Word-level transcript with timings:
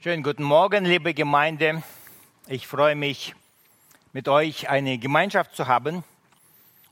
Schönen 0.00 0.22
guten 0.22 0.42
Morgen, 0.42 0.86
liebe 0.86 1.12
Gemeinde. 1.12 1.82
Ich 2.46 2.66
freue 2.66 2.94
mich, 2.94 3.34
mit 4.14 4.26
euch 4.26 4.70
eine 4.70 4.96
Gemeinschaft 4.96 5.54
zu 5.54 5.66
haben. 5.66 6.02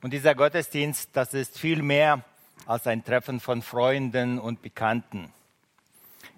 Und 0.03 0.13
dieser 0.13 0.35
Gottesdienst, 0.35 1.09
das 1.15 1.33
ist 1.33 1.59
viel 1.59 1.81
mehr 1.81 2.23
als 2.67 2.87
ein 2.87 3.03
Treffen 3.03 3.41
von 3.41 3.63
Freunden 3.63 4.39
und 4.39 4.61
Bekannten. 4.61 5.33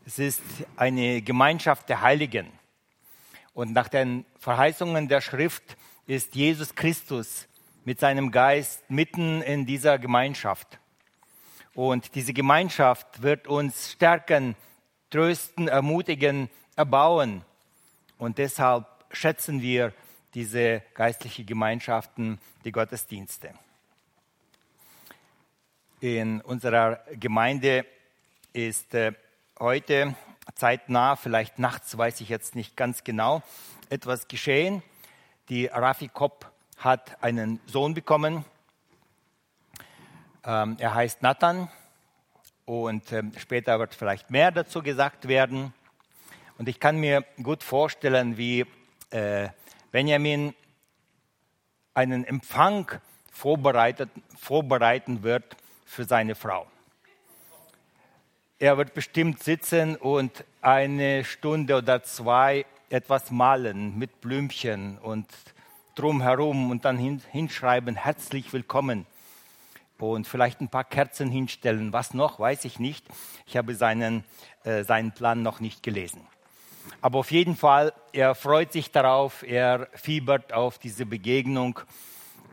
Es 0.06 0.20
ist 0.20 0.42
eine 0.76 1.20
Gemeinschaft 1.20 1.88
der 1.88 2.02
Heiligen. 2.02 2.46
Und 3.52 3.72
nach 3.72 3.88
den 3.88 4.24
Verheißungen 4.38 5.08
der 5.08 5.22
Schrift 5.22 5.76
ist 6.06 6.36
Jesus 6.36 6.76
Christus 6.76 7.48
mit 7.84 7.98
seinem 7.98 8.30
Geist 8.30 8.88
mitten 8.88 9.42
in 9.42 9.66
dieser 9.66 9.98
Gemeinschaft. 9.98 10.78
Und 11.74 12.14
diese 12.14 12.32
Gemeinschaft 12.32 13.22
wird 13.22 13.48
uns 13.48 13.90
stärken, 13.90 14.54
trösten, 15.10 15.68
ermutigen, 15.68 16.48
erbauen. 16.76 17.42
Und 18.18 18.38
deshalb 18.38 18.86
schätzen 19.10 19.62
wir 19.62 19.92
diese 20.34 20.82
geistlichen 20.94 21.46
Gemeinschaften, 21.46 22.38
die 22.64 22.72
Gottesdienste. 22.72 23.54
In 26.00 26.40
unserer 26.42 27.00
Gemeinde 27.12 27.86
ist 28.52 28.94
äh, 28.94 29.12
heute 29.58 30.14
zeitnah, 30.54 31.16
vielleicht 31.16 31.58
nachts, 31.58 31.96
weiß 31.96 32.20
ich 32.20 32.28
jetzt 32.28 32.54
nicht 32.54 32.76
ganz 32.76 33.02
genau, 33.04 33.42
etwas 33.88 34.28
geschehen. 34.28 34.82
Die 35.48 35.66
Rafi 35.66 36.08
Kopp 36.08 36.50
hat 36.78 37.22
einen 37.22 37.60
Sohn 37.66 37.94
bekommen, 37.94 38.44
ähm, 40.44 40.76
er 40.78 40.94
heißt 40.94 41.22
Nathan 41.22 41.68
und 42.66 43.12
ähm, 43.12 43.32
später 43.38 43.78
wird 43.78 43.94
vielleicht 43.94 44.30
mehr 44.30 44.50
dazu 44.50 44.82
gesagt 44.82 45.28
werden. 45.28 45.72
Und 46.58 46.68
ich 46.68 46.80
kann 46.80 46.98
mir 46.98 47.24
gut 47.42 47.62
vorstellen, 47.62 48.36
wie 48.36 48.66
äh, 49.10 49.48
Benjamin 49.92 50.52
einen 51.94 52.24
Empfang 52.24 52.90
vorbereitet, 53.30 54.10
vorbereiten 54.36 55.22
wird 55.22 55.56
für 55.84 56.04
seine 56.04 56.34
Frau. 56.34 56.66
Er 58.58 58.76
wird 58.78 58.94
bestimmt 58.94 59.42
sitzen 59.42 59.96
und 59.96 60.44
eine 60.60 61.24
Stunde 61.24 61.76
oder 61.76 62.02
zwei 62.02 62.66
etwas 62.90 63.30
malen 63.30 63.96
mit 63.98 64.20
Blümchen 64.20 64.98
und 64.98 65.26
drumherum 65.94 66.70
und 66.70 66.84
dann 66.84 66.98
hinschreiben, 66.98 67.96
herzlich 67.96 68.52
willkommen 68.52 69.06
und 69.98 70.26
vielleicht 70.26 70.60
ein 70.60 70.68
paar 70.68 70.84
Kerzen 70.84 71.30
hinstellen. 71.30 71.92
Was 71.92 72.14
noch, 72.14 72.38
weiß 72.38 72.64
ich 72.64 72.78
nicht. 72.78 73.06
Ich 73.46 73.56
habe 73.56 73.74
seinen, 73.74 74.24
äh, 74.64 74.84
seinen 74.84 75.12
Plan 75.12 75.42
noch 75.42 75.60
nicht 75.60 75.82
gelesen. 75.82 76.26
Aber 77.00 77.18
auf 77.18 77.30
jeden 77.30 77.56
Fall, 77.56 77.92
er 78.12 78.34
freut 78.34 78.72
sich 78.72 78.90
darauf, 78.90 79.42
er 79.42 79.88
fiebert 79.94 80.52
auf 80.52 80.78
diese 80.78 81.06
Begegnung. 81.06 81.80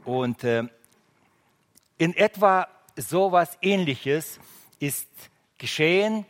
Und 0.05 0.44
äh, 0.44 0.64
in 1.97 2.16
etwa 2.16 2.67
so 2.95 3.27
etwas 3.27 3.58
Ähnliches 3.61 4.39
ist 4.80 5.08
geschehen 5.58 6.25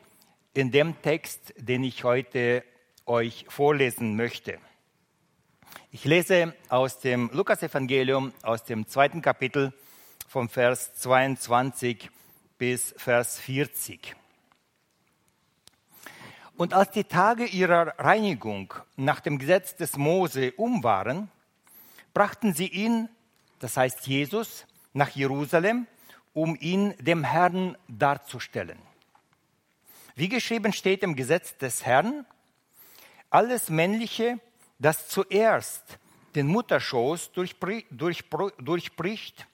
in 0.53 0.71
dem 0.71 1.01
Text, 1.01 1.53
den 1.57 1.83
ich 1.83 2.03
heute 2.03 2.63
euch 3.05 3.45
vorlesen 3.49 4.15
möchte. 4.15 4.59
Ich 5.91 6.05
lese 6.05 6.53
aus 6.69 6.99
dem 6.99 7.29
Lukasevangelium, 7.33 8.33
aus 8.43 8.63
dem 8.63 8.87
zweiten 8.87 9.21
Kapitel, 9.21 9.73
vom 10.33 10.49
Vers 10.49 10.95
22 10.95 12.09
bis 12.57 12.95
Vers 12.97 13.37
40. 13.37 14.15
Und 16.57 16.73
als 16.73 16.89
die 16.89 17.03
Tage 17.03 17.45
ihrer 17.45 17.99
Reinigung 17.99 18.73
nach 18.95 19.19
dem 19.19 19.37
Gesetz 19.37 19.75
des 19.75 19.95
Mose 19.95 20.51
um 20.53 20.83
waren, 20.83 21.29
brachten 22.15 22.51
sie 22.51 22.65
ihn, 22.65 23.09
das 23.59 23.77
heißt 23.77 24.07
Jesus, 24.07 24.65
nach 24.93 25.09
Jerusalem, 25.09 25.85
um 26.33 26.57
ihn 26.59 26.95
dem 26.97 27.23
Herrn 27.23 27.77
darzustellen. 27.87 28.79
Wie 30.15 30.29
geschrieben 30.29 30.73
steht 30.73 31.03
im 31.03 31.15
Gesetz 31.15 31.59
des 31.59 31.85
Herrn, 31.85 32.25
alles 33.29 33.69
Männliche, 33.69 34.39
das 34.79 35.09
zuerst 35.09 35.99
den 36.33 36.47
Mutterschoß 36.47 37.33
durchbricht, 37.33 39.47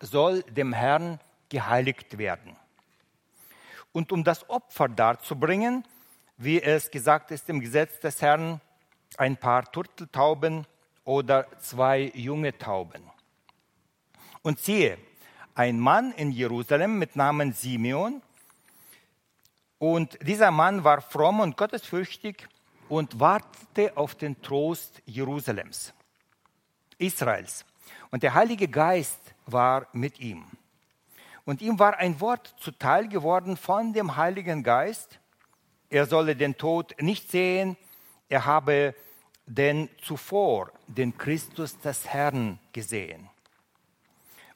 soll 0.00 0.42
dem 0.42 0.72
Herrn 0.72 1.20
geheiligt 1.48 2.18
werden. 2.18 2.56
Und 3.92 4.12
um 4.12 4.24
das 4.24 4.48
Opfer 4.50 4.88
darzubringen, 4.88 5.84
wie 6.36 6.60
es 6.60 6.90
gesagt 6.90 7.30
ist 7.30 7.48
im 7.48 7.60
Gesetz 7.60 8.00
des 8.00 8.20
Herrn, 8.20 8.60
ein 9.16 9.36
paar 9.36 9.70
Turteltauben 9.70 10.66
oder 11.04 11.46
zwei 11.60 12.12
junge 12.14 12.56
Tauben. 12.58 13.02
Und 14.42 14.60
siehe, 14.60 14.98
ein 15.54 15.80
Mann 15.80 16.12
in 16.12 16.30
Jerusalem 16.30 16.98
mit 16.98 17.16
Namen 17.16 17.52
Simeon, 17.52 18.20
und 19.78 20.18
dieser 20.26 20.50
Mann 20.50 20.84
war 20.84 21.02
fromm 21.02 21.40
und 21.40 21.56
gottesfürchtig 21.56 22.48
und 22.88 23.20
wartete 23.20 23.96
auf 23.96 24.14
den 24.14 24.40
Trost 24.40 25.02
Jerusalems, 25.04 25.92
Israels. 26.98 27.64
Und 28.10 28.22
der 28.22 28.34
Heilige 28.34 28.68
Geist 28.68 29.34
war 29.46 29.86
mit 29.92 30.20
ihm. 30.20 30.44
Und 31.44 31.62
ihm 31.62 31.78
war 31.78 31.96
ein 31.98 32.20
Wort 32.20 32.54
zuteil 32.58 33.08
geworden 33.08 33.56
von 33.56 33.92
dem 33.92 34.16
Heiligen 34.16 34.62
Geist. 34.62 35.20
Er 35.88 36.06
solle 36.06 36.34
den 36.34 36.56
Tod 36.56 36.94
nicht 37.00 37.30
sehen, 37.30 37.76
er 38.28 38.44
habe 38.44 38.94
denn 39.46 39.88
zuvor 40.02 40.72
den 40.88 41.16
Christus 41.16 41.78
des 41.78 42.08
Herrn 42.08 42.58
gesehen. 42.72 43.30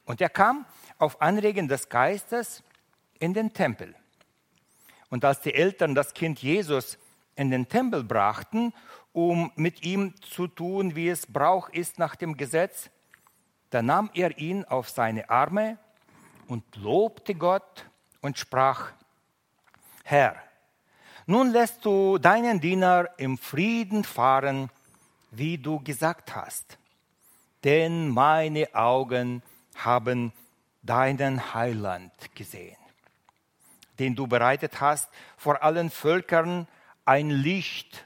Und 0.03 0.19
er 0.19 0.29
kam 0.29 0.65
auf 0.97 1.21
Anregen 1.21 1.69
des 1.69 1.87
Geistes 1.87 2.63
in 3.19 3.33
den 3.33 3.53
Tempel. 3.53 3.95
Und 5.09 5.23
als 5.23 5.39
die 5.41 5.53
Eltern 5.53 5.95
das 5.95 6.13
Kind 6.13 6.41
Jesus 6.41 6.97
in 7.35 7.51
den 7.51 7.69
Tempel 7.69 8.03
brachten, 8.03 8.73
um 9.13 9.51
mit 9.55 9.83
ihm 9.85 10.13
zu 10.21 10.47
tun, 10.47 10.95
wie 10.95 11.09
es 11.09 11.25
Brauch 11.25 11.69
ist 11.69 11.99
nach 11.99 12.15
dem 12.15 12.35
Gesetz, 12.35 12.89
da 13.71 13.81
nahm 13.81 14.11
er 14.13 14.37
ihn 14.37 14.65
auf 14.65 14.89
seine 14.89 15.29
Arme 15.29 15.77
und 16.47 16.63
lobte 16.75 17.33
Gott 17.33 17.85
und 18.21 18.37
sprach, 18.37 18.91
Herr, 20.03 20.35
nun 21.25 21.51
lässt 21.51 21.85
du 21.85 22.17
deinen 22.17 22.59
Diener 22.59 23.09
im 23.17 23.37
Frieden 23.37 24.03
fahren, 24.03 24.69
wie 25.31 25.57
du 25.57 25.79
gesagt 25.79 26.35
hast. 26.35 26.77
Denn 27.63 28.09
meine 28.09 28.75
Augen 28.75 29.41
haben 29.75 30.33
deinen 30.81 31.53
Heiland 31.53 32.11
gesehen, 32.35 32.77
den 33.99 34.15
du 34.15 34.27
bereitet 34.27 34.81
hast 34.81 35.09
vor 35.37 35.63
allen 35.63 35.89
Völkern 35.89 36.67
ein 37.05 37.29
Licht, 37.29 38.05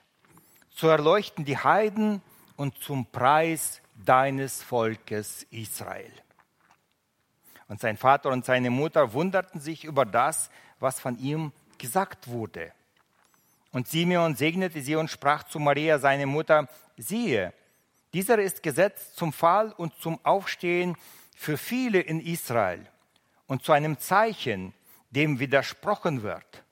zu 0.70 0.88
erleuchten 0.88 1.46
die 1.46 1.58
Heiden 1.58 2.22
und 2.58 2.78
zum 2.80 3.06
Preis 3.08 3.82
deines 4.06 4.64
Volkes 4.64 5.46
Israel. 5.52 6.12
Und 7.68 7.80
sein 7.80 7.98
Vater 7.98 8.30
und 8.30 8.46
seine 8.46 8.70
Mutter 8.70 9.14
wunderten 9.14 9.60
sich 9.60 9.84
über 9.84 10.06
das, 10.06 10.50
was 10.80 11.00
von 11.00 11.18
ihm 11.18 11.52
gesagt 11.78 12.28
wurde. 12.28 12.72
Und 13.72 13.88
Simeon 13.88 14.36
segnete 14.36 14.82
sie 14.82 14.96
und 14.96 15.10
sprach 15.10 15.44
zu 15.44 15.60
Maria, 15.60 16.00
seine 16.00 16.26
Mutter, 16.26 16.70
siehe, 16.98 17.54
dieser 18.14 18.40
ist 18.40 18.64
gesetzt 18.64 19.18
zum 19.18 19.34
Fall 19.34 19.74
und 19.74 19.94
zum 19.96 20.24
Aufstehen 20.24 20.96
für 21.36 21.58
viele 21.58 22.00
in 22.00 22.22
Israel 22.22 22.88
und 23.48 23.64
zu 23.64 23.74
einem 23.74 24.00
Zeichen, 24.00 24.74
dem 25.10 25.40
widersprochen 25.40 26.24
wird. 26.24 26.64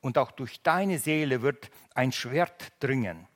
Und 0.00 0.18
auch 0.18 0.32
durch 0.32 0.62
deine 0.62 0.98
Seele 0.98 1.42
wird 1.42 1.70
ein 1.94 2.10
Schwert 2.10 2.72
dringen, 2.80 3.28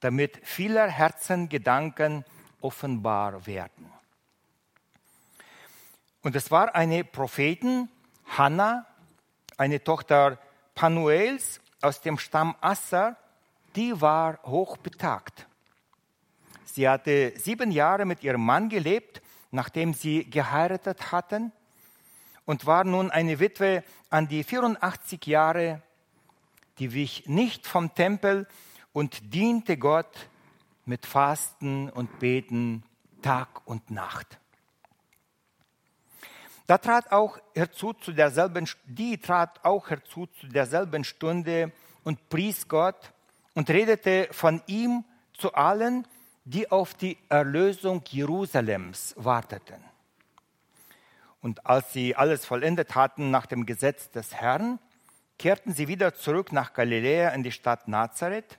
damit 0.00 0.38
vieler 0.42 0.88
Herzen 0.88 1.48
Gedanken 1.48 2.24
offenbar 2.60 3.46
werden. 3.46 3.92
Und 6.22 6.34
es 6.34 6.50
war 6.50 6.74
eine 6.74 7.04
Prophetin, 7.04 7.88
Hannah, 8.26 8.86
eine 9.56 9.82
Tochter 9.82 10.38
Panuels 10.74 11.60
aus 11.80 12.00
dem 12.00 12.18
Stamm 12.18 12.56
Asser, 12.60 13.16
die 13.76 14.00
war 14.00 14.40
hochbetagt. 14.42 15.46
Sie 16.64 16.88
hatte 16.88 17.32
sieben 17.36 17.70
Jahre 17.70 18.04
mit 18.04 18.22
ihrem 18.22 18.44
Mann 18.44 18.68
gelebt, 18.68 19.22
nachdem 19.50 19.94
sie 19.94 20.28
geheiratet 20.28 21.12
hatten, 21.12 21.52
und 22.44 22.66
war 22.66 22.84
nun 22.84 23.10
eine 23.10 23.40
Witwe 23.40 23.82
an 24.10 24.28
die 24.28 24.44
84 24.44 25.26
Jahre, 25.26 25.82
die 26.78 26.92
wich 26.92 27.26
nicht 27.26 27.66
vom 27.66 27.94
Tempel 27.94 28.46
und 28.92 29.34
diente 29.34 29.76
Gott 29.76 30.28
mit 30.86 31.04
Fasten 31.04 31.90
und 31.90 32.18
Beten 32.18 32.84
Tag 33.22 33.66
und 33.66 33.90
Nacht. 33.90 34.38
Da 36.66 36.78
trat 36.78 37.12
auch 37.12 37.38
herzu 37.54 37.92
zu 37.92 38.12
derselben, 38.12 38.68
die 38.86 39.18
trat 39.18 39.64
auch 39.64 39.90
herzu 39.90 40.26
zu 40.26 40.48
derselben 40.48 41.04
Stunde 41.04 41.72
und 42.02 42.28
pries 42.28 42.66
Gott 42.68 43.12
und 43.54 43.70
redete 43.70 44.28
von 44.32 44.62
ihm 44.66 45.04
zu 45.32 45.54
allen, 45.54 46.06
die 46.44 46.70
auf 46.70 46.94
die 46.94 47.18
Erlösung 47.28 48.02
Jerusalems 48.08 49.14
warteten. 49.16 49.82
Und 51.40 51.66
als 51.66 51.92
sie 51.92 52.16
alles 52.16 52.44
vollendet 52.44 52.94
hatten 52.94 53.30
nach 53.30 53.46
dem 53.46 53.66
Gesetz 53.66 54.10
des 54.10 54.34
Herrn, 54.34 54.78
kehrten 55.38 55.72
sie 55.72 55.86
wieder 55.86 56.14
zurück 56.14 56.52
nach 56.52 56.72
Galiläa 56.72 57.30
in 57.30 57.42
die 57.42 57.52
Stadt 57.52 57.88
Nazareth. 57.88 58.58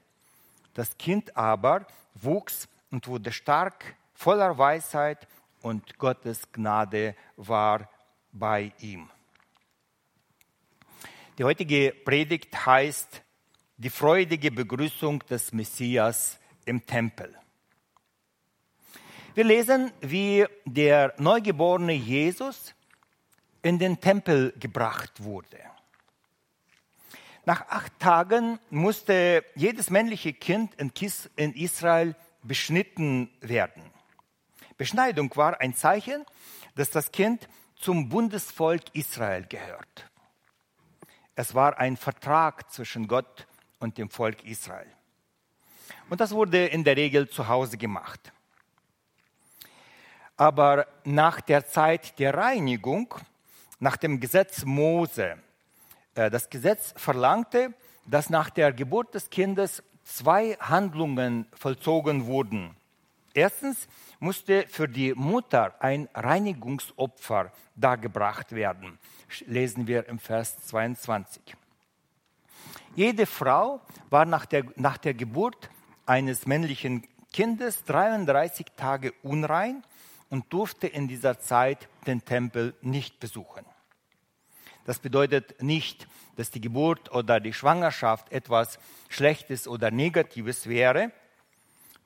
Das 0.73 0.97
Kind 0.97 1.35
aber 1.35 1.87
wuchs 2.23 2.67
und 2.91 3.07
wurde 3.07 3.31
stark, 3.31 3.95
voller 4.13 4.57
Weisheit 4.57 5.27
und 5.61 5.97
Gottes 5.97 6.51
Gnade 6.51 7.15
war 7.35 7.89
bei 8.31 8.71
ihm. 8.79 9.09
Die 11.37 11.43
heutige 11.43 11.93
Predigt 12.03 12.65
heißt 12.65 13.21
die 13.77 13.89
freudige 13.89 14.51
Begrüßung 14.51 15.19
des 15.27 15.53
Messias 15.53 16.39
im 16.65 16.83
Tempel. 16.85 17.35
Wir 19.35 19.43
lesen, 19.43 19.91
wie 20.01 20.47
der 20.65 21.13
neugeborene 21.19 21.93
Jesus 21.93 22.73
in 23.61 23.77
den 23.77 24.01
Tempel 24.01 24.51
gebracht 24.59 25.23
wurde. 25.23 25.59
Nach 27.47 27.65
acht 27.69 27.97
Tagen 27.97 28.59
musste 28.69 29.45
jedes 29.55 29.89
männliche 29.89 30.33
Kind 30.33 30.73
in 30.75 31.53
Israel 31.53 32.13
beschnitten 32.43 33.29
werden. 33.39 33.83
Beschneidung 34.75 35.33
war 35.37 35.61
ein 35.61 35.73
Zeichen, 35.73 36.25
dass 36.75 36.89
das 36.89 37.09
Kind 37.13 37.47
zum 37.77 38.09
Bundesvolk 38.09 38.81
Israel 38.91 39.45
gehört. 39.45 40.09
Es 41.35 41.55
war 41.55 41.77
ein 41.77 41.95
Vertrag 41.95 42.69
zwischen 42.69 43.07
Gott 43.07 43.47
und 43.79 43.97
dem 43.97 44.09
Volk 44.09 44.43
Israel. 44.43 44.91
Und 46.09 46.19
das 46.19 46.31
wurde 46.33 46.65
in 46.65 46.83
der 46.83 46.97
Regel 46.97 47.29
zu 47.29 47.47
Hause 47.47 47.77
gemacht. 47.77 48.33
Aber 50.35 50.85
nach 51.05 51.39
der 51.39 51.65
Zeit 51.65 52.19
der 52.19 52.33
Reinigung, 52.33 53.15
nach 53.79 53.95
dem 53.95 54.19
Gesetz 54.19 54.65
Mose, 54.65 55.41
das 56.17 56.49
Gesetz 56.49 56.93
verlangte, 56.97 57.73
dass 58.05 58.29
nach 58.29 58.49
der 58.49 58.73
Geburt 58.73 59.13
des 59.13 59.29
Kindes 59.29 59.83
zwei 60.03 60.57
Handlungen 60.59 61.47
vollzogen 61.53 62.25
wurden. 62.25 62.75
Erstens 63.33 63.87
musste 64.19 64.65
für 64.67 64.87
die 64.87 65.13
Mutter 65.13 65.75
ein 65.79 66.09
Reinigungsopfer 66.15 67.51
dargebracht 67.75 68.51
werden. 68.53 68.97
Lesen 69.45 69.85
wir 69.85 70.07
im 70.07 70.17
Vers 70.17 70.57
22. 70.65 71.55
Jede 72.95 73.27
Frau 73.27 73.81
war 74.09 74.25
nach 74.25 74.47
der, 74.47 74.65
nach 74.75 74.97
der 74.97 75.13
Geburt 75.13 75.69
eines 76.07 76.47
männlichen 76.47 77.05
Kindes 77.31 77.83
33 77.83 78.65
Tage 78.75 79.13
unrein 79.21 79.83
und 80.29 80.51
durfte 80.51 80.87
in 80.87 81.07
dieser 81.07 81.39
Zeit 81.39 81.87
den 82.07 82.25
Tempel 82.25 82.73
nicht 82.81 83.19
besuchen. 83.19 83.65
Das 84.87 84.99
bedeutet 84.99 85.61
nicht, 85.61 86.07
dass 86.37 86.49
die 86.49 86.61
Geburt 86.61 87.11
oder 87.11 87.41
die 87.41 87.51
Schwangerschaft 87.51 88.31
etwas 88.31 88.79
Schlechtes 89.09 89.67
oder 89.67 89.91
Negatives 89.91 90.69
wäre. 90.69 91.11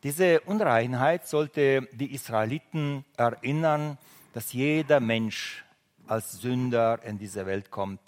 Diese 0.01 0.41
Unreinheit 0.41 1.27
sollte 1.27 1.87
die 1.91 2.11
Israeliten 2.11 3.05
erinnern, 3.17 3.99
dass 4.33 4.51
jeder 4.51 4.99
Mensch 4.99 5.63
als 6.07 6.41
Sünder 6.41 7.03
in 7.03 7.19
diese 7.19 7.45
Welt 7.45 7.69
kommt 7.69 8.01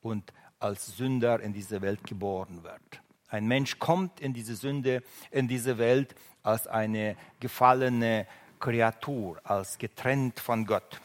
und 0.00 0.32
als 0.60 0.96
Sünder 0.96 1.40
in 1.40 1.52
diese 1.52 1.82
Welt 1.82 2.04
geboren 2.04 2.62
wird. 2.62 3.02
Ein 3.30 3.48
Mensch 3.48 3.80
kommt 3.80 4.20
in 4.20 4.32
diese 4.32 4.54
Sünde, 4.54 5.02
in 5.32 5.48
diese 5.48 5.76
Welt 5.76 6.14
als 6.44 6.68
eine 6.68 7.16
gefallene 7.40 8.28
Kreatur, 8.60 9.40
als 9.42 9.76
getrennt 9.76 10.38
von 10.38 10.66
Gott. 10.66 11.00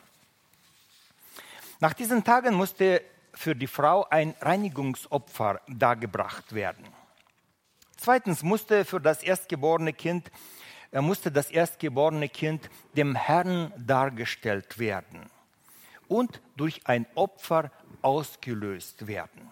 Nach 1.79 1.93
diesen 1.93 2.23
Tagen 2.23 2.53
musste 2.53 3.01
für 3.35 3.55
die 3.55 3.67
Frau 3.67 4.07
ein 4.09 4.33
Reinigungsopfer 4.41 5.61
dargebracht 5.67 6.53
werden. 6.53 6.85
Zweitens 7.97 8.43
musste 8.43 8.85
für 8.85 8.99
das 8.99 9.23
erstgeborene 9.23 9.93
Kind 9.93 10.31
musste 11.01 11.31
das 11.31 11.51
erstgeborene 11.51 12.29
Kind 12.29 12.69
dem 12.95 13.15
Herrn 13.15 13.73
dargestellt 13.77 14.79
werden 14.79 15.29
und 16.07 16.41
durch 16.55 16.81
ein 16.85 17.05
Opfer 17.15 17.71
ausgelöst 18.01 19.07
werden. 19.07 19.51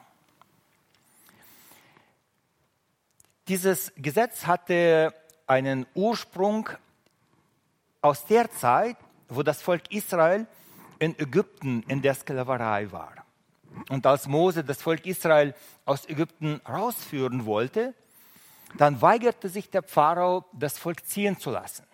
Dieses 3.48 3.92
Gesetz 3.98 4.46
hatte 4.46 5.14
einen 5.48 5.86
Ursprung 5.96 6.70
aus 8.02 8.26
der 8.26 8.50
Zeit, 8.52 8.96
wo 9.28 9.44
das 9.44 9.62
Volk 9.62 9.92
Israel 9.92 10.48
in 11.00 11.18
Ägypten 11.20 11.84
in 11.88 12.02
der 12.02 12.14
Sklaverei 12.14 12.92
war. 12.92 13.23
Und 13.90 14.06
als 14.06 14.28
Mose 14.28 14.64
das 14.64 14.82
Volk 14.82 15.06
Israel 15.06 15.54
aus 15.86 16.08
Ägypten 16.08 16.62
rausführen 16.68 17.46
wollte, 17.46 17.94
dann 18.78 19.02
weigerte 19.02 19.50
sich 19.50 19.70
der 19.70 19.84
Pharao, 19.84 20.46
das 20.54 20.78
Volk 20.78 21.06
ziehen 21.06 21.40
zu 21.40 21.52
lassen. 21.52 21.86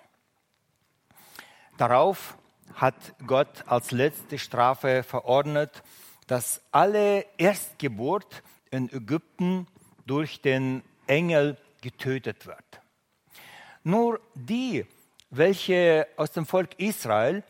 Darauf 1.78 2.38
hat 2.76 2.96
Gott 3.26 3.64
als 3.68 3.92
letzte 3.92 4.38
Strafe 4.38 5.04
verordnet, 5.04 5.84
dass 6.28 6.62
alle 6.72 7.26
Erstgeburt 7.38 8.44
in 8.72 8.92
Ägypten 8.94 9.68
durch 10.06 10.42
den 10.42 10.84
Engel 11.08 11.58
getötet 11.82 12.46
wird. 12.46 12.82
Nur 13.84 14.20
die, 14.36 14.86
welche 15.30 16.08
aus 16.18 16.32
dem 16.32 16.46
Volk 16.46 16.78
Israel 16.78 17.44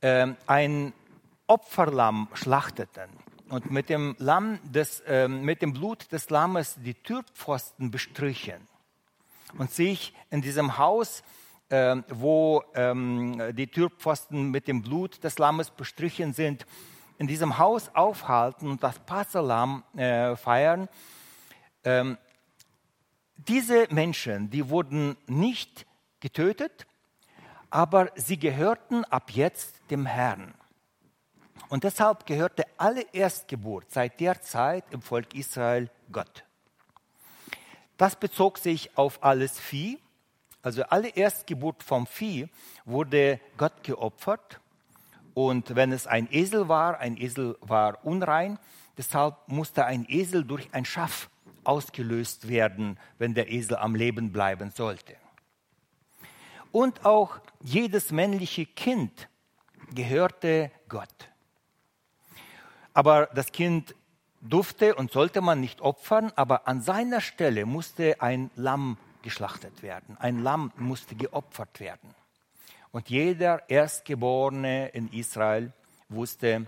äh, 0.00 0.26
ein 0.46 0.92
Opferlamm 1.46 2.28
schlachteten 2.34 3.08
und 3.48 3.70
mit 3.70 3.88
dem, 3.88 4.14
Lamm 4.18 4.58
des, 4.64 5.00
äh, 5.00 5.28
mit 5.28 5.62
dem 5.62 5.72
Blut 5.72 6.10
des 6.12 6.30
Lammes 6.30 6.76
die 6.78 6.94
Türpfosten 6.94 7.90
bestrichen 7.90 8.66
und 9.56 9.70
sich 9.70 10.14
in 10.30 10.42
diesem 10.42 10.78
Haus 10.78 11.22
äh, 11.70 11.96
wo 12.08 12.64
ähm, 12.74 13.42
die 13.52 13.66
Türpfosten 13.66 14.50
mit 14.50 14.68
dem 14.68 14.82
Blut 14.82 15.22
des 15.22 15.38
Lammes 15.38 15.70
bestrichen 15.70 16.32
sind, 16.32 16.66
in 17.18 17.26
diesem 17.26 17.58
Haus 17.58 17.90
aufhalten 17.94 18.70
und 18.70 18.82
das 18.82 18.98
Passalam 19.00 19.82
äh, 19.96 20.36
feiern. 20.36 20.88
Ähm, 21.84 22.16
diese 23.36 23.86
Menschen, 23.90 24.50
die 24.50 24.68
wurden 24.68 25.16
nicht 25.26 25.86
getötet, 26.20 26.86
aber 27.70 28.10
sie 28.14 28.38
gehörten 28.38 29.04
ab 29.04 29.30
jetzt 29.30 29.80
dem 29.90 30.06
Herrn. 30.06 30.54
Und 31.68 31.84
deshalb 31.84 32.24
gehörte 32.26 32.64
alle 32.76 33.02
Erstgeburt 33.12 33.90
seit 33.90 34.20
der 34.20 34.40
Zeit 34.40 34.84
im 34.90 35.02
Volk 35.02 35.34
Israel 35.34 35.90
Gott. 36.10 36.44
Das 37.96 38.16
bezog 38.16 38.58
sich 38.58 38.96
auf 38.96 39.22
alles 39.22 39.58
Vieh, 39.58 39.98
also 40.62 40.82
alle 40.84 41.08
Erstgeburt 41.08 41.82
vom 41.82 42.06
Vieh 42.06 42.48
wurde 42.84 43.40
Gott 43.56 43.82
geopfert. 43.82 44.60
Und 45.34 45.76
wenn 45.76 45.92
es 45.92 46.06
ein 46.06 46.28
Esel 46.30 46.68
war, 46.68 46.98
ein 46.98 47.16
Esel 47.16 47.56
war 47.60 48.04
unrein, 48.04 48.58
deshalb 48.96 49.36
musste 49.46 49.84
ein 49.84 50.04
Esel 50.08 50.44
durch 50.44 50.68
ein 50.72 50.84
Schaf 50.84 51.30
ausgelöst 51.64 52.48
werden, 52.48 52.98
wenn 53.18 53.34
der 53.34 53.50
Esel 53.50 53.76
am 53.76 53.94
Leben 53.94 54.32
bleiben 54.32 54.70
sollte. 54.70 55.14
Und 56.72 57.04
auch 57.04 57.38
jedes 57.62 58.10
männliche 58.10 58.66
Kind 58.66 59.28
gehörte 59.94 60.70
Gott. 60.88 61.28
Aber 62.94 63.26
das 63.34 63.52
Kind 63.52 63.94
durfte 64.40 64.94
und 64.94 65.10
sollte 65.10 65.40
man 65.40 65.60
nicht 65.60 65.80
opfern, 65.80 66.32
aber 66.36 66.68
an 66.68 66.80
seiner 66.80 67.20
Stelle 67.20 67.66
musste 67.66 68.20
ein 68.20 68.50
Lamm 68.56 68.96
geschlachtet 69.22 69.82
werden. 69.82 70.16
Ein 70.18 70.42
Lamm 70.42 70.72
musste 70.76 71.14
geopfert 71.14 71.80
werden. 71.80 72.14
Und 72.90 73.10
jeder 73.10 73.68
Erstgeborene 73.68 74.88
in 74.88 75.12
Israel 75.12 75.72
wusste, 76.08 76.66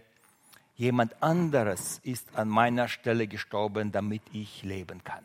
jemand 0.77 1.23
anderes 1.23 2.01
ist 2.03 2.37
an 2.37 2.49
meiner 2.49 2.89
Stelle 2.89 3.27
gestorben, 3.27 3.93
damit 3.93 4.23
ich 4.33 4.63
leben 4.63 5.03
kann. 5.05 5.25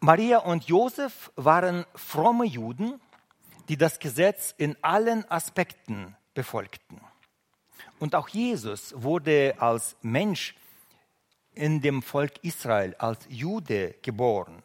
Maria 0.00 0.38
und 0.38 0.64
Josef 0.64 1.30
waren 1.36 1.84
fromme 1.94 2.46
Juden, 2.46 3.00
die 3.70 3.76
das 3.76 4.00
Gesetz 4.00 4.52
in 4.58 4.76
allen 4.82 5.24
Aspekten 5.30 6.16
befolgten. 6.34 7.00
Und 8.00 8.16
auch 8.16 8.28
Jesus 8.28 8.92
wurde 8.96 9.54
als 9.60 9.94
Mensch 10.02 10.56
in 11.54 11.80
dem 11.80 12.02
Volk 12.02 12.32
Israel 12.42 12.96
als 12.98 13.20
Jude 13.28 13.94
geboren 14.02 14.64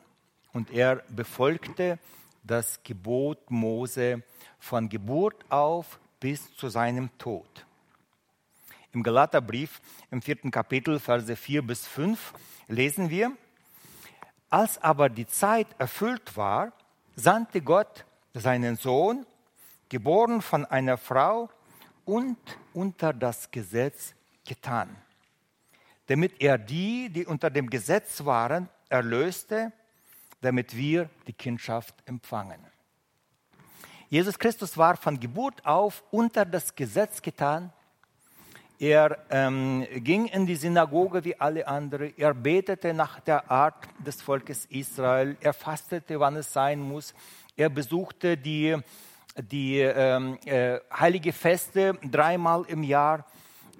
und 0.53 0.71
er 0.71 1.03
befolgte 1.09 1.99
das 2.41 2.81
Gebot 2.81 3.51
Mose 3.51 4.23
von 4.57 4.89
Geburt 4.89 5.45
auf 5.49 5.99
bis 6.19 6.55
zu 6.55 6.69
seinem 6.69 7.15
Tod. 7.19 7.67
Im 8.91 9.03
Galaterbrief 9.03 9.81
im 10.09 10.23
vierten 10.23 10.49
Kapitel, 10.49 10.99
Verse 10.99 11.35
4 11.35 11.61
bis 11.61 11.85
5, 11.85 12.33
lesen 12.69 13.11
wir, 13.11 13.31
als 14.49 14.81
aber 14.81 15.09
die 15.09 15.27
Zeit 15.27 15.67
erfüllt 15.77 16.35
war, 16.35 16.73
sandte 17.15 17.61
Gott 17.61 18.03
seinen 18.39 18.75
Sohn, 18.75 19.25
geboren 19.89 20.41
von 20.41 20.65
einer 20.65 20.97
Frau 20.97 21.49
und 22.05 22.37
unter 22.73 23.13
das 23.13 23.49
Gesetz 23.49 24.13
getan, 24.45 24.95
damit 26.07 26.41
er 26.41 26.57
die, 26.57 27.09
die 27.09 27.25
unter 27.25 27.49
dem 27.49 27.69
Gesetz 27.69 28.25
waren, 28.25 28.69
erlöste, 28.89 29.71
damit 30.41 30.75
wir 30.75 31.09
die 31.27 31.33
Kindschaft 31.33 31.95
empfangen. 32.05 32.59
Jesus 34.09 34.37
Christus 34.37 34.77
war 34.77 34.97
von 34.97 35.19
Geburt 35.19 35.65
auf 35.65 36.03
unter 36.11 36.45
das 36.45 36.75
Gesetz 36.75 37.21
getan. 37.21 37.73
Er 38.77 39.17
ähm, 39.29 39.87
ging 39.95 40.27
in 40.27 40.45
die 40.45 40.55
Synagoge 40.55 41.23
wie 41.23 41.39
alle 41.39 41.67
anderen. 41.67 42.13
Er 42.17 42.33
betete 42.33 42.93
nach 42.93 43.19
der 43.21 43.49
Art 43.49 43.87
des 43.97 44.21
Volkes 44.21 44.65
Israel. 44.65 45.37
Er 45.39 45.53
fastete, 45.53 46.19
wann 46.19 46.35
es 46.35 46.51
sein 46.51 46.79
muss. 46.79 47.13
Er 47.57 47.69
besuchte 47.69 48.37
die, 48.37 48.75
die 49.37 49.79
ähm, 49.79 50.37
äh, 50.45 50.79
heilige 50.91 51.31
Feste 51.31 51.97
dreimal 52.03 52.65
im 52.67 52.83
Jahr. 52.83 53.25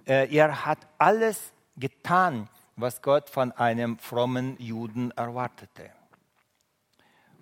Äh, 0.06 0.34
er 0.34 0.66
hat 0.66 0.80
alles 0.98 1.52
getan, 1.76 2.48
was 2.78 3.02
Gott 3.02 3.30
von 3.30 3.52
einem 3.52 4.00
frommen 4.00 4.56
Juden 4.60 5.12
erwartete. 5.12 5.92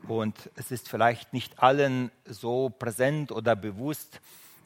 Und 0.08 0.50
es 0.56 0.72
ist 0.72 0.90
vielleicht 0.90 1.34
nicht 1.34 1.62
allen 1.62 2.12
so 2.26 2.70
präsent 2.70 3.32
oder 3.32 3.56
bewusst, 3.56 4.20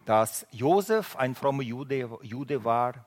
dass 0.06 0.48
Josef 0.52 1.18
ein 1.18 1.36
frommer 1.36 1.64
Jude, 1.64 2.10
Jude 2.22 2.64
war 2.64 3.06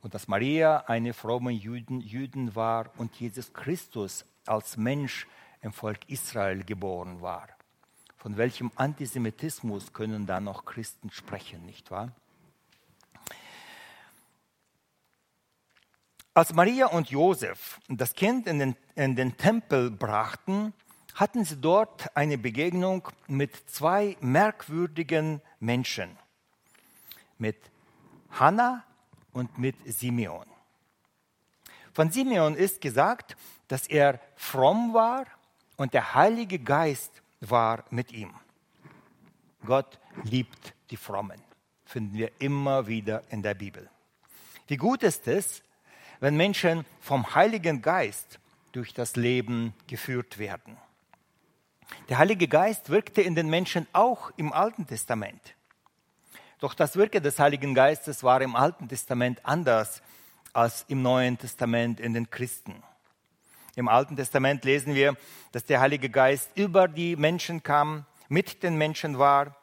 und 0.00 0.14
dass 0.14 0.26
Maria 0.26 0.84
eine 0.86 1.12
fromme 1.12 1.50
Jüdin, 1.50 2.00
Jüdin 2.00 2.54
war 2.54 2.90
und 2.96 3.14
Jesus 3.20 3.52
Christus 3.52 4.24
als 4.46 4.78
Mensch 4.78 5.26
im 5.60 5.72
Volk 5.72 6.08
Israel 6.08 6.64
geboren 6.64 7.20
war. 7.20 7.46
Von 8.20 8.36
welchem 8.36 8.70
Antisemitismus 8.76 9.94
können 9.94 10.26
da 10.26 10.40
noch 10.40 10.66
Christen 10.66 11.10
sprechen, 11.10 11.64
nicht 11.64 11.90
wahr? 11.90 12.12
Als 16.34 16.52
Maria 16.52 16.88
und 16.88 17.08
Josef 17.08 17.80
das 17.88 18.12
Kind 18.12 18.46
in 18.46 18.58
den, 18.58 18.76
in 18.94 19.16
den 19.16 19.38
Tempel 19.38 19.90
brachten, 19.90 20.74
hatten 21.14 21.46
sie 21.46 21.56
dort 21.56 22.14
eine 22.14 22.36
Begegnung 22.36 23.08
mit 23.26 23.56
zwei 23.70 24.18
merkwürdigen 24.20 25.40
Menschen, 25.58 26.10
mit 27.38 27.56
Hannah 28.32 28.84
und 29.32 29.56
mit 29.56 29.76
Simeon. 29.86 30.46
Von 31.94 32.10
Simeon 32.10 32.54
ist 32.54 32.82
gesagt, 32.82 33.34
dass 33.68 33.86
er 33.86 34.20
fromm 34.36 34.92
war 34.92 35.26
und 35.78 35.94
der 35.94 36.14
Heilige 36.14 36.58
Geist 36.58 37.22
war 37.40 37.84
mit 37.90 38.12
ihm. 38.12 38.34
Gott 39.64 39.98
liebt 40.24 40.74
die 40.90 40.96
Frommen, 40.96 41.40
finden 41.84 42.16
wir 42.16 42.30
immer 42.38 42.86
wieder 42.86 43.22
in 43.30 43.42
der 43.42 43.54
Bibel. 43.54 43.88
Wie 44.66 44.76
gut 44.76 45.02
ist 45.02 45.26
es, 45.26 45.62
wenn 46.20 46.36
Menschen 46.36 46.84
vom 47.00 47.34
Heiligen 47.34 47.82
Geist 47.82 48.38
durch 48.72 48.94
das 48.94 49.16
Leben 49.16 49.74
geführt 49.86 50.38
werden. 50.38 50.76
Der 52.08 52.18
Heilige 52.18 52.46
Geist 52.46 52.90
wirkte 52.90 53.20
in 53.20 53.34
den 53.34 53.48
Menschen 53.48 53.86
auch 53.92 54.30
im 54.36 54.52
Alten 54.52 54.86
Testament. 54.86 55.54
Doch 56.60 56.74
das 56.74 56.96
Wirken 56.96 57.22
des 57.22 57.38
Heiligen 57.38 57.74
Geistes 57.74 58.22
war 58.22 58.40
im 58.42 58.54
Alten 58.54 58.88
Testament 58.88 59.44
anders 59.44 60.02
als 60.52 60.84
im 60.88 61.02
Neuen 61.02 61.38
Testament 61.38 62.00
in 62.00 62.12
den 62.12 62.30
Christen. 62.30 62.82
Im 63.76 63.88
Alten 63.88 64.16
Testament 64.16 64.64
lesen 64.64 64.94
wir, 64.94 65.16
dass 65.52 65.64
der 65.64 65.80
Heilige 65.80 66.10
Geist 66.10 66.50
über 66.54 66.88
die 66.88 67.16
Menschen 67.16 67.62
kam, 67.62 68.04
mit 68.28 68.62
den 68.62 68.76
Menschen 68.76 69.18
war, 69.18 69.56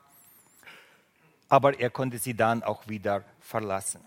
aber 1.50 1.80
er 1.80 1.90
konnte 1.90 2.18
sie 2.18 2.34
dann 2.34 2.64
auch 2.64 2.88
wieder 2.88 3.24
verlassen. 3.40 4.02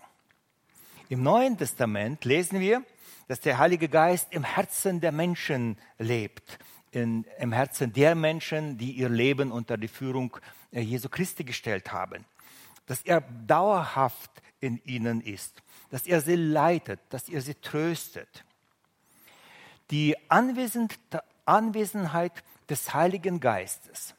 Im 1.09 1.23
Neuen 1.23 1.57
Testament 1.57 2.23
lesen 2.25 2.59
wir, 2.59 2.83
dass 3.27 3.39
der 3.39 3.57
Heilige 3.57 3.89
Geist 3.89 4.27
im 4.31 4.43
Herzen 4.43 5.01
der 5.01 5.11
Menschen 5.11 5.77
lebt 5.97 6.59
in, 6.91 7.25
im 7.39 7.51
Herzen 7.51 7.91
der 7.93 8.15
Menschen, 8.15 8.77
die 8.77 8.91
ihr 8.91 9.09
Leben 9.09 9.51
unter 9.51 9.77
die 9.77 9.87
Führung 9.87 10.37
äh, 10.71 10.81
Jesu 10.81 11.09
Christi 11.09 11.43
gestellt 11.43 11.91
haben. 11.91 12.25
Dass 12.85 13.01
er 13.01 13.21
dauerhaft 13.21 14.31
in 14.59 14.81
ihnen 14.85 15.21
ist, 15.21 15.63
dass 15.89 16.05
er 16.05 16.21
sie 16.21 16.35
leitet, 16.35 16.99
dass 17.09 17.29
er 17.29 17.41
sie 17.41 17.55
tröstet. 17.55 18.43
Die 19.91 20.15
Anwesenheit 20.29 22.43
des 22.69 22.93
Heiligen 22.93 23.39
Geistes 23.39 24.15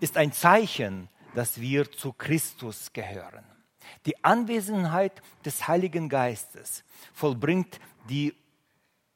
ist 0.00 0.16
ein 0.16 0.32
Zeichen, 0.32 1.08
dass 1.34 1.60
wir 1.60 1.90
zu 1.90 2.12
Christus 2.12 2.92
gehören. 2.92 3.44
Die 4.04 4.22
Anwesenheit 4.24 5.22
des 5.44 5.68
Heiligen 5.68 6.08
Geistes 6.08 6.84
vollbringt 7.14 7.80
die 8.08 8.34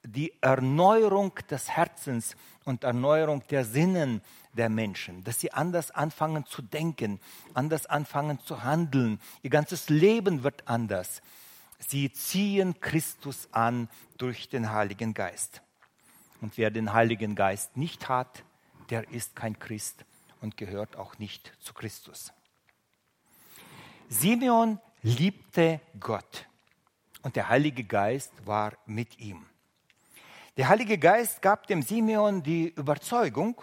die 0.06 0.32
Erneuerung 0.40 1.34
des 1.50 1.68
Herzens 1.68 2.36
und 2.64 2.84
Erneuerung 2.84 3.42
der 3.50 3.64
Sinnen 3.64 4.22
der 4.52 4.68
Menschen, 4.68 5.24
dass 5.24 5.40
sie 5.40 5.52
anders 5.52 5.90
anfangen 5.90 6.46
zu 6.46 6.62
denken, 6.62 7.20
anders 7.54 7.86
anfangen 7.86 8.38
zu 8.40 8.62
handeln. 8.62 9.20
Ihr 9.42 9.50
ganzes 9.50 9.88
Leben 9.88 10.44
wird 10.44 10.68
anders. 10.68 11.22
Sie 11.78 12.12
ziehen 12.12 12.80
Christus 12.80 13.48
an 13.52 13.88
durch 14.18 14.48
den 14.48 14.72
Heiligen 14.72 15.14
Geist. 15.14 15.62
Und 16.40 16.58
wer 16.58 16.70
den 16.70 16.92
Heiligen 16.92 17.34
Geist 17.34 17.76
nicht 17.76 18.08
hat, 18.08 18.44
der 18.90 19.10
ist 19.10 19.36
kein 19.36 19.58
Christ 19.58 20.04
und 20.40 20.56
gehört 20.56 20.96
auch 20.96 21.18
nicht 21.18 21.52
zu 21.60 21.74
Christus. 21.74 22.32
Simeon 24.08 24.78
liebte 25.02 25.80
Gott 25.98 26.46
und 27.22 27.36
der 27.36 27.48
Heilige 27.48 27.84
Geist 27.84 28.32
war 28.44 28.72
mit 28.86 29.18
ihm. 29.18 29.46
Der 30.56 30.68
Heilige 30.68 30.96
Geist 30.96 31.42
gab 31.42 31.66
dem 31.66 31.82
Simeon 31.82 32.42
die 32.42 32.68
Überzeugung, 32.68 33.60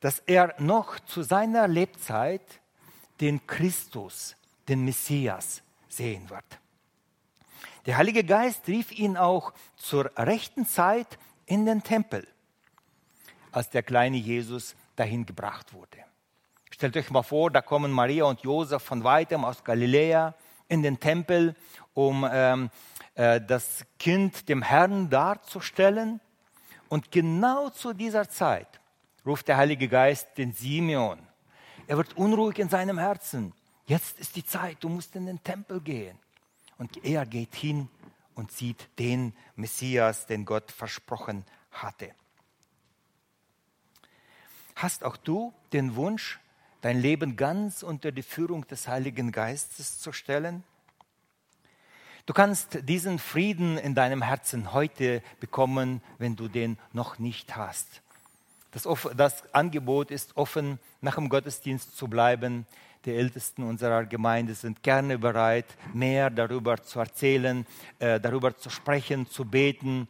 dass 0.00 0.20
er 0.20 0.54
noch 0.58 0.98
zu 1.00 1.22
seiner 1.22 1.68
Lebzeit 1.68 2.60
den 3.20 3.46
Christus, 3.46 4.36
den 4.68 4.84
Messias 4.84 5.62
sehen 5.88 6.28
wird. 6.30 6.44
Der 7.88 7.96
Heilige 7.96 8.22
Geist 8.22 8.68
rief 8.68 8.92
ihn 8.92 9.16
auch 9.16 9.54
zur 9.78 10.12
rechten 10.18 10.66
Zeit 10.66 11.18
in 11.46 11.64
den 11.64 11.82
Tempel, 11.82 12.28
als 13.50 13.70
der 13.70 13.82
kleine 13.82 14.18
Jesus 14.18 14.76
dahin 14.94 15.24
gebracht 15.24 15.72
wurde. 15.72 15.96
Stellt 16.70 16.98
euch 16.98 17.10
mal 17.10 17.22
vor, 17.22 17.50
da 17.50 17.62
kommen 17.62 17.90
Maria 17.90 18.24
und 18.24 18.42
Josef 18.42 18.82
von 18.82 19.04
weitem 19.04 19.42
aus 19.42 19.64
Galiläa 19.64 20.34
in 20.68 20.82
den 20.82 21.00
Tempel, 21.00 21.56
um 21.94 22.28
ähm, 22.30 22.68
äh, 23.14 23.40
das 23.40 23.86
Kind 23.98 24.50
dem 24.50 24.60
Herrn 24.60 25.08
darzustellen. 25.08 26.20
Und 26.90 27.10
genau 27.10 27.70
zu 27.70 27.94
dieser 27.94 28.28
Zeit 28.28 28.68
ruft 29.24 29.48
der 29.48 29.56
Heilige 29.56 29.88
Geist 29.88 30.28
den 30.36 30.52
Simeon. 30.52 31.20
Er 31.86 31.96
wird 31.96 32.18
unruhig 32.18 32.58
in 32.58 32.68
seinem 32.68 32.98
Herzen. 32.98 33.54
Jetzt 33.86 34.20
ist 34.20 34.36
die 34.36 34.44
Zeit, 34.44 34.76
du 34.80 34.90
musst 34.90 35.16
in 35.16 35.24
den 35.24 35.42
Tempel 35.42 35.80
gehen. 35.80 36.18
Und 36.78 37.04
er 37.04 37.26
geht 37.26 37.54
hin 37.54 37.88
und 38.34 38.52
sieht 38.52 38.88
den 38.98 39.34
Messias, 39.56 40.26
den 40.26 40.44
Gott 40.44 40.70
versprochen 40.70 41.44
hatte. 41.72 42.14
Hast 44.76 45.02
auch 45.02 45.16
du 45.16 45.52
den 45.72 45.96
Wunsch, 45.96 46.38
dein 46.80 47.00
Leben 47.00 47.36
ganz 47.36 47.82
unter 47.82 48.12
die 48.12 48.22
Führung 48.22 48.66
des 48.68 48.86
Heiligen 48.86 49.32
Geistes 49.32 49.98
zu 49.98 50.12
stellen? 50.12 50.62
Du 52.26 52.32
kannst 52.32 52.86
diesen 52.88 53.18
Frieden 53.18 53.78
in 53.78 53.94
deinem 53.94 54.22
Herzen 54.22 54.72
heute 54.72 55.22
bekommen, 55.40 56.02
wenn 56.18 56.36
du 56.36 56.46
den 56.46 56.78
noch 56.92 57.18
nicht 57.18 57.56
hast. 57.56 58.02
Das, 58.70 58.86
das, 59.16 59.54
Angebot 59.54 60.10
ist 60.10 60.36
offen, 60.36 60.78
nach 61.00 61.14
dem 61.14 61.30
Gottesdienst 61.30 61.96
zu 61.96 62.06
bleiben. 62.06 62.66
Die 63.04 63.14
Ältesten 63.14 63.62
unserer 63.62 64.04
Gemeinde 64.04 64.54
sind 64.54 64.82
gerne 64.82 65.18
bereit, 65.18 65.66
mehr 65.94 66.30
darüber 66.30 66.82
zu 66.82 66.98
erzählen, 66.98 67.66
äh, 67.98 68.18
darüber 68.18 68.56
zu 68.56 68.70
sprechen, 68.70 69.26
zu 69.26 69.44
beten. 69.44 70.08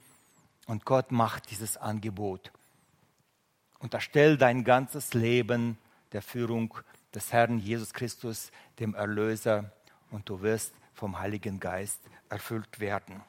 Und 0.66 0.85
Gott 0.85 1.12
macht 1.12 1.50
dieses 1.50 1.76
Angebot. 1.76 2.50
Unterstell 3.78 4.37
dein 4.37 4.64
ganzes 4.64 5.14
Leben 5.14 5.78
der 6.12 6.23
Führung 6.23 6.75
des 7.14 7.33
Herrn 7.33 7.59
Jesus 7.59 7.92
Christus, 7.92 8.50
dem 8.78 8.95
Erlöser, 8.95 9.71
und 10.11 10.28
du 10.28 10.40
wirst 10.40 10.75
vom 10.95 11.18
Heiligen 11.18 11.61
Geist 11.61 12.00
erfüllt 12.28 12.80
werden. 12.80 13.23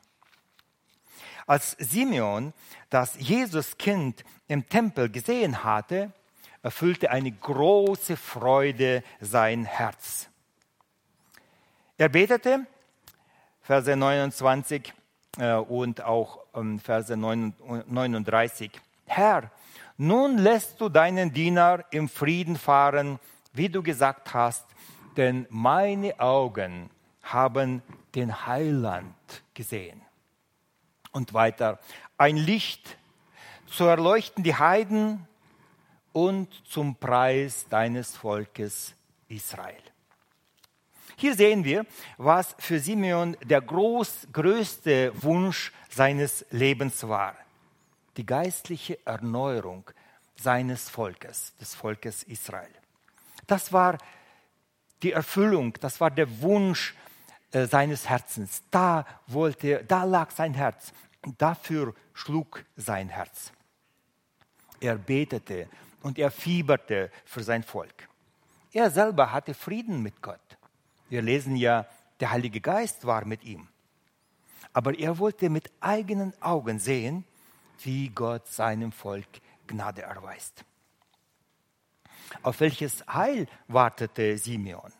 Als 1.45 1.71
Simeon 1.79 2.53
das 2.89 3.19
Jesuskind 3.19 4.23
im 4.47 4.67
Tempel 4.69 5.09
gesehen 5.09 5.63
hatte, 5.63 6.11
erfüllte 6.61 7.11
eine 7.11 7.31
große 7.31 8.17
Freude 8.17 9.03
sein 9.21 9.65
Herz. 9.65 10.29
Er 11.97 12.09
betete 12.09 12.65
Verse 13.61 13.95
29 13.95 14.93
äh, 15.37 15.53
und 15.53 16.01
auch 16.01 16.39
ähm, 16.55 16.79
Verse 16.79 17.15
39. 17.15 18.71
Herr, 19.05 19.51
nun 19.97 20.37
lässt 20.37 20.79
du 20.81 20.89
deinen 20.89 21.33
Diener 21.33 21.83
im 21.91 22.07
Frieden 22.09 22.57
fahren, 22.57 23.19
wie 23.53 23.69
du 23.69 23.83
gesagt 23.83 24.33
hast, 24.33 24.65
denn 25.17 25.45
meine 25.49 26.19
Augen 26.19 26.89
haben 27.21 27.81
den 28.15 28.45
Heiland 28.47 29.15
gesehen. 29.53 30.01
Und 31.11 31.33
weiter, 31.33 31.79
ein 32.17 32.37
Licht 32.37 32.97
zu 33.67 33.85
erleuchten 33.85 34.43
die 34.43 34.55
Heiden 34.55 35.27
und 36.19 36.49
zum 36.67 36.95
Preis 36.95 37.65
deines 37.69 38.17
Volkes 38.17 38.93
Israel. 39.29 39.83
Hier 41.15 41.33
sehen 41.33 41.63
wir, 41.63 41.85
was 42.17 42.55
für 42.59 42.79
Simeon 42.79 43.37
der 43.43 43.61
groß, 43.61 44.27
größte 44.33 45.13
Wunsch 45.23 45.71
seines 45.89 46.45
Lebens 46.51 47.07
war. 47.07 47.35
Die 48.17 48.25
geistliche 48.25 48.99
Erneuerung 49.05 49.89
seines 50.35 50.89
Volkes, 50.89 51.53
des 51.55 51.73
Volkes 51.73 52.23
Israel. 52.23 52.73
Das 53.47 53.71
war 53.71 53.97
die 55.01 55.13
Erfüllung, 55.13 55.73
das 55.79 56.01
war 56.01 56.11
der 56.11 56.41
Wunsch 56.41 56.95
äh, 57.51 57.65
seines 57.65 58.09
Herzens. 58.09 58.61
Da 58.71 59.05
wollte, 59.27 59.85
da 59.85 60.03
lag 60.03 60.31
sein 60.31 60.53
Herz. 60.53 60.91
Dafür 61.37 61.93
schlug 62.13 62.65
sein 62.75 63.07
Herz. 63.07 63.53
Er 64.81 64.95
betete 64.95 65.67
und 66.01 66.17
er 66.17 66.31
fieberte 66.31 67.11
für 67.25 67.43
sein 67.43 67.63
Volk. 67.63 68.09
Er 68.71 68.89
selber 68.91 69.31
hatte 69.31 69.53
Frieden 69.53 70.01
mit 70.01 70.21
Gott. 70.21 70.39
Wir 71.09 71.21
lesen 71.21 71.55
ja, 71.55 71.85
der 72.19 72.31
Heilige 72.31 72.61
Geist 72.61 73.05
war 73.05 73.25
mit 73.25 73.43
ihm. 73.43 73.67
Aber 74.73 74.97
er 74.97 75.17
wollte 75.17 75.49
mit 75.49 75.71
eigenen 75.79 76.33
Augen 76.41 76.79
sehen, 76.79 77.25
wie 77.79 78.09
Gott 78.09 78.47
seinem 78.47 78.91
Volk 78.91 79.27
Gnade 79.65 80.03
erweist. 80.03 80.63
Auf 82.43 82.59
welches 82.59 83.05
Heil 83.07 83.47
wartete 83.67 84.37
Simeon? 84.37 84.91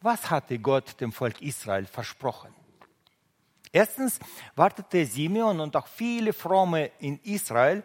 Was 0.00 0.30
hatte 0.30 0.58
Gott 0.58 1.00
dem 1.00 1.12
Volk 1.12 1.40
Israel 1.42 1.86
versprochen? 1.86 2.54
Erstens 3.72 4.18
wartete 4.54 5.04
Simeon 5.04 5.60
und 5.60 5.76
auch 5.76 5.86
viele 5.86 6.32
Fromme 6.32 6.90
in 7.00 7.18
Israel 7.24 7.82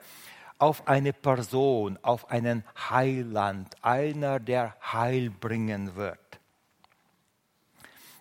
auf 0.58 0.88
eine 0.88 1.14
Person, 1.14 2.00
auf 2.02 2.30
einen 2.30 2.64
Heiland, 2.90 3.76
einer, 3.82 4.40
der 4.40 4.76
Heil 4.82 5.30
bringen 5.30 5.96
wird. 5.96 6.20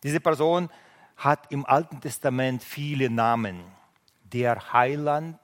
Diese 0.03 0.21
Person 0.21 0.69
hat 1.17 1.53
im 1.53 1.65
Alten 1.67 2.01
Testament 2.01 2.63
viele 2.63 3.09
Namen. 3.09 3.63
Der 4.25 4.73
Heiland, 4.73 5.39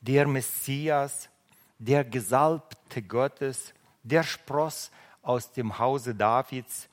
der 0.00 0.26
Messias, 0.26 1.30
der 1.78 2.04
Gesalbte 2.04 3.02
Gottes, 3.02 3.72
der 4.02 4.22
Spross 4.22 4.90
aus 5.22 5.52
dem 5.52 5.78
Hause 5.78 6.14
Davids, 6.14 6.88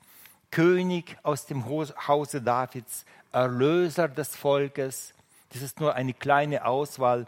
König 0.50 1.16
aus 1.22 1.46
dem 1.46 1.64
Hause 1.66 2.40
Davids, 2.40 3.04
Erlöser 3.32 4.08
des 4.08 4.34
Volkes. 4.36 5.12
Das 5.52 5.62
ist 5.62 5.80
nur 5.80 5.94
eine 5.94 6.14
kleine 6.14 6.64
Auswahl 6.64 7.26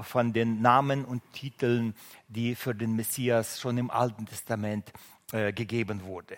von 0.00 0.32
den 0.32 0.62
Namen 0.62 1.04
und 1.04 1.22
Titeln, 1.32 1.94
die 2.28 2.54
für 2.54 2.74
den 2.74 2.96
Messias 2.96 3.60
schon 3.60 3.78
im 3.78 3.90
Alten 3.90 4.26
Testament 4.26 4.92
äh, 5.32 5.52
gegeben 5.52 6.04
wurde. 6.04 6.36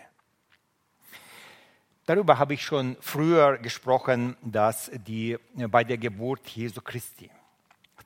Darüber 2.06 2.38
habe 2.38 2.54
ich 2.54 2.62
schon 2.62 2.96
früher 3.00 3.56
gesprochen, 3.58 4.37
dass 4.42 4.90
die 5.06 5.32
äh, 5.56 5.66
bei 5.68 5.84
der 5.84 5.99
Geburt 5.99 6.46
Jesu 6.49 6.80
Christi. 6.80 7.30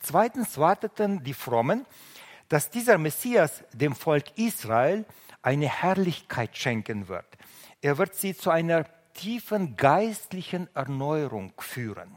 Zweitens 0.01 0.57
warteten 0.57 1.25
die 1.25 1.35
Frommen, 1.35 1.85
dass 2.49 2.71
dieser 2.71 2.97
Messias 2.99 3.65
dem 3.73 3.95
Volk 3.95 4.25
Israel 4.37 5.05
eine 5.43 5.69
Herrlichkeit 5.69 6.57
schenken 6.57 7.09
wird. 7.09 7.27
Er 7.81 7.99
wird 7.99 8.15
sie 8.15 8.37
zu 8.37 8.51
einer 8.51 8.85
tiefen 9.15 9.77
geistlichen 9.77 10.69
Erneuerung 10.75 11.53
führen. 11.59 12.17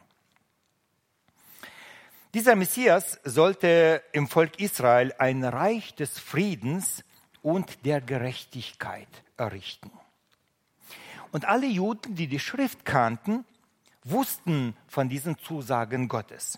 Dieser 2.34 2.56
Messias 2.56 3.20
sollte 3.26 4.02
im 4.14 4.28
Volk 4.30 4.62
Israel 4.62 5.14
ein 5.18 5.44
Reich 5.44 5.96
des 5.96 6.18
Friedens 6.18 7.04
und 7.42 7.86
der 7.86 8.00
Gerechtigkeit 8.00 9.10
errichten. 9.36 9.92
Und 11.34 11.44
alle 11.44 11.68
Juden, 11.68 12.16
die 12.16 12.28
die 12.28 12.40
Schrift 12.40 12.86
kannten, 12.86 13.44
wussten 14.06 14.78
von 14.88 15.10
diesen 15.10 15.38
Zusagen 15.40 16.08
Gottes. 16.08 16.58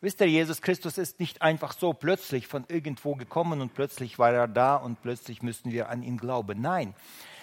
Wisst 0.00 0.20
ihr, 0.20 0.28
Jesus 0.28 0.62
Christus 0.62 0.96
ist 0.96 1.18
nicht 1.18 1.42
einfach 1.42 1.72
so 1.72 1.92
plötzlich 1.92 2.46
von 2.46 2.64
irgendwo 2.68 3.16
gekommen 3.16 3.60
und 3.60 3.74
plötzlich 3.74 4.18
war 4.18 4.32
er 4.32 4.46
da 4.46 4.76
und 4.76 5.02
plötzlich 5.02 5.42
müssen 5.42 5.72
wir 5.72 5.88
an 5.88 6.04
ihn 6.04 6.18
glauben. 6.18 6.60
Nein, 6.60 6.94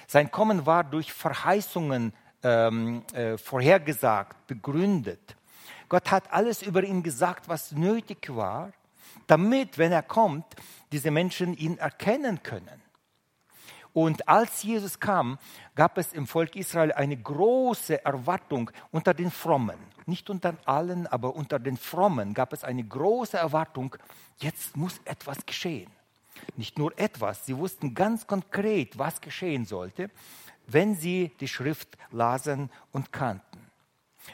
sein 0.08 0.32
Kommen 0.32 0.66
war 0.66 0.86
durch 0.86 1.12
Verheißungen 1.12 2.14
ähm, 2.44 3.04
äh, 3.14 3.38
vorhergesagt, 3.38 4.48
begründet. 4.48 5.36
Gott 5.90 6.12
hat 6.12 6.32
alles 6.32 6.62
über 6.62 6.84
ihn 6.84 7.04
gesagt, 7.04 7.48
was 7.48 7.72
nötig 7.72 8.36
war, 8.36 8.72
damit, 9.28 9.78
wenn 9.78 9.92
er 9.92 10.04
kommt, 10.04 10.46
diese 10.92 11.12
Menschen 11.12 11.56
ihn 11.56 11.78
erkennen 11.78 12.44
können. 12.44 12.82
Und 13.94 14.28
als 14.28 14.62
Jesus 14.62 15.00
kam, 15.00 15.40
gab 15.76 15.98
es 15.98 16.14
im 16.14 16.28
Volk 16.28 16.56
Israel 16.56 16.92
eine 16.92 17.18
große 17.18 18.06
Erwartung 18.06 18.70
unter 18.92 19.14
den 19.14 19.32
Frommen. 19.32 19.80
Nicht 20.06 20.30
unter 20.30 20.56
allen, 20.66 21.08
aber 21.08 21.36
unter 21.36 21.58
den 21.58 21.78
Frommen 21.78 22.34
gab 22.34 22.54
es 22.54 22.64
eine 22.64 22.84
große 22.84 23.38
Erwartung, 23.38 23.96
jetzt 24.38 24.78
muss 24.78 25.02
etwas 25.06 25.46
geschehen 25.46 25.92
nicht 26.56 26.78
nur 26.78 26.98
etwas, 26.98 27.46
sie 27.46 27.58
wussten 27.58 27.94
ganz 27.94 28.28
konkret, 28.28 28.98
was 28.98 29.22
geschehen 29.22 29.66
sollte, 29.66 30.10
wenn 30.68 30.96
sie 30.96 31.32
die 31.40 31.48
Schrift 31.48 31.98
lasen 32.12 32.70
und 32.92 33.12
kannten. 33.12 33.44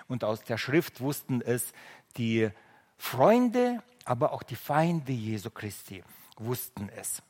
Und 0.08 0.24
aus 0.24 0.44
der 0.44 0.58
Schrift 0.58 1.02
wussten 1.02 1.42
es 1.42 1.74
die 2.18 2.50
Freunde, 2.98 3.82
aber 4.06 4.34
auch 4.34 4.44
die 4.44 4.56
Feinde 4.56 5.12
Jesu 5.12 5.50
Christi 5.50 6.04
wussten 6.38 6.90
es. 6.90 7.22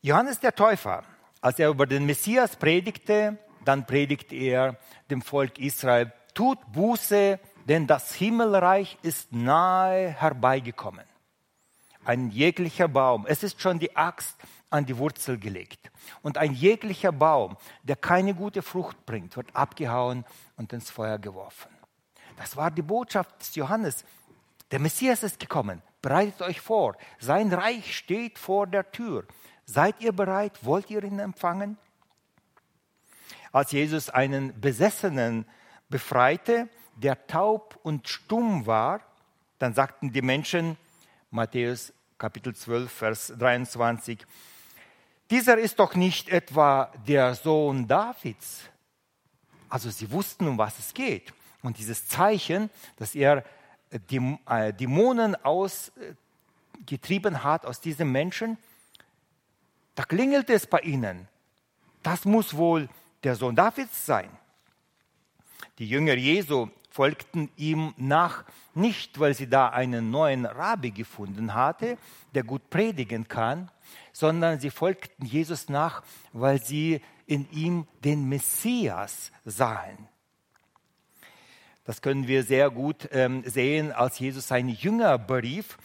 Johannes 0.00 0.40
der 0.40 0.54
Täufer, 0.54 1.04
als 1.40 1.58
er 1.58 1.68
über 1.68 1.86
den 1.86 2.06
Messias 2.06 2.56
predigte, 2.56 3.38
dann 3.64 3.86
predigte 3.86 4.34
er 4.34 4.76
dem 5.10 5.22
Volk 5.22 5.58
Israel, 5.58 6.12
tut 6.34 6.58
Buße, 6.72 7.38
denn 7.68 7.86
das 7.86 8.12
Himmelreich 8.14 8.98
ist 9.02 9.32
nahe 9.32 10.08
herbeigekommen. 10.08 11.04
Ein 12.04 12.30
jeglicher 12.30 12.88
Baum, 12.88 13.26
es 13.28 13.44
ist 13.44 13.60
schon 13.60 13.78
die 13.78 13.94
Axt 13.94 14.36
an 14.70 14.86
die 14.86 14.98
Wurzel 14.98 15.38
gelegt. 15.38 15.91
Und 16.22 16.38
ein 16.38 16.52
jeglicher 16.52 17.12
Baum, 17.12 17.56
der 17.82 17.96
keine 17.96 18.34
gute 18.34 18.62
Frucht 18.62 19.04
bringt, 19.06 19.36
wird 19.36 19.54
abgehauen 19.54 20.24
und 20.56 20.72
ins 20.72 20.90
Feuer 20.90 21.18
geworfen. 21.18 21.70
Das 22.36 22.56
war 22.56 22.70
die 22.70 22.82
Botschaft 22.82 23.40
des 23.40 23.54
Johannes. 23.54 24.04
Der 24.70 24.80
Messias 24.80 25.22
ist 25.22 25.38
gekommen. 25.38 25.82
Bereitet 26.00 26.42
euch 26.42 26.60
vor. 26.60 26.96
Sein 27.18 27.52
Reich 27.52 27.96
steht 27.96 28.38
vor 28.38 28.66
der 28.66 28.90
Tür. 28.90 29.26
Seid 29.64 30.00
ihr 30.00 30.12
bereit? 30.12 30.64
Wollt 30.64 30.90
ihr 30.90 31.04
ihn 31.04 31.18
empfangen? 31.18 31.78
Als 33.52 33.70
Jesus 33.72 34.10
einen 34.10 34.58
Besessenen 34.60 35.46
befreite, 35.88 36.68
der 36.96 37.26
taub 37.26 37.78
und 37.82 38.08
stumm 38.08 38.66
war, 38.66 39.00
dann 39.58 39.74
sagten 39.74 40.10
die 40.10 40.22
Menschen, 40.22 40.76
Matthäus 41.30 41.92
Kapitel 42.18 42.54
12, 42.54 42.90
Vers 42.90 43.32
23, 43.38 44.26
dieser 45.32 45.56
ist 45.56 45.78
doch 45.78 45.94
nicht 45.94 46.28
etwa 46.28 46.92
der 47.08 47.34
Sohn 47.34 47.88
Davids. 47.88 48.60
Also 49.70 49.88
sie 49.88 50.12
wussten, 50.12 50.46
um 50.46 50.58
was 50.58 50.78
es 50.78 50.92
geht. 50.92 51.32
Und 51.62 51.78
dieses 51.78 52.06
Zeichen, 52.06 52.68
dass 52.96 53.14
er 53.14 53.42
äh, 53.88 54.72
Dämonen 54.74 55.34
ausgetrieben 55.42 57.42
hat 57.42 57.64
aus 57.64 57.80
diesem 57.80 58.12
Menschen, 58.12 58.58
da 59.94 60.04
klingelt 60.04 60.50
es 60.50 60.66
bei 60.66 60.80
ihnen. 60.80 61.26
Das 62.02 62.26
muss 62.26 62.54
wohl 62.54 62.90
der 63.24 63.34
Sohn 63.34 63.56
Davids 63.56 64.04
sein. 64.04 64.28
Die 65.78 65.88
Jünger 65.88 66.14
Jesu 66.14 66.68
folgten 66.90 67.50
ihm 67.56 67.94
nach, 67.96 68.44
nicht 68.74 69.18
weil 69.18 69.32
sie 69.32 69.48
da 69.48 69.70
einen 69.70 70.10
neuen 70.10 70.44
Rabbi 70.44 70.90
gefunden 70.90 71.54
hatte, 71.54 71.96
der 72.34 72.42
gut 72.42 72.68
predigen 72.68 73.28
kann, 73.28 73.70
sondern 74.22 74.60
sie 74.60 74.70
folgten 74.70 75.26
Jesus 75.26 75.68
nach, 75.68 76.04
weil 76.32 76.62
sie 76.62 77.00
in 77.26 77.50
ihm 77.50 77.88
den 78.04 78.28
Messias 78.28 79.32
sahen. 79.44 80.06
Das 81.82 82.02
können 82.02 82.28
wir 82.28 82.44
sehr 82.44 82.70
gut 82.70 83.08
ähm, 83.10 83.42
sehen, 83.44 83.90
als 83.90 84.20
Jesus 84.20 84.46
seine 84.46 84.70
Jünger 84.70 85.18
berief. 85.18 85.76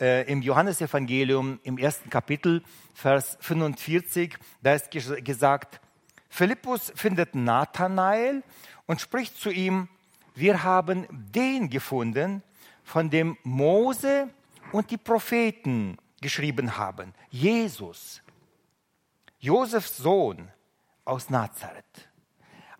Äh, 0.00 0.28
Im 0.28 0.42
Johannesevangelium 0.42 1.60
im 1.62 1.78
ersten 1.78 2.10
Kapitel, 2.10 2.64
Vers 2.92 3.38
45, 3.40 4.36
da 4.62 4.74
ist 4.74 4.90
gesagt, 4.90 5.80
Philippus 6.28 6.92
findet 6.96 7.36
Nathanael 7.36 8.42
und 8.86 9.00
spricht 9.00 9.38
zu 9.40 9.50
ihm, 9.50 9.86
wir 10.34 10.64
haben 10.64 11.06
den 11.12 11.70
gefunden, 11.70 12.42
von 12.82 13.10
dem 13.10 13.38
Mose 13.44 14.28
und 14.72 14.90
die 14.90 14.98
Propheten 14.98 15.98
geschrieben 16.20 16.76
haben, 16.76 17.14
Jesus, 17.30 18.22
Josefs 19.38 19.98
Sohn 19.98 20.50
aus 21.04 21.30
Nazareth. 21.30 22.08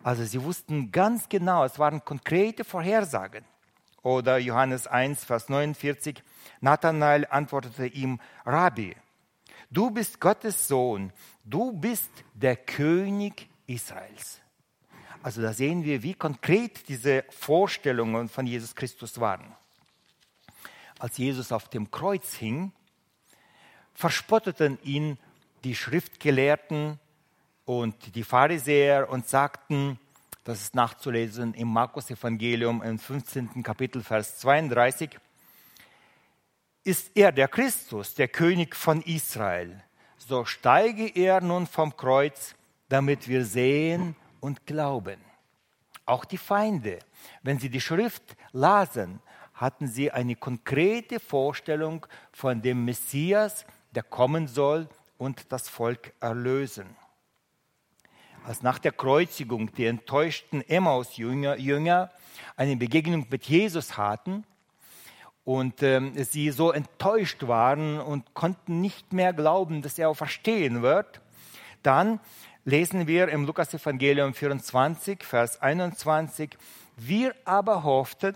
Also 0.03 0.23
sie 0.23 0.41
wussten 0.43 0.91
ganz 0.91 1.29
genau, 1.29 1.63
es 1.63 1.79
waren 1.79 2.03
konkrete 2.03 2.63
Vorhersagen. 2.63 3.45
Oder 4.03 4.37
Johannes 4.37 4.87
1, 4.87 5.25
Vers 5.25 5.49
49, 5.49 6.23
Nathanael 6.61 7.27
antwortete 7.29 7.87
ihm, 7.87 8.19
Rabbi, 8.45 8.95
du 9.69 9.91
bist 9.91 10.21
Gottes 10.21 10.67
Sohn, 10.67 11.11
du 11.43 11.73
bist 11.73 12.11
der 12.33 12.55
König 12.55 13.49
Israels. 13.65 14.39
Also 15.23 15.41
da 15.41 15.51
sehen 15.51 15.83
wir, 15.83 16.03
wie 16.03 16.13
konkret 16.13 16.87
diese 16.87 17.25
Vorstellungen 17.29 18.29
von 18.29 18.47
Jesus 18.47 18.75
Christus 18.75 19.19
waren. 19.19 19.55
Als 20.99 21.17
Jesus 21.17 21.51
auf 21.51 21.67
dem 21.67 21.91
Kreuz 21.91 22.33
hing, 22.33 22.71
verspotteten 23.97 24.77
ihn 24.83 25.17
die 25.63 25.73
Schriftgelehrten 25.73 26.99
und 27.65 28.15
die 28.15 28.23
Pharisäer 28.23 29.09
und 29.09 29.27
sagten, 29.27 29.99
das 30.43 30.61
ist 30.61 30.75
nachzulesen 30.75 31.55
im 31.55 31.67
Markus 31.67 32.11
Evangelium 32.11 32.83
im 32.83 32.99
15. 32.99 33.63
Kapitel, 33.63 34.03
Vers 34.03 34.37
32, 34.37 35.17
ist 36.83 37.09
er 37.15 37.31
der 37.31 37.47
Christus, 37.47 38.13
der 38.13 38.27
König 38.27 38.75
von 38.75 39.01
Israel. 39.01 39.83
So 40.19 40.45
steige 40.45 41.07
er 41.07 41.41
nun 41.41 41.65
vom 41.65 41.97
Kreuz, 41.97 42.53
damit 42.89 43.27
wir 43.27 43.43
sehen 43.45 44.15
und 44.39 44.67
glauben. 44.67 45.19
Auch 46.05 46.23
die 46.23 46.37
Feinde, 46.37 46.99
wenn 47.41 47.57
sie 47.57 47.71
die 47.71 47.81
Schrift 47.81 48.37
lasen, 48.51 49.21
hatten 49.55 49.87
sie 49.87 50.11
eine 50.11 50.35
konkrete 50.35 51.19
Vorstellung 51.19 52.05
von 52.31 52.61
dem 52.61 52.85
Messias, 52.85 53.65
der 53.97 54.03
kommen 54.03 54.47
soll 54.47 54.87
und 55.17 55.51
das 55.51 55.67
Volk 55.67 56.13
erlösen 56.21 56.95
als 58.47 58.63
nach 58.63 58.79
der 58.79 58.93
Kreuzigung 58.93 59.73
die 59.73 59.85
enttäuschten 59.85 60.67
Emmaus-Jünger 60.67 62.09
eine 62.55 62.77
Begegnung 62.77 63.27
mit 63.29 63.43
Jesus 63.43 63.97
hatten 63.97 64.45
und 65.43 65.83
ähm, 65.83 66.13
sie 66.23 66.51
so 66.51 66.71
enttäuscht 66.71 67.47
waren 67.47 67.99
und 67.99 68.33
konnten 68.33 68.79
nicht 68.79 69.11
mehr 69.11 69.33
glauben, 69.33 69.81
dass 69.81 69.99
er 69.99 70.15
verstehen 70.15 70.81
wird, 70.81 71.19
dann 71.83 72.21
lesen 72.63 73.05
wir 73.05 73.27
im 73.27 73.45
Lukas-Evangelium 73.45 74.33
24, 74.33 75.23
Vers 75.23 75.61
21, 75.61 76.57
wir 76.95 77.35
aber 77.43 77.83
hofften, 77.83 78.33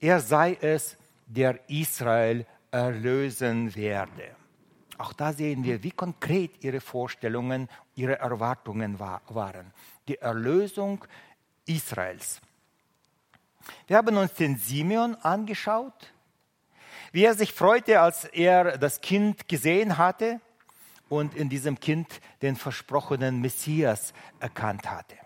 er 0.00 0.20
sei 0.20 0.56
es, 0.60 0.96
der 1.26 1.58
Israel 1.68 2.46
erlösen 2.70 3.74
werde. 3.74 4.41
Auch 5.02 5.12
da 5.12 5.32
sehen 5.32 5.64
wir, 5.64 5.82
wie 5.82 5.90
konkret 5.90 6.62
ihre 6.62 6.80
Vorstellungen, 6.80 7.68
ihre 7.96 8.20
Erwartungen 8.20 9.00
waren. 9.00 9.72
Die 10.06 10.18
Erlösung 10.18 11.04
Israels. 11.66 12.40
Wir 13.88 13.96
haben 13.96 14.16
uns 14.16 14.32
den 14.34 14.56
Simeon 14.58 15.16
angeschaut, 15.16 16.12
wie 17.10 17.24
er 17.24 17.34
sich 17.34 17.52
freute, 17.52 18.00
als 18.00 18.26
er 18.26 18.78
das 18.78 19.00
Kind 19.00 19.48
gesehen 19.48 19.98
hatte 19.98 20.40
und 21.08 21.34
in 21.34 21.48
diesem 21.48 21.80
Kind 21.80 22.20
den 22.40 22.54
versprochenen 22.54 23.40
Messias 23.40 24.14
erkannt 24.38 24.88
hatte. 24.88 25.16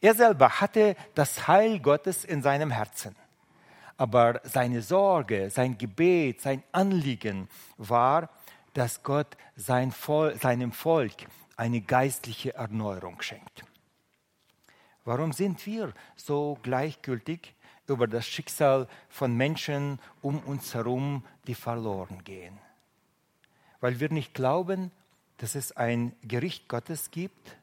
Er 0.00 0.14
selber 0.14 0.60
hatte 0.60 0.96
das 1.14 1.46
Heil 1.46 1.78
Gottes 1.78 2.24
in 2.24 2.42
seinem 2.42 2.72
Herzen. 2.72 3.14
Aber 3.96 4.40
seine 4.44 4.82
Sorge, 4.82 5.50
sein 5.50 5.78
Gebet, 5.78 6.40
sein 6.40 6.62
Anliegen 6.72 7.48
war, 7.76 8.28
dass 8.72 9.02
Gott 9.02 9.36
sein 9.56 9.92
Vol 9.92 10.36
seinem 10.38 10.72
Volk 10.72 11.26
eine 11.56 11.80
geistliche 11.80 12.54
Erneuerung 12.54 13.22
schenkt. 13.22 13.64
Warum 15.04 15.32
sind 15.32 15.64
wir 15.66 15.92
so 16.16 16.58
gleichgültig 16.62 17.54
über 17.86 18.08
das 18.08 18.26
Schicksal 18.26 18.88
von 19.08 19.36
Menschen 19.36 20.00
um 20.22 20.38
uns 20.40 20.74
herum, 20.74 21.24
die 21.46 21.54
verloren 21.54 22.24
gehen? 22.24 22.58
Weil 23.80 24.00
wir 24.00 24.10
nicht 24.10 24.34
glauben, 24.34 24.90
dass 25.36 25.54
es 25.54 25.72
ein 25.72 26.16
Gericht 26.22 26.68
Gottes 26.68 27.10
gibt? 27.10 27.56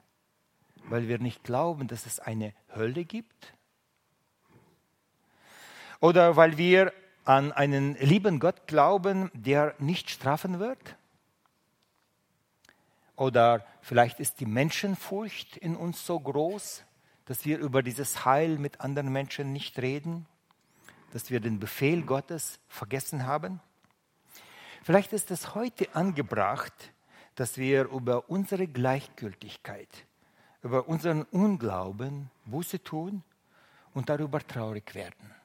Weil 0.86 1.08
wir 1.08 1.20
nicht 1.20 1.44
glauben, 1.44 1.88
dass 1.88 2.06
es 2.06 2.20
eine 2.20 2.54
Hölle 2.76 3.06
gibt? 3.06 3.54
Oder 6.02 6.36
weil 6.36 6.58
wir 6.58 6.92
an 7.26 7.52
einen 7.52 7.96
lieben 7.96 8.40
Gott 8.40 8.68
glauben, 8.68 9.30
der 9.34 9.76
nicht 9.78 10.10
strafen 10.10 10.60
wird? 10.60 10.98
Oder 13.16 13.64
vielleicht 13.82 14.20
ist 14.20 14.40
die 14.40 14.48
Menschenfurcht 14.48 15.58
in 15.58 15.76
uns 15.76 16.04
so 16.04 16.20
groß, 16.20 16.84
dass 17.26 17.46
wir 17.46 17.60
über 17.60 17.84
dieses 17.84 18.26
Heil 18.26 18.58
mit 18.58 18.82
anderen 18.82 19.12
Menschen 19.12 19.54
nicht 19.54 19.78
reden, 19.78 20.26
dass 21.14 21.30
wir 21.30 21.40
den 21.40 21.60
Befehl 21.60 22.02
Gottes 22.02 22.60
vergessen 22.68 23.28
haben. 23.28 23.60
Vielleicht 24.82 25.14
ist 25.14 25.30
es 25.30 25.54
heute 25.54 25.94
angebracht, 25.94 26.74
dass 27.36 27.60
wir 27.60 27.90
über 27.90 28.28
unsere 28.28 28.68
Gleichgültigkeit, 28.68 29.90
über 30.64 30.88
unseren 30.88 31.24
Unglauben 31.26 32.32
Buße 32.46 32.84
tun 32.84 33.22
und 33.94 34.10
darüber 34.10 34.40
traurig 34.40 34.96
werden. 34.96 35.41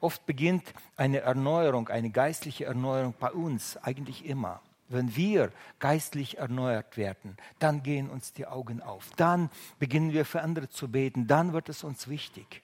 Oft 0.00 0.24
beginnt 0.26 0.72
eine 0.96 1.20
Erneuerung, 1.20 1.88
eine 1.88 2.10
geistliche 2.10 2.64
Erneuerung 2.64 3.14
bei 3.18 3.30
uns 3.30 3.76
eigentlich 3.76 4.24
immer. 4.24 4.60
Wenn 4.88 5.14
wir 5.14 5.52
geistlich 5.78 6.38
erneuert 6.38 6.96
werden, 6.96 7.36
dann 7.60 7.82
gehen 7.82 8.10
uns 8.10 8.32
die 8.32 8.46
Augen 8.46 8.82
auf. 8.82 9.10
Dann 9.16 9.50
beginnen 9.78 10.12
wir 10.12 10.24
für 10.24 10.42
andere 10.42 10.68
zu 10.68 10.90
beten. 10.90 11.28
Dann 11.28 11.52
wird 11.52 11.68
es 11.68 11.84
uns 11.84 12.08
wichtig. 12.08 12.62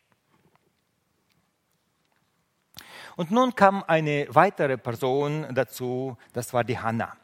Und 3.15 3.31
nun 3.31 3.55
kam 3.55 3.85
eine 3.87 4.27
weitere 4.31 4.77
Person 4.77 5.47
dazu, 5.55 6.17
das 6.33 6.53
war 6.53 6.65
die 6.65 6.79
Hannah. 6.79 7.17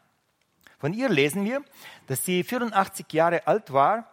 Von 0.79 0.93
ihr 0.93 1.09
lesen 1.09 1.43
wir, 1.45 1.63
dass 2.07 2.25
sie 2.25 2.43
84 2.43 3.11
Jahre 3.11 3.45
alt 3.45 3.73
war. 3.73 4.07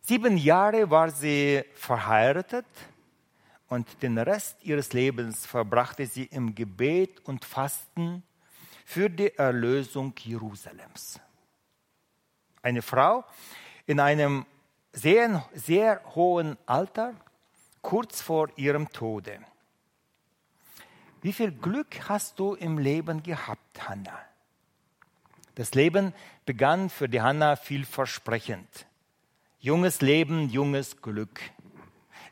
Sieben 0.00 0.36
Jahre 0.36 0.90
war 0.90 1.10
sie 1.10 1.64
verheiratet 1.74 2.66
und 3.72 4.02
den 4.02 4.18
Rest 4.18 4.62
ihres 4.64 4.92
Lebens 4.92 5.46
verbrachte 5.46 6.04
sie 6.04 6.24
im 6.24 6.54
Gebet 6.54 7.20
und 7.24 7.42
Fasten 7.46 8.22
für 8.84 9.08
die 9.08 9.34
Erlösung 9.34 10.12
Jerusalems. 10.18 11.18
Eine 12.60 12.82
Frau 12.82 13.24
in 13.86 13.98
einem 13.98 14.44
sehr, 14.92 15.48
sehr 15.54 16.02
hohen 16.14 16.58
Alter, 16.66 17.14
kurz 17.80 18.20
vor 18.20 18.50
ihrem 18.56 18.90
Tode. 18.90 19.38
Wie 21.22 21.32
viel 21.32 21.50
Glück 21.50 22.10
hast 22.10 22.38
du 22.38 22.52
im 22.52 22.76
Leben 22.76 23.22
gehabt, 23.22 23.88
Hannah? 23.88 24.20
Das 25.54 25.72
Leben 25.72 26.12
begann 26.44 26.90
für 26.90 27.08
die 27.08 27.22
Hannah 27.22 27.56
vielversprechend. 27.56 28.86
Junges 29.60 30.02
Leben, 30.02 30.50
junges 30.50 31.00
Glück. 31.00 31.40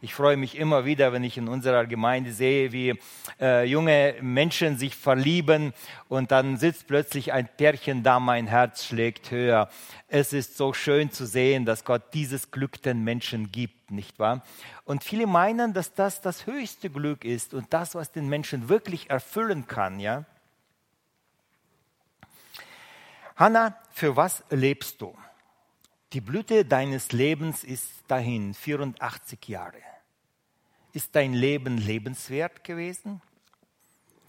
Ich 0.03 0.15
freue 0.15 0.39
mich 0.39 0.57
immer 0.57 0.87
wieder, 0.87 1.13
wenn 1.13 1.25
ich 1.25 1.37
in 1.37 1.47
unserer 1.47 1.85
Gemeinde 1.85 2.33
sehe, 2.33 2.73
wie 2.73 2.99
äh, 3.39 3.65
junge 3.65 4.15
Menschen 4.23 4.79
sich 4.79 4.97
verlieben 4.97 5.75
und 6.09 6.31
dann 6.31 6.57
sitzt 6.57 6.87
plötzlich 6.87 7.35
ein 7.35 7.47
Pärchen 7.55 8.03
da, 8.03 8.19
mein 8.19 8.47
Herz 8.47 8.87
schlägt 8.87 9.31
höher. 9.31 9.69
Es 10.09 10.33
ist 10.33 10.57
so 10.57 10.73
schön 10.73 11.13
zu 11.13 11.27
sehen, 11.27 11.67
dass 11.67 11.85
Gott 11.85 12.15
dieses 12.15 12.51
Glück 12.51 12.81
den 12.81 13.05
Menschen 13.05 13.53
gibt, 13.53 13.91
nicht 13.91 14.19
wahr? 14.19 14.43
Und 14.87 15.05
viele 15.05 15.27
meinen, 15.27 15.75
dass 15.75 15.93
das 15.93 16.23
das 16.23 16.47
höchste 16.47 16.89
Glück 16.89 17.27
ist 17.27 17.53
und 17.53 17.67
das, 17.69 17.95
was 17.95 18.11
den 18.11 18.27
Menschen 18.27 18.71
wirklich 18.71 19.11
erfüllen 19.11 19.67
kann, 19.67 20.01
ja? 20.01 20.25
Hanna, 23.37 23.77
für 23.93 24.17
was 24.17 24.45
lebst 24.49 25.03
du? 25.03 25.15
Die 26.15 26.23
Blüte 26.23 26.65
deines 26.65 27.13
Lebens 27.13 27.65
ist 27.65 27.91
dahin, 28.09 28.55
84 28.55 29.47
Jahre. 29.47 29.90
Ist 30.93 31.15
dein 31.15 31.35
Leben 31.35 31.79
lebenswert 31.79 32.65
gewesen? 32.65 33.23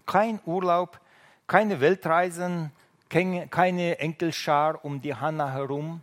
Kein 0.05 0.39
Urlaub, 0.45 0.99
keine 1.47 1.79
Weltreisen, 1.81 2.71
keine 3.09 3.99
Enkelschar 3.99 4.83
um 4.85 5.01
die 5.01 5.15
Hanna 5.15 5.51
herum. 5.51 6.01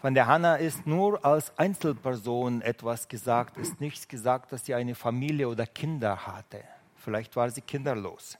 Von 0.00 0.14
der 0.14 0.26
Hanna 0.26 0.56
ist 0.56 0.86
nur 0.86 1.24
als 1.24 1.56
Einzelperson 1.58 2.62
etwas 2.62 3.08
gesagt, 3.08 3.56
ist 3.56 3.80
nichts 3.80 4.06
gesagt, 4.06 4.52
dass 4.52 4.64
sie 4.64 4.74
eine 4.74 4.94
Familie 4.94 5.48
oder 5.48 5.66
Kinder 5.66 6.26
hatte. 6.26 6.62
Vielleicht 6.96 7.34
war 7.36 7.50
sie 7.50 7.62
kinderlos. 7.62 8.38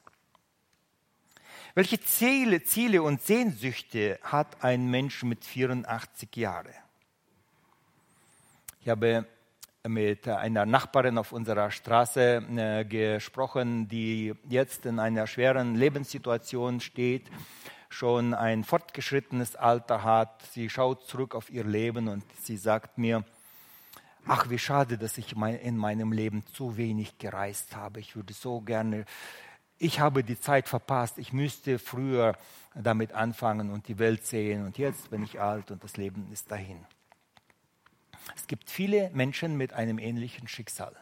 Welche 1.74 2.00
Ziele, 2.00 2.62
Ziele 2.62 3.02
und 3.02 3.22
Sehnsüchte 3.22 4.18
hat 4.22 4.64
ein 4.64 4.90
Mensch 4.90 5.22
mit 5.22 5.44
84 5.44 6.34
Jahren? 6.36 6.74
Ich 8.80 8.88
habe 8.88 9.26
mit 9.88 10.28
einer 10.28 10.66
Nachbarin 10.66 11.18
auf 11.18 11.32
unserer 11.32 11.70
Straße 11.70 12.42
äh, 12.56 12.84
gesprochen, 12.84 13.88
die 13.88 14.34
jetzt 14.48 14.86
in 14.86 14.98
einer 14.98 15.26
schweren 15.26 15.74
Lebenssituation 15.74 16.80
steht, 16.80 17.30
schon 17.88 18.34
ein 18.34 18.64
fortgeschrittenes 18.64 19.56
Alter 19.56 20.04
hat. 20.04 20.42
Sie 20.52 20.68
schaut 20.68 21.04
zurück 21.06 21.34
auf 21.34 21.50
ihr 21.50 21.64
Leben 21.64 22.08
und 22.08 22.24
sie 22.42 22.56
sagt 22.56 22.98
mir, 22.98 23.24
ach, 24.26 24.50
wie 24.50 24.58
schade, 24.58 24.98
dass 24.98 25.18
ich 25.18 25.34
in 25.34 25.76
meinem 25.76 26.12
Leben 26.12 26.44
zu 26.46 26.76
wenig 26.76 27.18
gereist 27.18 27.74
habe. 27.74 28.00
Ich 28.00 28.14
würde 28.14 28.34
so 28.34 28.60
gerne 28.60 29.06
ich 29.78 30.00
habe 30.00 30.24
die 30.24 30.38
Zeit 30.38 30.68
verpasst, 30.68 31.18
ich 31.18 31.32
müsste 31.32 31.78
früher 31.78 32.36
damit 32.74 33.12
anfangen 33.12 33.70
und 33.70 33.88
die 33.88 33.98
Welt 33.98 34.26
sehen 34.26 34.66
und 34.66 34.76
jetzt 34.78 35.10
bin 35.10 35.22
ich 35.22 35.40
alt 35.40 35.70
und 35.70 35.82
das 35.82 35.96
Leben 35.96 36.28
ist 36.32 36.50
dahin. 36.50 36.84
Es 38.36 38.46
gibt 38.46 38.70
viele 38.70 39.10
Menschen 39.12 39.56
mit 39.56 39.72
einem 39.72 39.98
ähnlichen 39.98 40.48
Schicksal. 40.48 40.92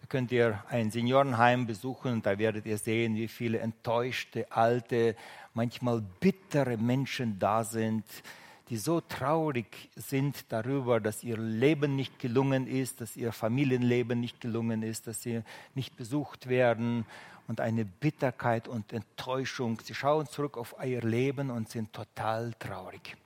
Da 0.00 0.06
könnt 0.08 0.30
ihr 0.32 0.62
ein 0.68 0.90
Seniorenheim 0.90 1.66
besuchen 1.66 2.22
da 2.22 2.38
werdet 2.38 2.66
ihr 2.66 2.78
sehen, 2.78 3.16
wie 3.16 3.28
viele 3.28 3.58
enttäuschte, 3.58 4.50
alte, 4.52 5.16
manchmal 5.54 6.02
bittere 6.20 6.76
Menschen 6.76 7.38
da 7.38 7.64
sind, 7.64 8.04
die 8.68 8.76
so 8.76 9.00
traurig 9.00 9.90
sind 9.94 10.44
darüber, 10.48 11.00
dass 11.00 11.22
ihr 11.22 11.38
Leben 11.38 11.94
nicht 11.94 12.18
gelungen 12.18 12.66
ist, 12.66 13.00
dass 13.00 13.16
ihr 13.16 13.32
Familienleben 13.32 14.18
nicht 14.18 14.40
gelungen 14.40 14.82
ist, 14.82 15.06
dass 15.06 15.22
sie 15.22 15.42
nicht 15.74 15.96
besucht 15.96 16.48
werden 16.48 17.06
und 17.46 17.60
eine 17.60 17.84
Bitterkeit 17.84 18.66
und 18.66 18.92
Enttäuschung. 18.92 19.80
Sie 19.82 19.94
schauen 19.94 20.26
zurück 20.26 20.56
auf 20.56 20.74
ihr 20.84 21.02
Leben 21.02 21.50
und 21.50 21.68
sind 21.68 21.92
total 21.92 22.52
traurig. 22.58 23.16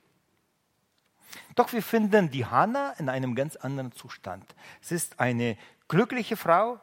Doch 1.54 1.72
wir 1.72 1.82
finden 1.82 2.30
die 2.30 2.46
Hannah 2.46 2.92
in 2.98 3.08
einem 3.08 3.34
ganz 3.34 3.56
anderen 3.56 3.92
Zustand. 3.92 4.44
Es 4.80 4.92
ist 4.92 5.20
eine 5.20 5.56
glückliche 5.88 6.36
Frau, 6.36 6.80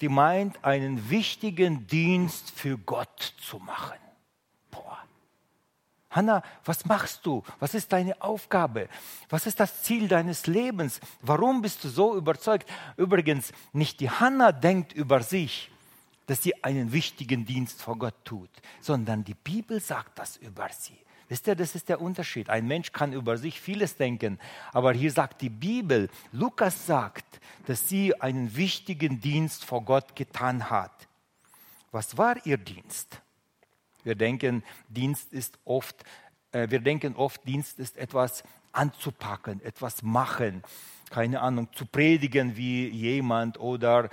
die 0.00 0.08
meint, 0.08 0.62
einen 0.64 1.08
wichtigen 1.10 1.86
Dienst 1.86 2.50
für 2.50 2.76
Gott 2.78 3.34
zu 3.40 3.58
machen. 3.58 3.98
Boah. 4.70 4.98
Hannah, 6.10 6.42
was 6.64 6.84
machst 6.84 7.24
du? 7.24 7.42
Was 7.60 7.74
ist 7.74 7.92
deine 7.92 8.20
Aufgabe? 8.20 8.88
Was 9.28 9.46
ist 9.46 9.60
das 9.60 9.82
Ziel 9.82 10.08
deines 10.08 10.46
Lebens? 10.46 11.00
Warum 11.22 11.62
bist 11.62 11.84
du 11.84 11.88
so 11.88 12.16
überzeugt? 12.16 12.68
Übrigens, 12.96 13.52
nicht 13.72 14.00
die 14.00 14.10
Hannah 14.10 14.52
denkt 14.52 14.92
über 14.92 15.22
sich, 15.22 15.70
dass 16.26 16.42
sie 16.42 16.62
einen 16.64 16.92
wichtigen 16.92 17.44
Dienst 17.44 17.82
vor 17.82 17.96
Gott 17.96 18.24
tut, 18.24 18.50
sondern 18.80 19.24
die 19.24 19.34
Bibel 19.34 19.80
sagt 19.80 20.18
das 20.18 20.36
über 20.36 20.68
sie. 20.70 20.98
Wisst 21.28 21.46
ihr, 21.46 21.54
das 21.54 21.74
ist 21.74 21.88
der 21.88 22.00
Unterschied. 22.00 22.50
Ein 22.50 22.66
Mensch 22.66 22.92
kann 22.92 23.12
über 23.12 23.36
sich 23.36 23.60
vieles 23.60 23.96
denken, 23.96 24.38
aber 24.72 24.92
hier 24.92 25.10
sagt 25.10 25.40
die 25.40 25.50
Bibel, 25.50 26.10
Lukas 26.32 26.86
sagt, 26.86 27.24
dass 27.66 27.88
sie 27.88 28.20
einen 28.20 28.56
wichtigen 28.56 29.20
Dienst 29.20 29.64
vor 29.64 29.82
Gott 29.84 30.14
getan 30.16 30.70
hat. 30.70 31.08
Was 31.92 32.18
war 32.18 32.44
ihr 32.44 32.58
Dienst? 32.58 33.20
Wir 34.02 34.14
denken, 34.14 34.62
Dienst 34.88 35.32
ist 35.32 35.58
oft, 35.64 36.04
äh, 36.52 36.68
wir 36.68 36.80
denken 36.80 37.16
oft, 37.16 37.46
Dienst 37.46 37.78
ist 37.78 37.96
etwas 37.96 38.42
anzupacken, 38.72 39.64
etwas 39.64 40.02
machen 40.02 40.62
keine 41.14 41.40
Ahnung, 41.40 41.68
zu 41.72 41.86
predigen 41.86 42.56
wie 42.56 42.88
jemand 42.88 43.60
oder 43.60 44.08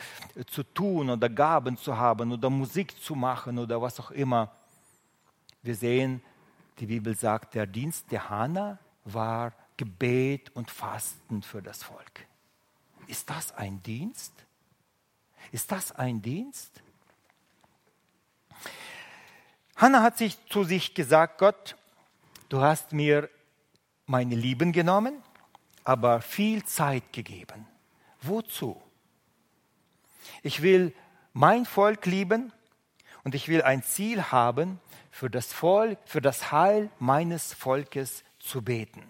zu 0.45 0.61
tun 0.61 1.09
oder 1.09 1.29
Gaben 1.29 1.75
zu 1.75 1.97
haben 1.97 2.31
oder 2.31 2.47
Musik 2.51 3.01
zu 3.01 3.15
machen 3.15 3.57
oder 3.57 3.81
was 3.81 3.99
auch 3.99 4.11
immer. 4.11 4.51
Wir 5.63 5.73
sehen, 5.73 6.21
die 6.81 6.87
Bibel 6.87 7.15
sagt, 7.15 7.53
der 7.53 7.67
Dienst 7.67 8.11
der 8.11 8.31
Hannah 8.31 8.79
war 9.05 9.53
Gebet 9.77 10.49
und 10.55 10.71
Fasten 10.71 11.43
für 11.43 11.61
das 11.61 11.83
Volk. 11.83 12.25
Ist 13.05 13.29
das 13.29 13.51
ein 13.51 13.83
Dienst? 13.83 14.33
Ist 15.51 15.71
das 15.71 15.91
ein 15.91 16.23
Dienst? 16.23 16.81
Hannah 19.75 20.01
hat 20.01 20.17
sich 20.17 20.43
zu 20.47 20.63
sich 20.63 20.95
gesagt, 20.95 21.37
Gott, 21.37 21.75
du 22.49 22.61
hast 22.61 22.93
mir 22.93 23.29
meine 24.07 24.33
Lieben 24.33 24.71
genommen, 24.71 25.21
aber 25.83 26.19
viel 26.19 26.63
Zeit 26.65 27.13
gegeben. 27.13 27.67
Wozu? 28.23 28.81
Ich 30.41 30.63
will 30.63 30.95
mein 31.33 31.65
Volk 31.65 32.07
lieben 32.07 32.51
und 33.23 33.35
ich 33.35 33.47
will 33.49 33.61
ein 33.61 33.83
Ziel 33.83 34.31
haben, 34.31 34.79
für 35.11 35.29
das 35.29 35.53
Volk, 35.53 35.99
für 36.05 36.21
das 36.21 36.51
Heil 36.51 36.89
meines 36.97 37.53
Volkes 37.53 38.23
zu 38.39 38.63
beten. 38.63 39.03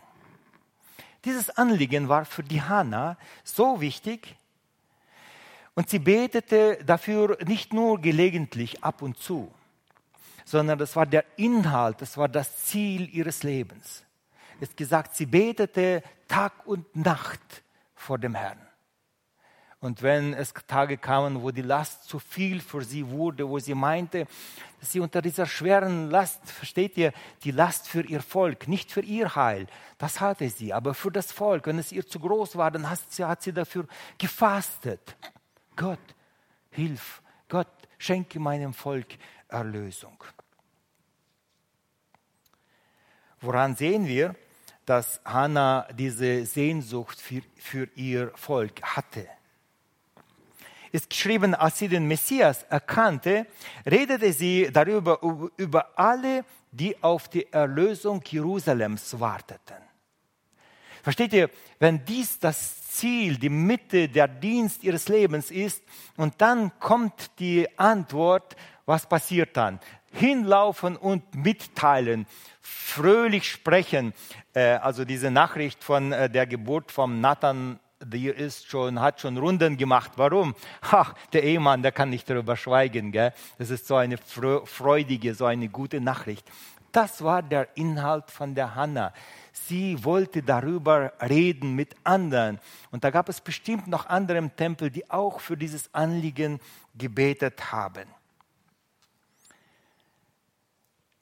Dieses 1.24 1.50
Anliegen 1.52 2.10
war 2.10 2.26
für 2.26 2.44
die 2.44 2.62
Hanna 2.62 3.18
so 3.44 3.80
wichtig 3.80 4.36
und 5.76 5.90
sie 5.90 6.00
betete 6.00 6.84
dafür 6.84 7.38
nicht 7.46 7.72
nur 7.72 8.02
gelegentlich 8.02 8.84
ab 8.84 9.02
und 9.02 9.18
zu, 9.18 9.54
sondern 10.44 10.80
das 10.80 10.96
war 10.96 11.06
der 11.06 11.24
Inhalt, 11.38 12.02
das 12.02 12.18
war 12.18 12.28
das 12.28 12.66
Ziel 12.66 13.08
ihres 13.16 13.44
Lebens 13.44 14.04
ist 14.62 14.78
gesagt, 14.78 15.16
sie 15.16 15.26
betete 15.26 16.04
Tag 16.28 16.66
und 16.66 16.96
Nacht 16.96 17.64
vor 17.96 18.18
dem 18.18 18.36
Herrn. 18.36 18.60
Und 19.82 20.04
wenn 20.04 20.36
es 20.36 20.54
Tage 20.68 20.96
kamen, 20.96 21.42
wo 21.42 21.50
die 21.50 21.64
Last 21.64 22.04
zu 22.04 22.20
viel 22.20 22.62
für 22.62 22.84
sie 22.84 23.10
wurde, 23.10 23.50
wo 23.50 23.58
sie 23.58 23.74
meinte, 23.74 24.28
dass 24.80 24.92
sie 24.92 25.00
unter 25.00 25.24
dieser 25.24 25.48
schweren 25.48 26.12
Last, 26.12 26.48
versteht 26.52 26.98
ihr, 26.98 27.12
die 27.44 27.50
Last 27.50 27.88
für 27.88 28.02
ihr 28.02 28.22
Volk, 28.22 28.68
nicht 28.68 28.92
für 28.92 29.02
ihr 29.02 29.36
Heil, 29.36 29.66
das 29.98 30.22
hatte 30.22 30.48
sie, 30.50 30.72
aber 30.72 30.94
für 30.94 31.12
das 31.12 31.32
Volk, 31.32 31.66
wenn 31.66 31.80
es 31.80 31.92
ihr 31.92 32.06
zu 32.06 32.20
groß 32.20 32.58
war, 32.58 32.70
dann 32.70 32.88
hat 32.88 33.00
sie, 33.10 33.26
hat 33.26 33.42
sie 33.42 33.54
dafür 33.54 33.88
gefastet. 34.20 35.18
Gott, 35.76 35.98
hilf, 36.70 37.24
Gott, 37.50 37.68
schenke 37.98 38.40
meinem 38.40 38.76
Volk 38.76 39.08
Erlösung. 39.48 40.24
Woran 43.40 43.76
sehen 43.76 44.06
wir, 44.06 44.36
dass 44.86 45.20
Hannah 45.26 45.88
diese 45.94 46.46
Sehnsucht 46.46 47.20
für, 47.20 47.42
für 47.58 47.90
ihr 47.96 48.32
Volk 48.36 48.80
hatte. 48.84 49.28
Ist 50.92 51.10
geschrieben, 51.10 51.56
als 51.56 51.80
sie 51.80 51.88
den 51.88 52.08
Messias 52.08 52.64
erkannte, 52.64 53.48
redete 53.86 54.34
sie 54.34 54.70
darüber, 54.72 55.20
über 55.58 55.98
alle, 55.98 56.44
die 56.72 57.02
auf 57.02 57.28
die 57.30 57.52
Erlösung 57.52 58.22
Jerusalems 58.26 59.20
warteten. 59.20 59.78
Versteht 61.04 61.34
ihr, 61.34 61.50
wenn 61.80 62.06
dies 62.06 62.38
das 62.40 62.82
Ziel, 62.90 63.38
die 63.38 63.50
Mitte, 63.50 64.08
der 64.08 64.28
Dienst 64.28 64.84
ihres 64.84 65.08
Lebens 65.08 65.50
ist 65.50 65.84
und 66.18 66.36
dann 66.40 66.72
kommt 66.80 67.40
die 67.40 67.68
Antwort, 67.80 68.56
was 68.86 69.08
passiert 69.08 69.58
dann? 69.58 69.80
Hinlaufen 70.12 70.98
und 70.98 71.34
mitteilen, 71.34 72.28
fröhlich 72.62 73.50
sprechen. 73.50 74.14
Äh, 74.54 74.74
also 74.74 75.06
diese 75.06 75.32
Nachricht 75.32 75.84
von 75.84 76.12
äh, 76.12 76.30
der 76.30 76.46
Geburt 76.46 76.92
von 76.92 77.22
Nathan, 77.22 77.80
die 78.04 78.28
ist 78.28 78.70
schon, 78.70 79.00
hat 79.00 79.22
schon 79.22 79.38
Runden 79.38 79.78
gemacht. 79.78 80.12
Warum? 80.16 80.56
Ach, 80.82 81.14
der 81.34 81.44
Ehemann, 81.44 81.82
der 81.82 81.92
kann 81.92 82.10
nicht 82.10 82.30
darüber 82.30 82.56
schweigen. 82.56 83.12
Gell? 83.12 83.34
Das 83.58 83.70
ist 83.70 83.88
so 83.88 83.96
eine 83.96 84.18
freudige, 84.18 85.34
so 85.36 85.46
eine 85.46 85.70
gute 85.70 86.02
Nachricht. 86.02 86.50
Das 86.92 87.24
war 87.24 87.42
der 87.42 87.76
Inhalt 87.78 88.30
von 88.30 88.54
der 88.54 88.76
Hannah. 88.76 89.14
Sie 89.54 90.04
wollte 90.04 90.44
darüber 90.44 91.14
reden 91.22 91.76
mit 91.76 91.96
anderen. 92.04 92.60
Und 92.92 93.04
da 93.04 93.10
gab 93.10 93.30
es 93.30 93.40
bestimmt 93.40 93.88
noch 93.88 94.08
andere 94.08 94.38
im 94.38 94.56
Tempel, 94.56 94.90
die 94.90 95.10
auch 95.10 95.40
für 95.40 95.56
dieses 95.56 95.94
Anliegen 95.94 96.60
gebetet 96.96 97.72
haben. 97.72 98.08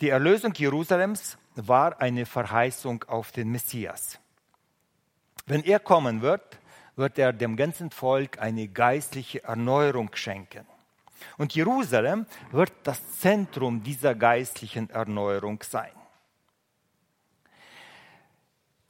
Die 0.01 0.09
Erlösung 0.09 0.53
Jerusalems 0.53 1.37
war 1.55 1.99
eine 1.99 2.25
Verheißung 2.25 3.03
auf 3.03 3.31
den 3.31 3.49
Messias. 3.49 4.17
Wenn 5.45 5.63
er 5.63 5.79
kommen 5.79 6.21
wird, 6.21 6.58
wird 6.99 7.17
er 7.17 7.33
dem 7.33 7.55
ganzen 7.55 7.89
Volk 7.89 8.39
eine 8.39 8.67
geistliche 8.67 9.43
Erneuerung 9.43 10.11
schenken. 10.13 10.67
Und 11.37 11.55
Jerusalem 11.55 12.25
wird 12.51 12.73
das 12.83 13.19
Zentrum 13.19 13.81
dieser 13.83 14.15
geistlichen 14.15 14.89
Erneuerung 14.89 15.63
sein. 15.63 15.91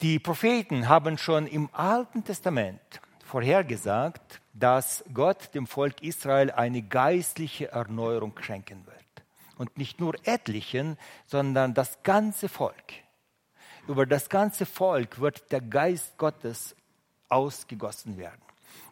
Die 0.02 0.18
Propheten 0.18 0.88
haben 0.88 1.18
schon 1.18 1.46
im 1.46 1.68
Alten 1.72 2.24
Testament 2.24 2.80
vorhergesagt, 3.24 4.40
dass 4.54 5.04
Gott 5.14 5.54
dem 5.54 5.66
Volk 5.66 6.02
Israel 6.02 6.50
eine 6.50 6.82
geistliche 6.82 7.70
Erneuerung 7.70 8.34
schenken 8.40 8.84
wird. 8.86 8.96
Und 9.56 9.78
nicht 9.78 10.00
nur 10.00 10.14
etlichen, 10.24 10.96
sondern 11.26 11.74
das 11.74 12.02
ganze 12.02 12.48
Volk. 12.48 12.94
Über 13.86 14.06
das 14.06 14.28
ganze 14.28 14.66
Volk 14.66 15.20
wird 15.20 15.52
der 15.52 15.60
Geist 15.60 16.16
Gottes 16.16 16.74
ausgegossen 17.30 18.18
werden. 18.18 18.40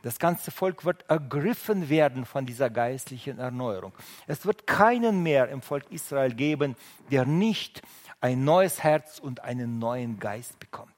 Das 0.02 0.18
ganze 0.18 0.50
Volk 0.50 0.84
wird 0.84 1.08
ergriffen 1.08 1.88
werden 1.88 2.24
von 2.24 2.46
dieser 2.46 2.70
geistlichen 2.70 3.38
Erneuerung. 3.38 3.92
Es 4.26 4.46
wird 4.46 4.66
keinen 4.66 5.22
mehr 5.22 5.48
im 5.48 5.62
Volk 5.62 5.84
Israel 5.90 6.34
geben, 6.34 6.76
der 7.10 7.26
nicht 7.26 7.82
ein 8.20 8.44
neues 8.44 8.82
Herz 8.82 9.18
und 9.18 9.40
einen 9.40 9.78
neuen 9.78 10.18
Geist 10.18 10.58
bekommt. 10.58 10.92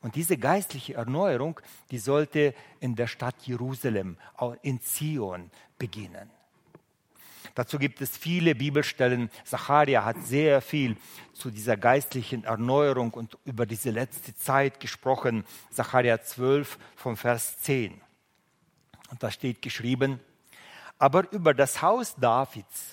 Und 0.00 0.14
diese 0.14 0.36
geistliche 0.36 0.94
Erneuerung, 0.94 1.60
die 1.90 1.98
sollte 1.98 2.54
in 2.80 2.94
der 2.94 3.06
Stadt 3.06 3.34
Jerusalem, 3.42 4.18
in 4.62 4.80
Zion 4.80 5.50
beginnen. 5.78 6.30
Dazu 7.56 7.78
gibt 7.78 8.02
es 8.02 8.14
viele 8.18 8.54
Bibelstellen. 8.54 9.30
Zacharia 9.44 10.04
hat 10.04 10.22
sehr 10.22 10.60
viel 10.60 10.94
zu 11.32 11.50
dieser 11.50 11.78
geistlichen 11.78 12.44
Erneuerung 12.44 13.12
und 13.14 13.38
über 13.46 13.64
diese 13.64 13.90
letzte 13.90 14.36
Zeit 14.36 14.78
gesprochen. 14.78 15.42
Zacharia 15.70 16.20
12 16.20 16.78
vom 16.96 17.16
Vers 17.16 17.58
10. 17.62 17.98
Und 19.10 19.22
da 19.22 19.30
steht 19.30 19.62
geschrieben, 19.62 20.20
aber 20.98 21.32
über 21.32 21.54
das 21.54 21.80
Haus 21.80 22.14
Davids 22.16 22.90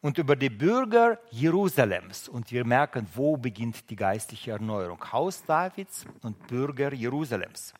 und 0.00 0.16
über 0.16 0.36
die 0.36 0.48
Bürger 0.48 1.18
Jerusalems. 1.30 2.30
Und 2.30 2.50
wir 2.50 2.64
merken, 2.64 3.06
wo 3.14 3.36
beginnt 3.36 3.90
die 3.90 3.96
geistliche 3.96 4.52
Erneuerung. 4.52 5.12
Haus 5.12 5.44
Davids 5.44 6.06
und 6.22 6.46
Bürger 6.46 6.94
Jerusalems. 6.94 7.74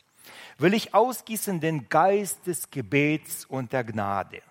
Will 0.59 0.75
ich 0.75 0.93
ausgießen 0.93 1.59
den 1.59 1.89
Geist 1.89 2.47
des 2.47 2.71
Gebets 2.71 3.47
und 3.47 3.73
der 3.73 3.85
Gnade 3.85 4.43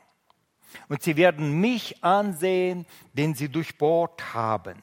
und 0.88 1.01
sie 1.01 1.17
werden 1.17 1.60
mich 1.60 2.03
ansehen, 2.03 2.86
den 3.13 3.36
sie 3.36 3.49
durchbohrt 3.49 4.34
haben. 4.34 4.81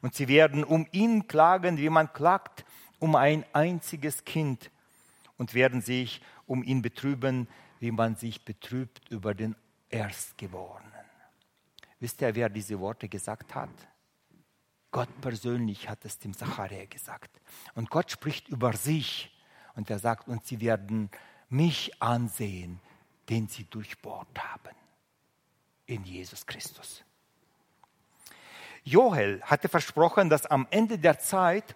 Und 0.00 0.14
sie 0.14 0.28
werden 0.28 0.64
um 0.64 0.86
ihn 0.92 1.26
klagen, 1.26 1.78
wie 1.78 1.88
man 1.88 2.12
klagt, 2.12 2.64
um 2.98 3.16
ein 3.16 3.44
einziges 3.52 4.24
Kind. 4.24 4.70
Und 5.36 5.54
werden 5.54 5.80
sich 5.80 6.20
um 6.46 6.62
ihn 6.62 6.82
betrüben, 6.82 7.48
wie 7.80 7.90
man 7.90 8.16
sich 8.16 8.44
betrübt 8.44 9.00
über 9.10 9.34
den 9.34 9.56
Erstgeborenen. 9.90 10.92
Wisst 12.00 12.20
ihr, 12.20 12.34
wer 12.34 12.48
diese 12.48 12.78
Worte 12.78 13.08
gesagt 13.08 13.54
hat? 13.54 13.70
Gott 14.90 15.08
persönlich 15.20 15.88
hat 15.88 16.04
es 16.04 16.18
dem 16.18 16.34
Zacharia 16.34 16.84
gesagt. 16.84 17.40
Und 17.74 17.90
Gott 17.90 18.10
spricht 18.10 18.48
über 18.48 18.74
sich. 18.74 19.32
Und 19.74 19.90
er 19.90 19.98
sagt, 19.98 20.28
und 20.28 20.46
sie 20.46 20.60
werden 20.60 21.10
mich 21.48 22.00
ansehen, 22.00 22.78
den 23.28 23.48
sie 23.48 23.64
durchbohrt 23.64 24.38
haben 24.38 24.83
in 25.86 26.04
Jesus 26.04 26.46
Christus. 26.46 27.04
Joel 28.84 29.40
hatte 29.42 29.68
versprochen, 29.68 30.28
dass 30.28 30.46
am 30.46 30.66
Ende 30.70 30.98
der 30.98 31.18
Zeit 31.18 31.74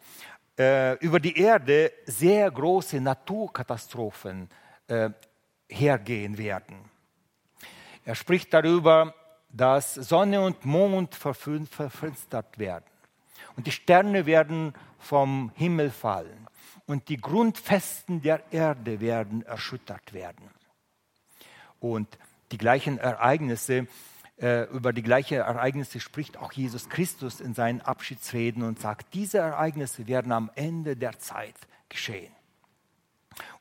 äh, 0.59 0.95
über 0.99 1.21
die 1.21 1.39
Erde 1.39 1.93
sehr 2.05 2.51
große 2.51 3.01
Naturkatastrophen 3.01 4.51
äh, 4.89 5.11
hergehen 5.69 6.37
werden. 6.37 6.79
Er 8.05 8.15
spricht 8.15 8.53
darüber, 8.53 9.15
dass 9.51 9.95
Sonne 9.95 10.41
und 10.41 10.65
Mond 10.65 11.15
verfinstert 11.15 12.59
werden 12.59 12.85
und 13.57 13.67
die 13.67 13.73
Sterne 13.73 14.27
werden 14.27 14.75
vom 14.99 15.51
Himmel 15.55 15.91
fallen 15.91 16.47
und 16.87 17.09
die 17.09 17.17
Grundfesten 17.17 18.21
der 18.21 18.43
Erde 18.53 19.01
werden 19.01 19.43
erschüttert 19.43 20.13
werden. 20.13 20.51
Und 21.81 22.19
die 22.53 22.59
gleichen 22.59 22.99
Ereignisse, 22.99 23.87
äh, 24.41 24.65
über 24.71 24.93
die 24.93 25.03
gleichen 25.03 25.39
Ereignisse 25.39 26.01
spricht 26.01 26.37
auch 26.37 26.53
Jesus 26.53 26.89
Christus 26.89 27.41
in 27.41 27.55
seinen 27.55 27.81
Abschiedsreden 27.81 28.63
und 28.63 28.81
sagt, 28.81 29.15
diese 29.15 29.39
Ereignisse 29.39 30.07
werden 30.07 30.33
am 30.33 30.51
Ende 30.55 30.97
der 30.97 31.19
Zeit 31.19 31.57
geschehen. 31.89 32.33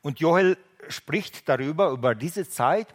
Und 0.02 0.20
Joel 0.20 0.56
spricht 0.88 1.48
darüber, 1.48 1.90
über 1.90 2.14
diese 2.14 2.48
Zeit 2.48 2.88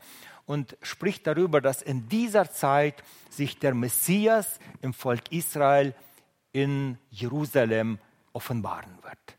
und 0.45 0.77
spricht 0.81 1.27
darüber, 1.27 1.61
dass 1.61 1.81
in 1.81 2.09
dieser 2.09 2.51
Zeit 2.51 3.03
sich 3.29 3.59
der 3.59 3.73
Messias 3.73 4.59
im 4.81 4.93
Volk 4.93 5.31
Israel 5.31 5.93
in 6.51 6.97
Jerusalem 7.09 7.99
offenbaren 8.31 8.97
wird. 9.03 9.37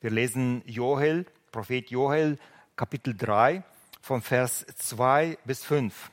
Wir 0.00 0.10
lesen 0.10 0.62
Joel, 0.66 1.26
Prophet 1.52 1.90
Joel, 1.90 2.38
Kapitel 2.76 3.16
3, 3.16 3.62
von 4.02 4.20
Vers 4.20 4.66
2 4.76 5.38
bis 5.44 5.64
5. 5.64 6.10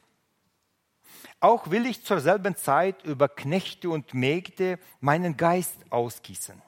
Auch 1.41 1.71
will 1.71 1.85
ich 1.85 2.05
zur 2.05 2.19
selben 2.19 2.55
Zeit 2.55 3.03
über 3.03 3.27
Knechte 3.27 3.89
und 3.89 4.13
Mägde 4.13 4.77
meinen 5.01 5.35
Geist 5.35 5.75
ausgießen. 5.89 6.61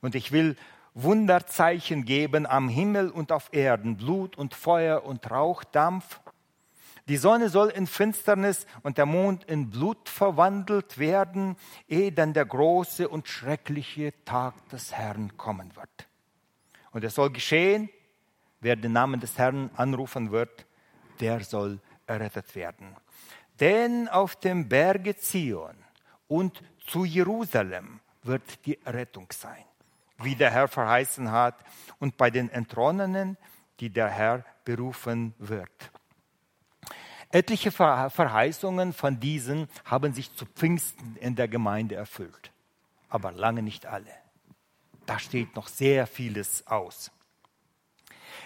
Und 0.00 0.14
ich 0.14 0.32
will 0.32 0.56
Wunderzeichen 0.94 2.04
geben 2.04 2.46
am 2.46 2.68
Himmel 2.68 3.08
und 3.08 3.32
auf 3.32 3.50
Erden, 3.52 3.96
Blut 3.96 4.36
und 4.36 4.54
Feuer 4.54 5.04
und 5.04 5.30
Rauchdampf. 5.30 6.20
Die 7.08 7.16
Sonne 7.16 7.48
soll 7.48 7.68
in 7.70 7.86
Finsternis 7.86 8.66
und 8.82 8.98
der 8.98 9.06
Mond 9.06 9.44
in 9.44 9.70
Blut 9.70 10.08
verwandelt 10.08 10.98
werden, 10.98 11.56
ehe 11.88 12.12
dann 12.12 12.32
der 12.32 12.46
große 12.46 13.08
und 13.08 13.28
schreckliche 13.28 14.12
Tag 14.24 14.54
des 14.70 14.92
Herrn 14.92 15.36
kommen 15.36 15.74
wird. 15.76 16.08
Und 16.90 17.04
es 17.04 17.14
soll 17.14 17.30
geschehen, 17.30 17.88
wer 18.62 18.76
den 18.76 18.92
Namen 18.92 19.20
des 19.20 19.36
Herrn 19.36 19.70
anrufen 19.76 20.30
wird, 20.30 20.66
der 21.20 21.44
soll 21.44 21.80
errettet 22.06 22.54
werden. 22.54 22.96
Denn 23.60 24.08
auf 24.08 24.36
dem 24.36 24.68
Berge 24.68 25.16
Zion 25.16 25.76
und 26.28 26.62
zu 26.86 27.04
Jerusalem 27.04 28.00
wird 28.22 28.64
die 28.64 28.78
Rettung 28.86 29.26
sein, 29.32 29.64
wie 30.18 30.34
der 30.34 30.50
Herr 30.50 30.68
verheißen 30.68 31.30
hat, 31.30 31.56
und 31.98 32.16
bei 32.16 32.30
den 32.30 32.48
Entronnenen, 32.50 33.36
die 33.80 33.90
der 33.90 34.08
Herr 34.08 34.44
berufen 34.64 35.34
wird. 35.38 35.90
Etliche 37.30 37.70
Verheißungen 37.70 38.92
von 38.92 39.18
diesen 39.18 39.68
haben 39.84 40.12
sich 40.12 40.34
zu 40.34 40.44
Pfingsten 40.44 41.16
in 41.16 41.34
der 41.34 41.48
Gemeinde 41.48 41.94
erfüllt, 41.94 42.52
aber 43.08 43.32
lange 43.32 43.62
nicht 43.62 43.86
alle. 43.86 44.12
Da 45.06 45.18
steht 45.18 45.56
noch 45.56 45.66
sehr 45.66 46.06
vieles 46.06 46.66
aus. 46.66 47.10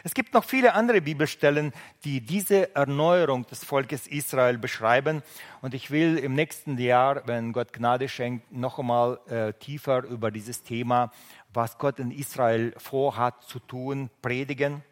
Es 0.06 0.14
gibt 0.14 0.34
noch 0.34 0.44
viele 0.44 0.74
andere 0.74 1.00
Bibelstellen, 1.00 1.72
die 2.04 2.20
diese 2.20 2.76
Erneuerung 2.76 3.44
des 3.48 3.64
Volkes 3.64 4.06
Israel 4.06 4.56
beschreiben. 4.56 5.20
Und 5.62 5.74
ich 5.74 5.90
will 5.90 6.16
im 6.16 6.34
nächsten 6.34 6.78
Jahr, 6.78 7.26
wenn 7.26 7.52
Gott 7.52 7.72
Gnade 7.72 8.08
schenkt, 8.08 8.52
noch 8.52 8.78
einmal 8.78 9.18
äh, 9.26 9.52
tiefer 9.54 10.04
über 10.04 10.30
dieses 10.30 10.62
Thema, 10.62 11.10
was 11.52 11.76
Gott 11.78 11.98
in 11.98 12.12
Israel 12.12 12.72
vorhat 12.76 13.42
zu 13.48 13.58
tun, 13.58 14.08
predigen. 14.22 14.84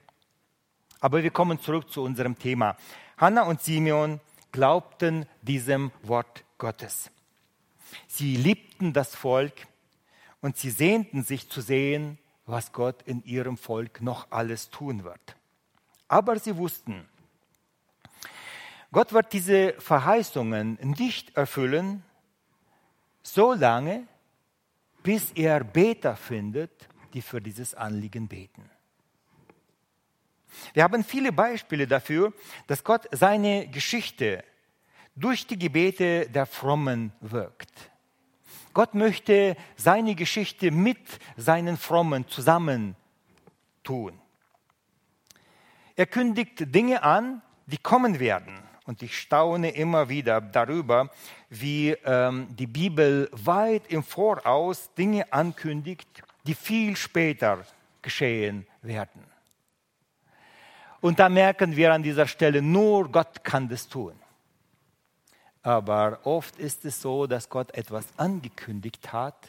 Aber 0.98 1.22
wir 1.22 1.30
kommen 1.30 1.60
zurück 1.60 1.92
zu 1.92 2.02
unserem 2.02 2.36
Thema. 2.36 2.76
Hannah 3.16 3.42
und 3.42 3.62
Simeon 3.62 4.18
glaubten 4.50 5.26
diesem 5.42 5.92
Wort 6.02 6.42
Gottes. 6.58 7.08
Sie 8.08 8.34
liebten 8.34 8.92
das 8.92 9.14
Volk 9.14 9.68
und 10.40 10.56
sie 10.56 10.70
sehnten 10.70 11.22
sich 11.22 11.48
zu 11.48 11.60
sehen, 11.60 12.18
was 12.46 12.72
Gott 12.72 13.02
in 13.02 13.22
ihrem 13.24 13.56
Volk 13.56 14.00
noch 14.00 14.30
alles 14.30 14.70
tun 14.70 15.04
wird. 15.04 15.36
Aber 16.08 16.38
sie 16.38 16.56
wussten, 16.56 17.08
Gott 18.92 19.12
wird 19.12 19.32
diese 19.32 19.74
Verheißungen 19.80 20.78
nicht 20.82 21.36
erfüllen, 21.36 22.04
solange, 23.22 24.06
bis 25.02 25.32
er 25.32 25.64
Beter 25.64 26.16
findet, 26.16 26.88
die 27.12 27.22
für 27.22 27.40
dieses 27.40 27.74
Anliegen 27.74 28.28
beten. 28.28 28.70
Wir 30.72 30.84
haben 30.84 31.02
viele 31.02 31.32
Beispiele 31.32 31.86
dafür, 31.86 32.32
dass 32.66 32.84
Gott 32.84 33.08
seine 33.10 33.66
Geschichte 33.68 34.44
durch 35.16 35.46
die 35.46 35.58
Gebete 35.58 36.28
der 36.28 36.46
Frommen 36.46 37.12
wirkt. 37.20 37.90
Gott 38.74 38.94
möchte 38.94 39.56
seine 39.76 40.14
Geschichte 40.14 40.70
mit 40.70 40.98
seinen 41.36 41.76
Frommen 41.76 42.26
zusammen 42.28 42.96
tun. 43.84 44.20
Er 45.96 46.06
kündigt 46.06 46.74
Dinge 46.74 47.02
an, 47.04 47.40
die 47.66 47.78
kommen 47.78 48.18
werden. 48.18 48.58
Und 48.84 49.02
ich 49.02 49.18
staune 49.18 49.70
immer 49.70 50.08
wieder 50.08 50.40
darüber, 50.40 51.08
wie 51.48 51.90
ähm, 52.04 52.48
die 52.50 52.66
Bibel 52.66 53.30
weit 53.32 53.86
im 53.86 54.02
Voraus 54.02 54.92
Dinge 54.94 55.32
ankündigt, 55.32 56.22
die 56.46 56.54
viel 56.54 56.96
später 56.96 57.64
geschehen 58.02 58.66
werden. 58.82 59.24
Und 61.00 61.18
da 61.18 61.28
merken 61.28 61.76
wir 61.76 61.92
an 61.92 62.02
dieser 62.02 62.26
Stelle, 62.26 62.60
nur 62.60 63.10
Gott 63.10 63.44
kann 63.44 63.68
das 63.68 63.88
tun. 63.88 64.14
Aber 65.64 66.20
oft 66.24 66.58
ist 66.58 66.84
es 66.84 67.00
so, 67.00 67.26
dass 67.26 67.48
Gott 67.48 67.74
etwas 67.74 68.06
angekündigt 68.18 69.14
hat 69.14 69.48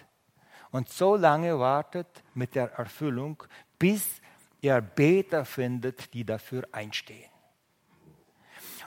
und 0.72 0.88
so 0.88 1.18
lange 1.18 1.60
wartet 1.60 2.08
mit 2.34 2.56
der 2.56 2.72
Erfüllung, 2.72 3.44
bis 3.78 4.22
er 4.62 4.82
Beter 4.82 5.44
findet, 5.44 6.14
die 6.14 6.24
dafür 6.24 6.64
einstehen. 6.72 7.30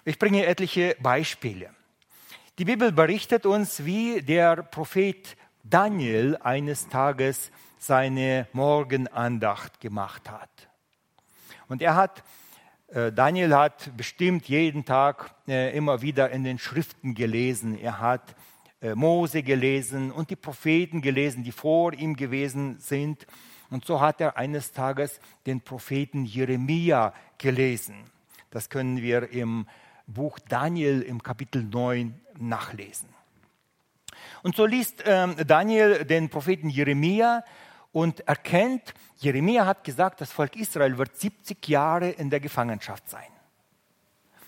Ich 0.06 0.18
bringe 0.18 0.46
etliche 0.46 0.96
Beispiele. 1.00 1.68
Die 2.56 2.64
Bibel 2.64 2.92
berichtet 2.92 3.44
uns, 3.44 3.84
wie 3.84 4.22
der 4.22 4.62
Prophet 4.62 5.36
Daniel 5.62 6.38
eines 6.38 6.88
Tages 6.88 7.50
seine 7.76 8.48
Morgenandacht 8.54 9.80
gemacht 9.80 10.30
hat. 10.30 10.48
Und 11.68 11.82
er 11.82 11.94
hat 11.94 12.24
Daniel 12.90 13.54
hat 13.54 13.94
bestimmt 13.98 14.48
jeden 14.48 14.86
Tag 14.86 15.34
äh, 15.46 15.76
immer 15.76 16.00
wieder 16.00 16.30
in 16.30 16.42
den 16.42 16.58
Schriften 16.58 17.14
gelesen. 17.14 17.78
Er 17.78 18.00
hat 18.00 18.34
äh, 18.80 18.94
Mose 18.94 19.42
gelesen 19.42 20.10
und 20.10 20.30
die 20.30 20.36
Propheten 20.36 21.02
gelesen, 21.02 21.44
die 21.44 21.52
vor 21.52 21.92
ihm 21.92 22.16
gewesen 22.16 22.78
sind. 22.78 23.26
Und 23.68 23.84
so 23.84 24.00
hat 24.00 24.22
er 24.22 24.38
eines 24.38 24.72
Tages 24.72 25.20
den 25.44 25.60
Propheten 25.60 26.24
Jeremia 26.24 27.12
gelesen. 27.36 27.96
Das 28.50 28.70
können 28.70 29.02
wir 29.02 29.30
im 29.30 29.66
Buch 30.06 30.38
Daniel 30.48 31.02
im 31.02 31.22
Kapitel 31.22 31.62
9 31.62 32.18
nachlesen. 32.38 33.10
Und 34.42 34.56
so 34.56 34.64
liest 34.64 35.02
ähm, 35.04 35.36
Daniel 35.46 36.06
den 36.06 36.30
Propheten 36.30 36.70
Jeremia 36.70 37.44
und 37.92 38.20
erkennt, 38.20 38.94
Jeremia 39.16 39.66
hat 39.66 39.84
gesagt, 39.84 40.20
das 40.20 40.30
Volk 40.30 40.56
Israel 40.56 40.98
wird 40.98 41.16
70 41.16 41.66
Jahre 41.68 42.10
in 42.10 42.30
der 42.30 42.40
Gefangenschaft 42.40 43.08
sein. 43.08 43.30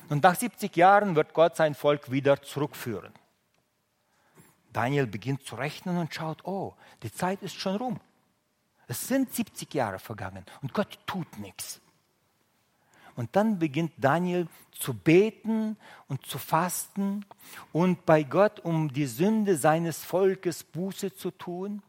Und 0.08 0.22
nach 0.22 0.34
70 0.34 0.76
Jahren 0.76 1.14
wird 1.14 1.34
Gott 1.34 1.56
sein 1.56 1.74
Volk 1.74 2.10
wieder 2.10 2.42
zurückführen. 2.42 3.12
Daniel 4.72 5.06
beginnt 5.06 5.44
zu 5.44 5.56
rechnen 5.56 5.96
und 5.98 6.14
schaut, 6.14 6.44
oh, 6.44 6.74
die 7.02 7.12
Zeit 7.12 7.42
ist 7.42 7.58
schon 7.58 7.76
rum. 7.76 8.00
Es 8.86 9.06
sind 9.06 9.32
70 9.32 9.72
Jahre 9.72 9.98
vergangen 9.98 10.44
und 10.62 10.74
Gott 10.74 10.98
tut 11.06 11.38
nichts. 11.38 11.80
Und 13.14 13.36
dann 13.36 13.58
beginnt 13.58 13.92
Daniel 13.98 14.48
zu 14.72 14.94
beten 14.94 15.76
und 16.08 16.24
zu 16.26 16.38
fasten 16.38 17.24
und 17.72 18.06
bei 18.06 18.22
Gott 18.22 18.60
um 18.60 18.92
die 18.92 19.06
Sünde 19.06 19.56
seines 19.56 20.04
Volkes 20.04 20.64
Buße 20.64 21.14
zu 21.14 21.30
tun. 21.30 21.82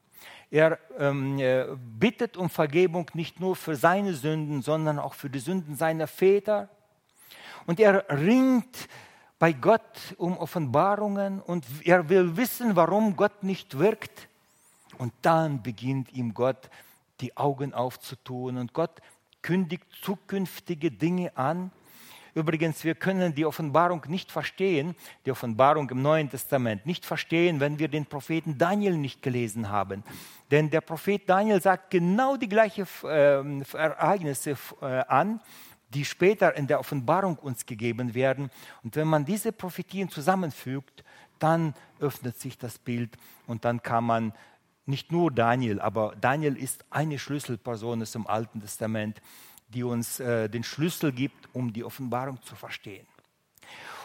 Er 0.51 0.79
ähm, 0.99 1.39
äh, 1.39 1.65
bittet 1.77 2.35
um 2.35 2.49
Vergebung 2.49 3.09
nicht 3.13 3.39
nur 3.39 3.55
für 3.55 3.77
seine 3.77 4.13
Sünden, 4.13 4.61
sondern 4.61 4.99
auch 4.99 5.13
für 5.13 5.29
die 5.29 5.39
Sünden 5.39 5.77
seiner 5.77 6.07
Väter. 6.07 6.67
Und 7.65 7.79
er 7.79 8.05
ringt 8.09 8.89
bei 9.39 9.53
Gott 9.53 10.13
um 10.17 10.37
Offenbarungen 10.37 11.41
und 11.41 11.65
er 11.85 12.09
will 12.09 12.35
wissen, 12.35 12.75
warum 12.75 13.15
Gott 13.15 13.43
nicht 13.43 13.79
wirkt. 13.79 14.27
Und 14.97 15.13
dann 15.21 15.63
beginnt 15.63 16.11
ihm 16.11 16.33
Gott 16.33 16.69
die 17.21 17.37
Augen 17.37 17.73
aufzutun 17.73 18.57
und 18.57 18.73
Gott 18.73 19.01
kündigt 19.41 19.85
zukünftige 20.01 20.91
Dinge 20.91 21.35
an. 21.37 21.71
Übrigens, 22.33 22.83
wir 22.83 22.95
können 22.95 23.35
die 23.35 23.45
Offenbarung 23.45 24.03
nicht 24.07 24.31
verstehen, 24.31 24.95
die 25.25 25.31
Offenbarung 25.31 25.89
im 25.89 26.01
Neuen 26.01 26.29
Testament 26.29 26.85
nicht 26.85 27.05
verstehen, 27.05 27.59
wenn 27.59 27.79
wir 27.79 27.87
den 27.87 28.05
Propheten 28.05 28.57
Daniel 28.57 28.97
nicht 28.97 29.21
gelesen 29.21 29.69
haben. 29.69 30.03
Denn 30.49 30.69
der 30.69 30.81
Prophet 30.81 31.27
Daniel 31.27 31.61
sagt 31.61 31.91
genau 31.91 32.37
die 32.37 32.49
gleichen 32.49 32.87
äh, 33.03 33.63
Ereignisse 33.73 34.57
äh, 34.81 34.85
an, 35.07 35.41
die 35.93 36.05
später 36.05 36.55
in 36.55 36.67
der 36.67 36.79
Offenbarung 36.79 37.35
uns 37.35 37.65
gegeben 37.65 38.13
werden. 38.13 38.49
Und 38.83 38.95
wenn 38.95 39.07
man 39.07 39.25
diese 39.25 39.51
Prophetien 39.51 40.09
zusammenfügt, 40.09 41.03
dann 41.39 41.73
öffnet 41.99 42.39
sich 42.39 42.57
das 42.57 42.79
Bild 42.79 43.17
und 43.47 43.65
dann 43.65 43.81
kann 43.81 44.05
man 44.05 44.33
nicht 44.85 45.11
nur 45.11 45.31
Daniel, 45.31 45.79
aber 45.79 46.15
Daniel 46.19 46.57
ist 46.57 46.85
eine 46.89 47.19
Schlüsselperson 47.19 48.03
im 48.13 48.27
Alten 48.27 48.61
Testament, 48.61 49.21
die 49.73 49.83
uns 49.83 50.19
äh, 50.19 50.49
den 50.49 50.63
Schlüssel 50.63 51.11
gibt, 51.11 51.49
um 51.53 51.73
die 51.73 51.83
Offenbarung 51.83 52.41
zu 52.41 52.55
verstehen. 52.55 53.07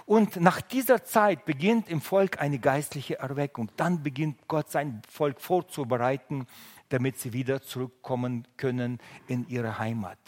Und 0.07 0.37
nach 0.37 0.61
dieser 0.61 1.05
Zeit 1.05 1.45
beginnt 1.45 1.89
im 1.89 2.01
Volk 2.01 2.41
eine 2.41 2.61
geistliche 2.61 3.19
Erweckung. 3.19 3.71
Dann 3.77 4.05
beginnt 4.05 4.47
Gott 4.47 4.71
sein 4.71 5.03
Volk 5.09 5.41
vorzubereiten, 5.41 6.47
damit 6.91 7.19
sie 7.19 7.33
wieder 7.33 7.61
zurückkommen 7.61 8.47
können 8.57 9.01
in 9.27 9.49
ihre 9.49 9.81
Heimat. 9.81 10.19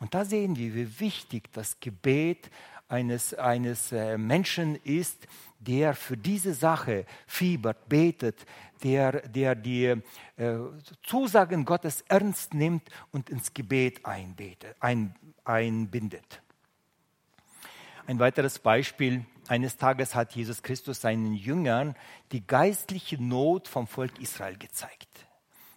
Und 0.00 0.12
da 0.12 0.26
sehen 0.26 0.56
wir, 0.56 0.74
wie 0.74 1.00
wichtig 1.00 1.50
das 1.52 1.80
Gebet 1.80 2.50
eines, 2.88 3.32
eines 3.32 3.92
äh, 3.92 4.18
Menschen 4.18 4.76
ist, 4.76 5.26
der 5.60 5.94
für 5.94 6.16
diese 6.16 6.54
Sache 6.54 7.04
fiebert, 7.26 7.88
betet, 7.88 8.46
der, 8.82 9.28
der 9.28 9.54
die 9.54 9.84
äh, 9.84 9.98
Zusagen 11.02 11.64
Gottes 11.64 12.02
ernst 12.08 12.54
nimmt 12.54 12.88
und 13.12 13.30
ins 13.30 13.52
Gebet 13.52 14.04
einbetet, 14.04 14.74
ein, 14.80 15.14
einbindet. 15.44 16.42
Ein 18.06 18.18
weiteres 18.18 18.58
Beispiel. 18.58 19.24
Eines 19.48 19.76
Tages 19.76 20.14
hat 20.14 20.32
Jesus 20.32 20.62
Christus 20.62 21.00
seinen 21.00 21.34
Jüngern 21.34 21.94
die 22.32 22.44
geistliche 22.46 23.22
Not 23.22 23.68
vom 23.68 23.86
Volk 23.86 24.18
Israel 24.18 24.56
gezeigt. 24.56 25.09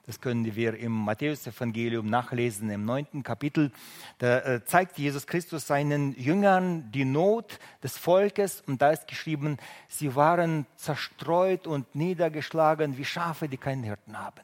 Das 0.05 0.19
können 0.19 0.53
wir 0.55 0.77
im 0.77 0.91
Matthäus-Evangelium 0.91 2.09
nachlesen, 2.09 2.69
im 2.69 2.83
neunten 2.83 3.23
Kapitel. 3.23 3.71
Da 4.17 4.39
äh, 4.39 4.65
zeigt 4.65 4.97
Jesus 4.97 5.27
Christus 5.27 5.65
seinen 5.65 6.13
Jüngern 6.19 6.91
die 6.91 7.05
Not 7.05 7.57
des 7.81 7.97
Volkes 7.97 8.61
und 8.67 8.81
da 8.81 8.91
ist 8.91 9.07
geschrieben, 9.07 9.57
sie 9.87 10.13
waren 10.13 10.65
zerstreut 10.75 11.67
und 11.67 11.95
niedergeschlagen 11.95 12.97
wie 12.97 13.05
Schafe, 13.05 13.47
die 13.47 13.55
keinen 13.55 13.83
Hirten 13.83 14.19
haben. 14.19 14.41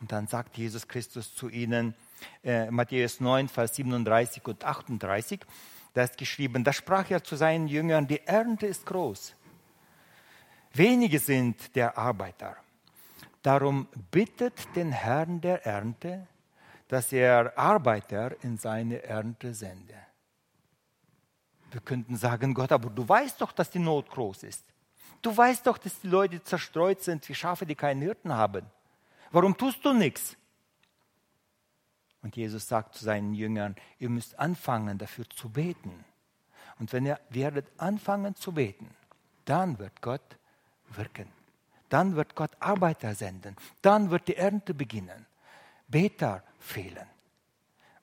Und 0.00 0.10
dann 0.10 0.26
sagt 0.26 0.56
Jesus 0.56 0.88
Christus 0.88 1.34
zu 1.36 1.48
ihnen, 1.48 1.94
äh, 2.42 2.70
Matthäus 2.72 3.20
9, 3.20 3.48
Vers 3.48 3.76
37 3.76 4.44
und 4.46 4.64
38, 4.64 5.40
da 5.94 6.02
ist 6.02 6.18
geschrieben, 6.18 6.64
da 6.64 6.72
sprach 6.72 7.08
er 7.10 7.22
zu 7.22 7.36
seinen 7.36 7.68
Jüngern, 7.68 8.08
die 8.08 8.20
Ernte 8.26 8.66
ist 8.66 8.84
groß. 8.84 9.34
Wenige 10.74 11.20
sind 11.20 11.74
der 11.76 11.96
Arbeiter. 11.96 12.56
Darum 13.48 13.88
bittet 14.10 14.76
den 14.76 14.92
Herrn 14.92 15.40
der 15.40 15.64
Ernte, 15.64 16.26
dass 16.86 17.10
er 17.14 17.56
Arbeiter 17.56 18.36
in 18.44 18.58
seine 18.58 19.02
Ernte 19.02 19.54
sende. 19.54 19.94
Wir 21.70 21.80
könnten 21.80 22.18
sagen, 22.18 22.52
Gott, 22.52 22.72
aber 22.72 22.90
du 22.90 23.08
weißt 23.08 23.40
doch, 23.40 23.52
dass 23.52 23.70
die 23.70 23.78
Not 23.78 24.10
groß 24.10 24.42
ist. 24.42 24.66
Du 25.22 25.34
weißt 25.34 25.66
doch, 25.66 25.78
dass 25.78 25.98
die 25.98 26.08
Leute 26.08 26.42
zerstreut 26.42 27.00
sind 27.00 27.26
wie 27.26 27.34
Schafe, 27.34 27.64
die 27.64 27.74
keinen 27.74 28.02
Hirten 28.02 28.34
haben. 28.34 28.66
Warum 29.30 29.56
tust 29.56 29.82
du 29.82 29.94
nichts? 29.94 30.36
Und 32.20 32.36
Jesus 32.36 32.68
sagt 32.68 32.96
zu 32.96 33.04
seinen 33.06 33.32
Jüngern, 33.32 33.76
ihr 33.98 34.10
müsst 34.10 34.38
anfangen, 34.38 34.98
dafür 34.98 35.24
zu 35.30 35.48
beten. 35.48 36.04
Und 36.78 36.92
wenn 36.92 37.06
ihr 37.06 37.18
werdet 37.30 37.66
anfangen 37.78 38.34
zu 38.34 38.52
beten, 38.52 38.90
dann 39.46 39.78
wird 39.78 40.02
Gott 40.02 40.36
wirken. 40.90 41.37
Dann 41.88 42.16
wird 42.16 42.34
Gott 42.34 42.50
Arbeiter 42.60 43.14
senden. 43.14 43.56
Dann 43.82 44.10
wird 44.10 44.28
die 44.28 44.36
Ernte 44.36 44.74
beginnen. 44.74 45.26
Beter 45.88 46.42
fehlen. 46.58 47.06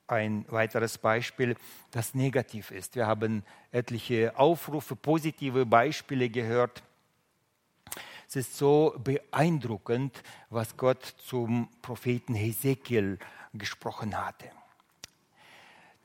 Ein 0.07 0.45
weiteres 0.49 0.97
Beispiel, 0.97 1.55
das 1.91 2.13
negativ 2.13 2.71
ist. 2.71 2.95
Wir 2.95 3.07
haben 3.07 3.43
etliche 3.71 4.37
Aufrufe, 4.37 4.95
positive 4.95 5.65
Beispiele 5.65 6.29
gehört. 6.29 6.83
Es 8.27 8.35
ist 8.35 8.57
so 8.57 8.95
beeindruckend, 9.03 10.21
was 10.49 10.77
Gott 10.77 11.03
zum 11.25 11.69
Propheten 11.81 12.35
Hesekiel 12.35 13.17
gesprochen 13.53 14.15
hatte. 14.17 14.49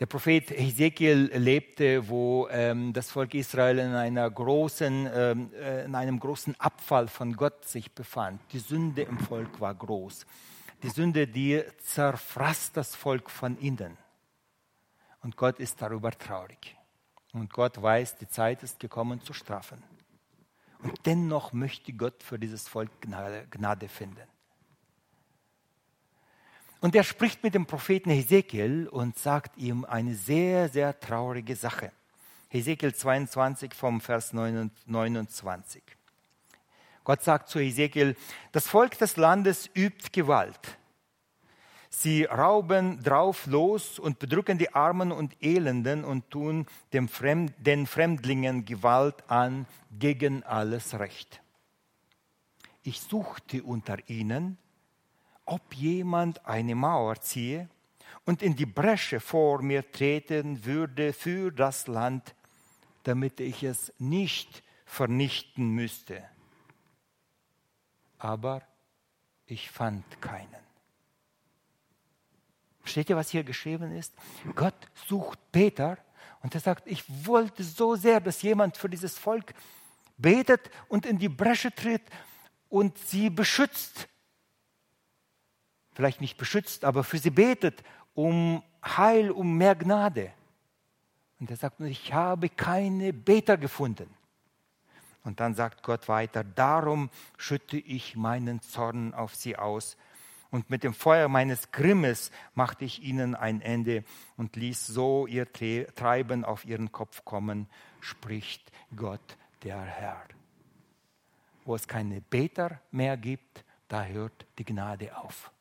Der 0.01 0.07
Prophet 0.07 0.49
Hesekiel 0.51 1.31
lebte, 1.35 2.09
wo 2.09 2.49
ähm, 2.51 2.95
das 2.95 3.11
Volk 3.11 3.35
Israel 3.35 3.79
in, 3.79 3.93
einer 3.93 4.31
großen, 4.31 5.11
ähm, 5.15 5.53
äh, 5.53 5.85
in 5.85 5.95
einem 5.95 6.19
großen 6.19 6.59
Abfall 6.59 7.07
von 7.07 7.37
Gott 7.37 7.67
sich 7.67 7.93
befand. 7.93 8.41
Die 8.53 8.61
Sünde 8.61 9.03
im 9.03 9.19
Volk 9.19 9.61
war 9.61 9.75
groß. 9.75 10.25
Die 10.83 10.89
Sünde, 10.89 11.29
die 11.29 11.63
zerfraß 11.83 12.73
das 12.73 12.95
Volk 12.95 13.31
von 13.31 13.59
innen. 13.59 13.99
Und 15.23 15.37
Gott 15.37 15.61
ist 15.61 15.83
darüber 15.83 16.13
traurig. 16.13 16.75
Und 17.35 17.53
Gott 17.53 17.81
weiß, 17.81 18.17
die 18.17 18.29
Zeit 18.29 18.63
ist 18.63 18.81
gekommen 18.81 19.21
zu 19.21 19.35
strafen. 19.35 19.83
Und 20.83 20.99
dennoch 21.05 21.53
möchte 21.53 21.93
Gott 21.93 22.23
für 22.23 22.39
dieses 22.39 22.67
Volk 22.67 22.91
Gnade 23.03 23.89
finden. 23.89 24.27
Und 26.81 26.95
er 26.95 27.05
spricht 27.05 27.43
mit 27.43 27.55
dem 27.55 27.67
Propheten 27.67 28.11
Hesekiel 28.11 28.89
und 28.89 29.19
sagt 29.19 29.59
ihm 29.59 29.85
eine 29.85 30.15
sehr, 30.15 30.69
sehr 30.71 30.99
traurige 30.99 31.55
Sache. 31.55 31.93
Hesekiel 32.49 32.95
22 32.95 33.75
vom 33.75 34.01
Vers 34.01 34.33
29. 34.33 35.83
Gott 37.05 37.23
sagt 37.23 37.49
zu 37.49 37.61
Hesekiel, 37.61 38.17
das 38.53 38.67
Volk 38.67 38.99
des 38.99 39.17
Landes 39.17 39.69
übt 39.75 40.09
Gewalt. 40.13 40.79
Sie 41.91 42.25
rauben 42.25 43.03
drauf 43.03 43.47
los 43.47 43.99
und 43.99 44.19
bedrücken 44.19 44.59
die 44.59 44.75
Armen 44.75 45.13
und 45.13 45.37
Elenden 45.43 46.05
und 46.05 46.31
tun 46.31 46.67
Fremd, 47.09 47.53
den 47.59 47.87
Fremdlingen 47.87 48.65
Gewalt 48.65 49.29
an 49.29 49.67
gegen 49.99 50.45
alles 50.45 50.99
Recht. 50.99 51.43
Ich 52.83 53.01
suchte 53.01 53.63
unter 53.65 54.09
ihnen, 54.09 54.57
ob 55.51 55.75
jemand 55.75 56.47
eine 56.47 56.77
Mauer 56.77 57.21
ziehe 57.21 57.69
und 58.25 58.41
in 58.41 58.55
die 58.55 58.67
Bresche 58.67 59.19
vor 59.19 59.63
mir 59.63 59.91
treten 59.91 60.65
würde 60.65 61.13
für 61.13 61.51
das 61.51 61.89
Land, 61.89 62.37
damit 63.03 63.41
ich 63.41 63.65
es 63.65 63.93
nicht 63.99 64.63
vernichten 64.85 65.71
müsste. 65.71 66.23
Aber 68.19 68.63
ich 69.47 69.71
fand 69.71 70.05
keinen. 70.21 70.63
Versteht 72.83 73.11
ihr, 73.11 73.17
was 73.17 73.31
hier 73.31 73.43
geschrieben 73.43 73.97
ist? 73.97 74.15
Gott 74.55 74.75
sucht 75.09 75.39
Peter 75.51 75.99
und 76.43 76.55
er 76.55 76.61
sagt, 76.61 76.87
ich 76.87 77.03
wollte 77.27 77.65
so 77.65 77.97
sehr, 77.97 78.21
dass 78.21 78.43
jemand 78.43 78.77
für 78.77 78.89
dieses 78.89 79.19
Volk 79.19 79.53
betet 80.17 80.71
und 80.89 81.07
in 81.07 81.19
die 81.19 81.29
Bresche 81.29 81.75
tritt 81.75 82.03
und 82.69 82.97
sie 82.99 83.31
beschützt. 83.31 84.07
Vielleicht 86.01 86.23
nicht 86.23 86.39
beschützt, 86.39 86.87
aber 86.87 87.05
für 87.05 87.19
sie 87.19 87.29
betet 87.29 87.85
um 88.15 88.63
Heil, 88.83 89.31
um 89.31 89.59
mehr 89.59 89.75
Gnade. 89.75 90.33
Und 91.39 91.51
er 91.51 91.57
sagt, 91.57 91.79
ich 91.81 92.15
habe 92.15 92.49
keine 92.49 93.13
Beter 93.13 93.59
gefunden. 93.59 94.09
Und 95.25 95.41
dann 95.41 95.55
sagt 95.55 95.83
Gott 95.83 96.09
weiter, 96.09 96.43
darum 96.43 97.11
schütte 97.37 97.77
ich 97.77 98.17
meinen 98.17 98.63
Zorn 98.63 99.13
auf 99.13 99.35
sie 99.35 99.59
aus. 99.59 99.99
Und 100.51 100.71
mit 100.71 100.85
dem 100.85 100.95
Feuer 100.95 101.29
meines 101.29 101.71
Grimmes 101.71 102.31
machte 102.55 102.87
ich 102.87 103.03
ihnen 103.03 103.35
ein 103.35 103.61
Ende 103.61 104.03
und 104.39 104.57
ließ 104.57 104.87
so 104.87 105.27
ihr 105.27 105.53
Treiben 105.53 106.47
auf 106.47 106.65
ihren 106.65 106.93
Kopf 106.93 107.27
kommen, 107.27 107.69
spricht 108.01 108.73
Gott 108.97 109.37
der 109.65 109.83
Herr. 109.83 110.23
Wo 111.67 111.75
es 111.75 111.87
keine 111.87 112.23
Beter 112.23 112.81
mehr 112.91 113.19
gibt, 113.19 113.67
da 113.89 114.07
hört 114.07 114.47
die 114.57 114.65
Gnade 114.65 115.15
auf. 115.15 115.53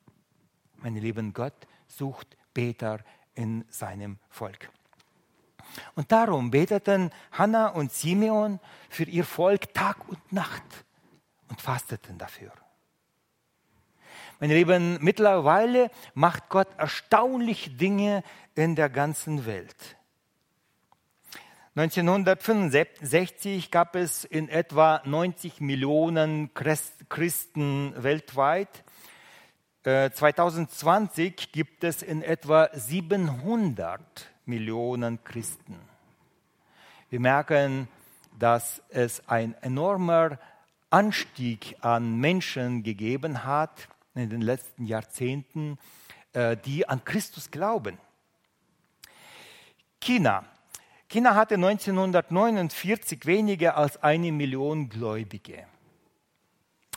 Meine 0.81 0.99
lieben, 0.99 1.33
Gott 1.33 1.67
sucht 1.87 2.37
Beter 2.53 2.99
in 3.35 3.65
seinem 3.69 4.17
Volk. 4.29 4.69
Und 5.95 6.11
darum 6.11 6.51
beteten 6.51 7.11
Hannah 7.31 7.67
und 7.67 7.91
Simeon 7.91 8.59
für 8.89 9.03
ihr 9.03 9.25
Volk 9.25 9.73
Tag 9.73 10.07
und 10.07 10.31
Nacht 10.31 10.63
und 11.49 11.61
fasteten 11.61 12.17
dafür. 12.17 12.51
Meine 14.39 14.55
Lieben, 14.55 14.97
mittlerweile 15.01 15.91
macht 16.13 16.47
Gott 16.47 16.69
erstaunliche 16.77 17.71
Dinge 17.71 18.23
in 18.55 18.75
der 18.75 18.89
ganzen 18.89 19.45
Welt. 19.45 19.97
1965 21.75 23.69
gab 23.69 23.95
es 23.95 24.23
in 24.23 24.49
etwa 24.49 25.01
90 25.05 25.61
Millionen 25.61 26.53
Christen 26.53 27.93
weltweit. 27.95 28.83
2020 29.83 31.25
äh, 31.25 31.47
gibt 31.51 31.83
es 31.83 32.01
in 32.01 32.21
etwa 32.21 32.69
700 32.73 34.01
Millionen 34.45 35.23
Christen. 35.23 35.79
Wir 37.09 37.19
merken, 37.19 37.87
dass 38.37 38.81
es 38.89 39.27
ein 39.27 39.55
enormer 39.61 40.37
Anstieg 40.89 41.75
an 41.81 42.17
Menschen 42.17 42.83
gegeben 42.83 43.43
hat 43.43 43.87
in 44.15 44.29
den 44.29 44.41
letzten 44.41 44.85
Jahrzehnten, 44.85 45.77
äh, 46.33 46.57
die 46.57 46.87
an 46.87 47.03
Christus 47.05 47.51
glauben. 47.51 47.97
China 50.01 50.45
China 51.11 51.33
hatte 51.33 51.55
1949 51.55 53.25
weniger 53.25 53.75
als 53.75 54.01
eine 54.03 54.31
Million 54.31 54.89
Gläubige. 54.89 55.65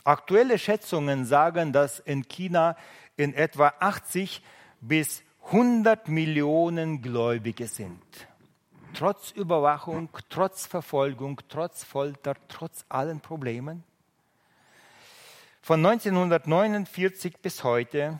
Aktuelle 0.03 0.59
Schätzungen 0.59 1.25
sagen, 1.25 1.71
dass 1.71 1.99
in 1.99 2.27
China 2.27 2.75
in 3.15 3.33
etwa 3.33 3.73
80 3.79 4.41
bis 4.81 5.23
100 5.45 6.07
Millionen 6.07 7.01
Gläubige 7.01 7.67
sind. 7.67 8.01
Trotz 8.93 9.31
Überwachung, 9.31 10.09
trotz 10.29 10.65
Verfolgung, 10.65 11.41
trotz 11.49 11.83
Folter, 11.83 12.35
trotz 12.47 12.85
allen 12.89 13.21
Problemen. 13.21 13.83
Von 15.61 15.85
1949 15.85 17.37
bis 17.37 17.63
heute 17.63 18.19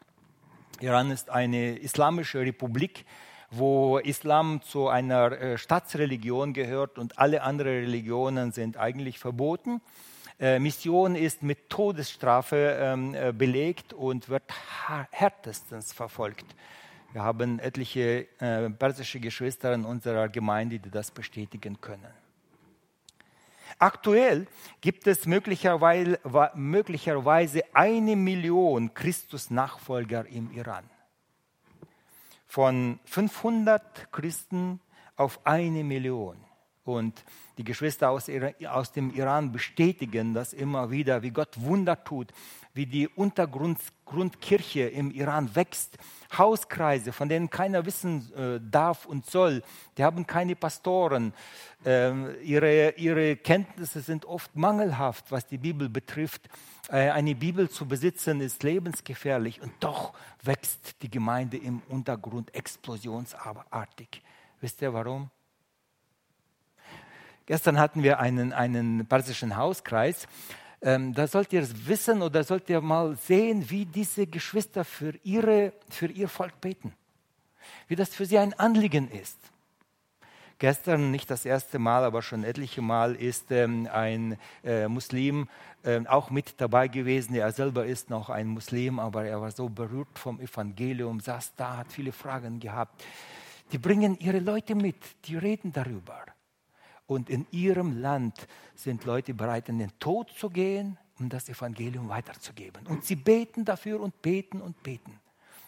Iran 0.81 1.11
ist 1.11 1.29
eine 1.29 1.77
islamische 1.77 2.39
Republik, 2.39 3.05
wo 3.49 3.99
Islam 3.99 4.61
zu 4.61 4.89
einer 4.89 5.31
äh, 5.31 5.57
Staatsreligion 5.57 6.51
gehört 6.53 6.97
und 6.97 7.17
alle 7.17 7.43
anderen 7.43 7.85
Religionen 7.85 8.51
sind 8.51 8.75
eigentlich 8.77 9.19
verboten. 9.19 9.79
Äh, 10.39 10.59
Mission 10.59 11.15
ist 11.15 11.43
mit 11.43 11.69
Todesstrafe 11.69 12.77
ähm, 12.79 13.15
äh, 13.15 13.31
belegt 13.31 13.93
und 13.93 14.27
wird 14.27 14.43
härtestens 15.11 15.93
verfolgt. 15.93 16.45
Wir 17.15 17.23
haben 17.23 17.59
etliche 17.59 18.27
äh, 18.41 18.69
persische 18.71 19.21
Geschwister 19.21 19.73
in 19.73 19.85
unserer 19.85 20.27
Gemeinde, 20.27 20.79
die 20.79 20.89
das 20.89 21.11
bestätigen 21.11 21.79
können. 21.79 22.13
Aktuell 23.79 24.47
gibt 24.81 25.07
es 25.07 25.25
möglicherweise, 25.25 26.19
möglicherweise 26.55 27.63
eine 27.73 28.17
Million 28.17 28.93
Christus-Nachfolger 28.93 30.25
im 30.25 30.51
Iran. 30.51 30.83
Von 32.47 32.99
500 33.05 34.11
Christen 34.11 34.81
auf 35.15 35.39
eine 35.45 35.85
Million. 35.85 36.44
Und 36.85 37.23
die 37.57 37.63
Geschwister 37.63 38.11
aus, 38.11 38.29
aus, 38.69 38.91
dem 38.91 39.11
Iran 39.15 39.51
bestätigen 39.51 40.35
das 40.35 40.53
immer 40.53 40.91
wieder, 40.91 41.23
wie 41.23 41.31
Gott 41.31 41.59
Wunder 41.59 42.03
tut, 42.03 42.31
wie 42.75 42.85
die 42.85 43.07
Untergrundkirche 43.07 44.81
im 44.81 45.09
Iran 45.09 45.55
wächst. 45.55 45.97
Hauskreise, 46.37 47.11
von 47.11 47.27
denen 47.27 47.49
keiner 47.49 47.87
wissen 47.87 48.31
äh, 48.35 48.59
darf 48.61 49.07
und 49.07 49.25
soll, 49.25 49.63
die 49.97 50.03
haben 50.03 50.27
keine 50.27 50.55
Pastoren. 50.55 51.33
Ähm, 51.83 52.35
ihre, 52.43 52.91
ihre 52.97 53.35
Kenntnisse 53.35 54.01
sind 54.01 54.25
oft 54.25 54.55
mangelhaft, 54.55 55.31
was 55.31 55.47
die 55.47 55.57
Bibel 55.57 55.89
betrifft. 55.89 56.47
Äh, 56.89 57.09
eine 57.09 57.33
Bibel 57.33 57.67
zu 57.67 57.87
besitzen 57.87 58.41
ist 58.41 58.61
lebensgefährlich 58.61 59.59
und 59.59 59.71
doch 59.79 60.13
wächst 60.43 61.01
die 61.01 61.09
Gemeinde 61.09 61.57
im 61.57 61.81
Untergrund 61.89 62.53
explosionsartig. 62.53 64.21
Wisst 64.61 64.83
ihr 64.83 64.93
warum? 64.93 65.31
Gestern 67.45 67.79
hatten 67.79 68.01
wir 68.01 68.19
einen, 68.19 68.53
einen 68.53 69.05
persischen 69.05 69.55
Hauskreis. 69.55 70.27
Ähm, 70.81 71.13
da 71.13 71.27
sollt 71.27 71.53
ihr 71.53 71.67
wissen 71.87 72.21
oder 72.21 72.43
sollt 72.43 72.69
ihr 72.69 72.81
mal 72.81 73.15
sehen, 73.15 73.69
wie 73.69 73.85
diese 73.85 74.27
Geschwister 74.27 74.83
für, 74.83 75.13
ihre, 75.23 75.73
für 75.89 76.07
ihr 76.07 76.27
Volk 76.27 76.59
beten. 76.61 76.93
Wie 77.87 77.95
das 77.95 78.09
für 78.09 78.25
sie 78.25 78.37
ein 78.37 78.53
Anliegen 78.53 79.09
ist. 79.09 79.37
Gestern, 80.57 81.11
nicht 81.11 81.29
das 81.29 81.45
erste 81.45 81.79
Mal, 81.79 82.03
aber 82.03 82.21
schon 82.21 82.43
etliche 82.43 82.81
Mal, 82.81 83.15
ist 83.15 83.51
ähm, 83.51 83.89
ein 83.91 84.37
äh, 84.63 84.87
Muslim 84.87 85.49
äh, 85.83 86.01
auch 86.07 86.29
mit 86.29 86.61
dabei 86.61 86.87
gewesen. 86.87 87.35
Er 87.35 87.51
selber 87.51 87.85
ist 87.85 88.09
noch 88.09 88.29
ein 88.29 88.47
Muslim, 88.47 88.97
aber 88.97 89.25
er 89.25 89.41
war 89.41 89.51
so 89.51 89.67
berührt 89.67 90.17
vom 90.17 90.39
Evangelium, 90.39 91.19
saß 91.19 91.53
da, 91.57 91.77
hat 91.77 91.91
viele 91.91 92.13
Fragen 92.13 92.59
gehabt. 92.59 93.03
Die 93.71 93.77
bringen 93.77 94.17
ihre 94.19 94.39
Leute 94.39 94.75
mit, 94.75 94.95
die 95.25 95.35
reden 95.35 95.73
darüber. 95.73 96.23
Und 97.07 97.29
in 97.29 97.45
ihrem 97.51 98.01
Land 98.01 98.47
sind 98.75 99.05
Leute 99.05 99.33
bereit, 99.33 99.69
in 99.69 99.79
den 99.79 99.97
Tod 99.99 100.31
zu 100.31 100.49
gehen, 100.49 100.97
um 101.19 101.29
das 101.29 101.49
Evangelium 101.49 102.09
weiterzugeben. 102.09 102.87
Und 102.87 103.05
sie 103.05 103.15
beten 103.15 103.63
dafür 103.63 104.01
und 104.01 104.21
beten 104.21 104.61
und 104.61 104.81
beten. 104.81 105.19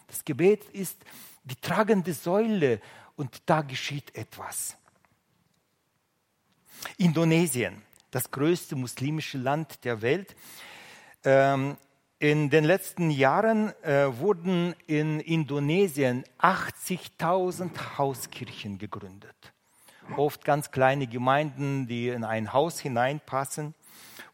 Das 0.08 0.24
Gebet 0.24 0.64
ist 0.70 0.96
die 1.44 1.56
tragende 1.56 2.12
Säule 2.12 2.80
und 3.16 3.42
da 3.46 3.62
geschieht 3.62 4.14
etwas. 4.14 4.76
Indonesien, 6.96 7.82
das 8.10 8.30
größte 8.30 8.76
muslimische 8.76 9.38
Land 9.38 9.84
der 9.84 10.02
Welt. 10.02 10.34
Ähm, 11.24 11.76
in 12.18 12.50
den 12.50 12.64
letzten 12.64 13.10
Jahren 13.10 13.72
äh, 13.82 14.18
wurden 14.18 14.74
in 14.86 15.20
Indonesien 15.20 16.24
80.000 16.40 17.96
Hauskirchen 17.96 18.78
gegründet 18.78 19.52
oft 20.16 20.44
ganz 20.44 20.70
kleine 20.70 21.06
Gemeinden, 21.06 21.86
die 21.86 22.08
in 22.08 22.24
ein 22.24 22.52
Haus 22.52 22.80
hineinpassen. 22.80 23.74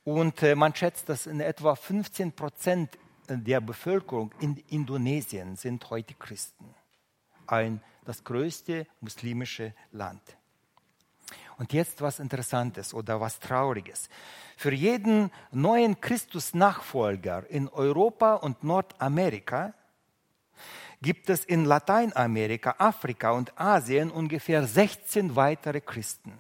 Und 0.05 0.43
äh, 0.43 0.55
man 0.55 0.75
schätzt, 0.75 1.09
dass 1.09 1.27
in 1.27 1.41
etwa 1.41 1.75
15 1.75 2.33
Prozent 2.33 2.99
der 3.29 3.61
Bevölkerung 3.61 4.33
in 4.41 4.57
Indonesien 4.69 5.57
sind 5.57 5.89
heute 5.91 6.15
Christen. 6.15 6.75
Ein, 7.47 7.81
das 8.05 8.23
größte 8.23 8.87
muslimische 9.01 9.75
Land. 9.93 10.23
Und 11.57 11.73
jetzt 11.73 12.03
was 12.03 12.19
Interessantes 12.19 12.93
oder 12.93 13.21
was 13.21 13.39
Trauriges. 13.39 14.09
Für 14.57 14.73
jeden 14.73 15.31
neuen 15.53 16.01
Christus-Nachfolger 16.01 17.49
in 17.49 17.69
Europa 17.69 18.35
und 18.35 18.65
Nordamerika 18.65 19.75
gibt 21.05 21.29
es 21.29 21.45
in 21.45 21.67
Lateinamerika, 21.67 22.77
Afrika 22.79 23.33
und 23.33 23.53
Asien 23.61 24.11
ungefähr 24.11 24.67
16 24.67 25.37
weitere 25.37 25.83
Christen. 25.83 26.33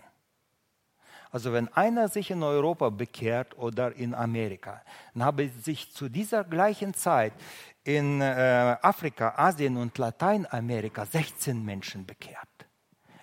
Also 1.30 1.52
wenn 1.52 1.68
einer 1.74 2.08
sich 2.08 2.30
in 2.30 2.42
Europa 2.42 2.88
bekehrt 2.88 3.58
oder 3.58 3.94
in 3.94 4.14
Amerika, 4.14 4.80
dann 5.12 5.24
habe 5.24 5.50
sich 5.50 5.92
zu 5.92 6.08
dieser 6.08 6.44
gleichen 6.44 6.94
Zeit 6.94 7.34
in 7.82 8.22
äh, 8.22 8.76
Afrika, 8.80 9.34
Asien 9.36 9.76
und 9.76 9.98
Lateinamerika 9.98 11.04
16 11.04 11.62
Menschen 11.62 12.06
bekehrt. 12.06 12.48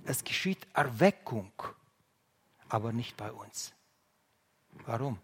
Es 0.04 0.24
geschieht 0.24 0.68
Erweckung, 0.76 1.52
aber 2.70 2.94
nicht 2.94 3.18
bei 3.18 3.32
uns. 3.32 3.74
Warum? 4.86 5.18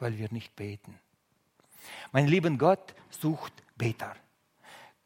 Weil 0.00 0.18
wir 0.18 0.32
nicht 0.32 0.56
beten. 0.56 0.98
Mein 2.10 2.26
lieben 2.26 2.58
Gott 2.58 2.92
sucht 3.10 3.52
Beter. 3.76 4.16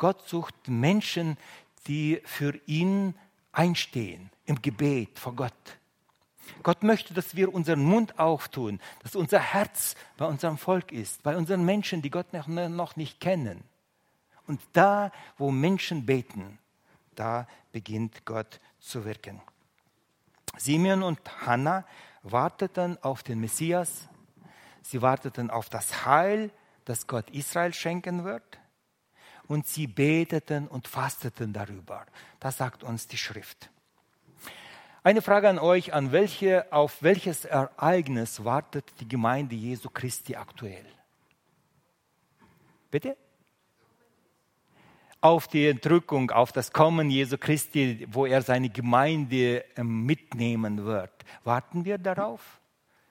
Gott 0.03 0.29
sucht 0.29 0.67
Menschen, 0.67 1.37
die 1.87 2.21
für 2.25 2.61
ihn 2.67 3.15
einstehen 3.53 4.33
im 4.47 4.61
Gebet 4.61 5.17
vor 5.17 5.37
Gott. 5.37 5.79
Gott 6.65 6.83
möchte, 6.83 7.15
dass 7.15 7.37
wir 7.37 7.55
unseren 7.55 7.85
Mund 7.85 8.19
auftun, 8.19 8.81
dass 9.05 9.15
unser 9.15 9.39
Herz 9.39 9.95
bei 10.17 10.27
unserem 10.27 10.59
Volk 10.59 10.91
ist, 10.91 11.23
bei 11.23 11.37
unseren 11.37 11.65
Menschen, 11.65 12.03
die 12.03 12.11
Gott 12.11 12.27
noch 12.33 12.97
nicht 12.97 13.21
kennen. 13.21 13.63
Und 14.49 14.61
da, 14.73 15.13
wo 15.39 15.53
Menschen 15.53 16.05
beten, 16.05 16.59
da 17.15 17.47
beginnt 17.71 18.25
Gott 18.25 18.59
zu 18.81 19.05
wirken. 19.05 19.41
Simeon 20.57 21.05
und 21.05 21.21
Hannah 21.47 21.87
warteten 22.25 23.01
auf 23.05 23.23
den 23.23 23.41
Messias. 23.41 24.09
Sie 24.83 25.01
warteten 25.01 25.49
auf 25.49 25.69
das 25.69 26.05
Heil, 26.07 26.51
das 26.87 27.07
Gott 27.07 27.31
Israel 27.31 27.73
schenken 27.73 28.25
wird. 28.25 28.59
Und 29.49 29.67
sie 29.67 29.87
beteten 29.87 30.69
und 30.69 30.89
fasteten 30.89 31.53
darüber. 31.53 32.07
Das 32.41 32.57
sagt 32.57 32.83
uns 32.85 33.07
die 33.07 33.19
Schrift. 33.19 33.71
Eine 35.05 35.21
Frage 35.21 35.49
an 35.49 35.59
euch, 35.59 35.93
an 35.95 36.13
welche, 36.13 36.73
auf 36.73 37.03
welches 37.03 37.45
Ereignis 37.45 38.45
wartet 38.45 38.85
die 39.01 39.09
Gemeinde 39.09 39.57
Jesu 39.57 39.91
Christi 39.91 40.37
aktuell? 40.37 40.87
Bitte? 42.93 43.17
Auf 45.21 45.49
die 45.49 45.67
Entrückung, 45.67 46.31
auf 46.31 46.53
das 46.53 46.73
Kommen 46.73 47.11
Jesu 47.11 47.37
Christi, 47.37 48.07
wo 48.11 48.27
er 48.27 48.43
seine 48.43 48.71
Gemeinde 48.71 49.65
ähm, 49.77 50.07
mitnehmen 50.07 50.85
wird. 50.85 51.13
Warten 51.43 51.85
wir 51.85 51.99
darauf? 51.99 52.61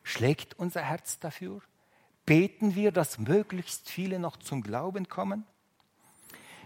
Schlägt 0.04 0.58
unser 0.58 0.82
Herz 0.82 1.20
dafür? 1.20 1.62
Beten 2.26 2.76
wir, 2.76 2.94
dass 2.94 3.20
möglichst 3.20 3.90
viele 3.90 4.18
noch 4.18 4.38
zum 4.38 4.62
Glauben 4.62 5.10
kommen? 5.10 5.46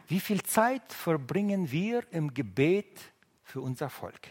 Wie 0.08 0.20
viel 0.20 0.44
Zeit 0.44 0.94
verbringen 0.94 1.72
wir 1.72 2.04
im 2.12 2.34
Gebet 2.34 3.00
für 3.44 3.62
unser 3.62 3.90
Volk? 3.90 4.30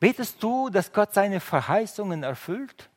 Betest 0.00 0.42
du, 0.42 0.68
dass 0.68 0.92
Gott 0.92 1.14
seine 1.14 1.40
Verheißungen 1.40 2.22
erfüllt? 2.24 2.90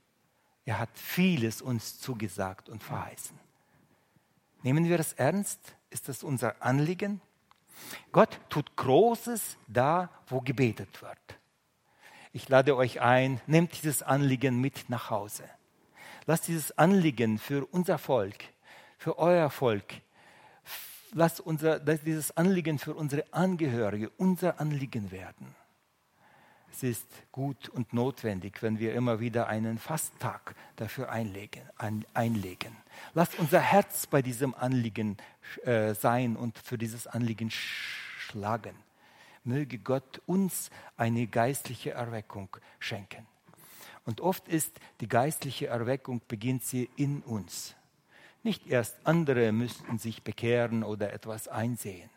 Er 0.66 0.80
hat 0.80 0.90
vieles 0.94 1.62
uns 1.62 2.00
zugesagt 2.00 2.68
und 2.68 2.84
verheißen. 2.84 3.38
Nehmen 4.64 4.86
wir 4.86 5.00
es 5.00 5.14
ernst? 5.14 5.76
Ist 5.90 6.10
das 6.10 6.24
unser 6.24 6.62
Anliegen? 6.62 7.22
Gott 8.12 8.40
tut 8.50 8.76
Großes 8.76 9.58
da, 9.68 10.10
wo 10.28 10.42
gebetet 10.42 11.02
wird. 11.02 11.18
Ich 12.34 12.50
lade 12.50 12.76
euch 12.76 13.02
ein, 13.02 13.40
nehmt 13.48 13.78
dieses 13.78 14.04
Anliegen 14.04 14.60
mit 14.60 14.90
nach 14.90 15.10
Hause. 15.10 15.44
Lasst 16.26 16.48
dieses 16.48 16.78
Anliegen 16.78 17.38
für 17.38 17.66
unser 17.68 17.98
Volk, 17.98 18.44
für 18.98 19.18
euer 19.18 19.50
Volk, 19.50 19.86
lasst 21.14 21.40
unser, 21.40 21.80
dieses 21.80 22.36
Anliegen 22.36 22.80
für 22.80 22.94
unsere 22.94 23.26
Angehörige 23.34 24.10
unser 24.18 24.60
Anliegen 24.60 25.12
werden. 25.12 25.56
Es 26.72 26.84
ist 26.84 27.08
gut 27.32 27.70
und 27.70 27.94
notwendig, 27.94 28.62
wenn 28.62 28.78
wir 28.78 28.94
immer 28.94 29.20
wieder 29.20 29.48
einen 29.48 29.80
Fasttag 29.80 30.54
dafür 30.76 31.10
einlegen. 31.10 31.64
Ein, 31.78 32.06
einlegen. 32.14 32.76
Lasst 33.14 33.40
unser 33.40 33.60
Herz 33.60 34.06
bei 34.06 34.22
diesem 34.22 34.54
Anliegen 34.54 35.18
äh, 35.64 35.96
sein 35.96 36.36
und 36.36 36.60
für 36.60 36.78
dieses 36.78 37.08
Anliegen 37.08 37.50
schlagen. 37.50 38.76
Möge 39.44 39.80
Gott 39.80 40.22
uns 40.26 40.70
eine 40.98 41.26
geistliche 41.26 41.92
Erweckung 41.92 42.56
schenken. 42.80 43.26
Und 44.06 44.22
oft 44.22 44.48
ist 44.48 44.80
die 45.02 45.08
geistliche 45.08 45.68
Erweckung, 45.68 46.22
beginnt 46.28 46.64
sie 46.64 46.90
in 46.96 47.22
uns. 47.22 47.77
Nicht 48.48 48.66
erst 48.68 48.96
andere 49.04 49.52
müssten 49.52 49.98
sich 49.98 50.24
bekehren 50.24 50.86
oder 50.86 51.12
etwas 51.12 51.50
einsehen. 51.50 52.10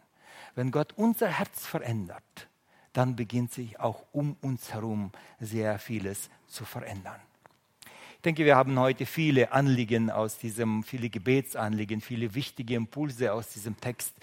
Wenn 0.54 0.70
Gott 0.70 0.92
unser 0.94 1.26
Herz 1.26 1.66
verändert, 1.66 2.48
dann 2.92 3.16
beginnt 3.16 3.52
sich 3.52 3.80
auch 3.80 4.04
um 4.12 4.36
uns 4.40 4.72
herum 4.72 5.10
sehr 5.40 5.80
vieles 5.80 6.30
zu 6.46 6.64
verändern. 6.64 7.20
Ich 8.14 8.22
denke, 8.22 8.44
wir 8.44 8.54
haben 8.54 8.78
heute 8.78 9.06
viele 9.06 9.50
Anliegen 9.50 10.08
aus 10.08 10.38
diesem, 10.38 10.84
viele 10.84 11.10
Gebetsanliegen, 11.10 12.00
viele 12.00 12.32
wichtige 12.32 12.76
Impulse 12.76 13.32
aus 13.32 13.48
diesem 13.48 13.80
Text 13.80 14.14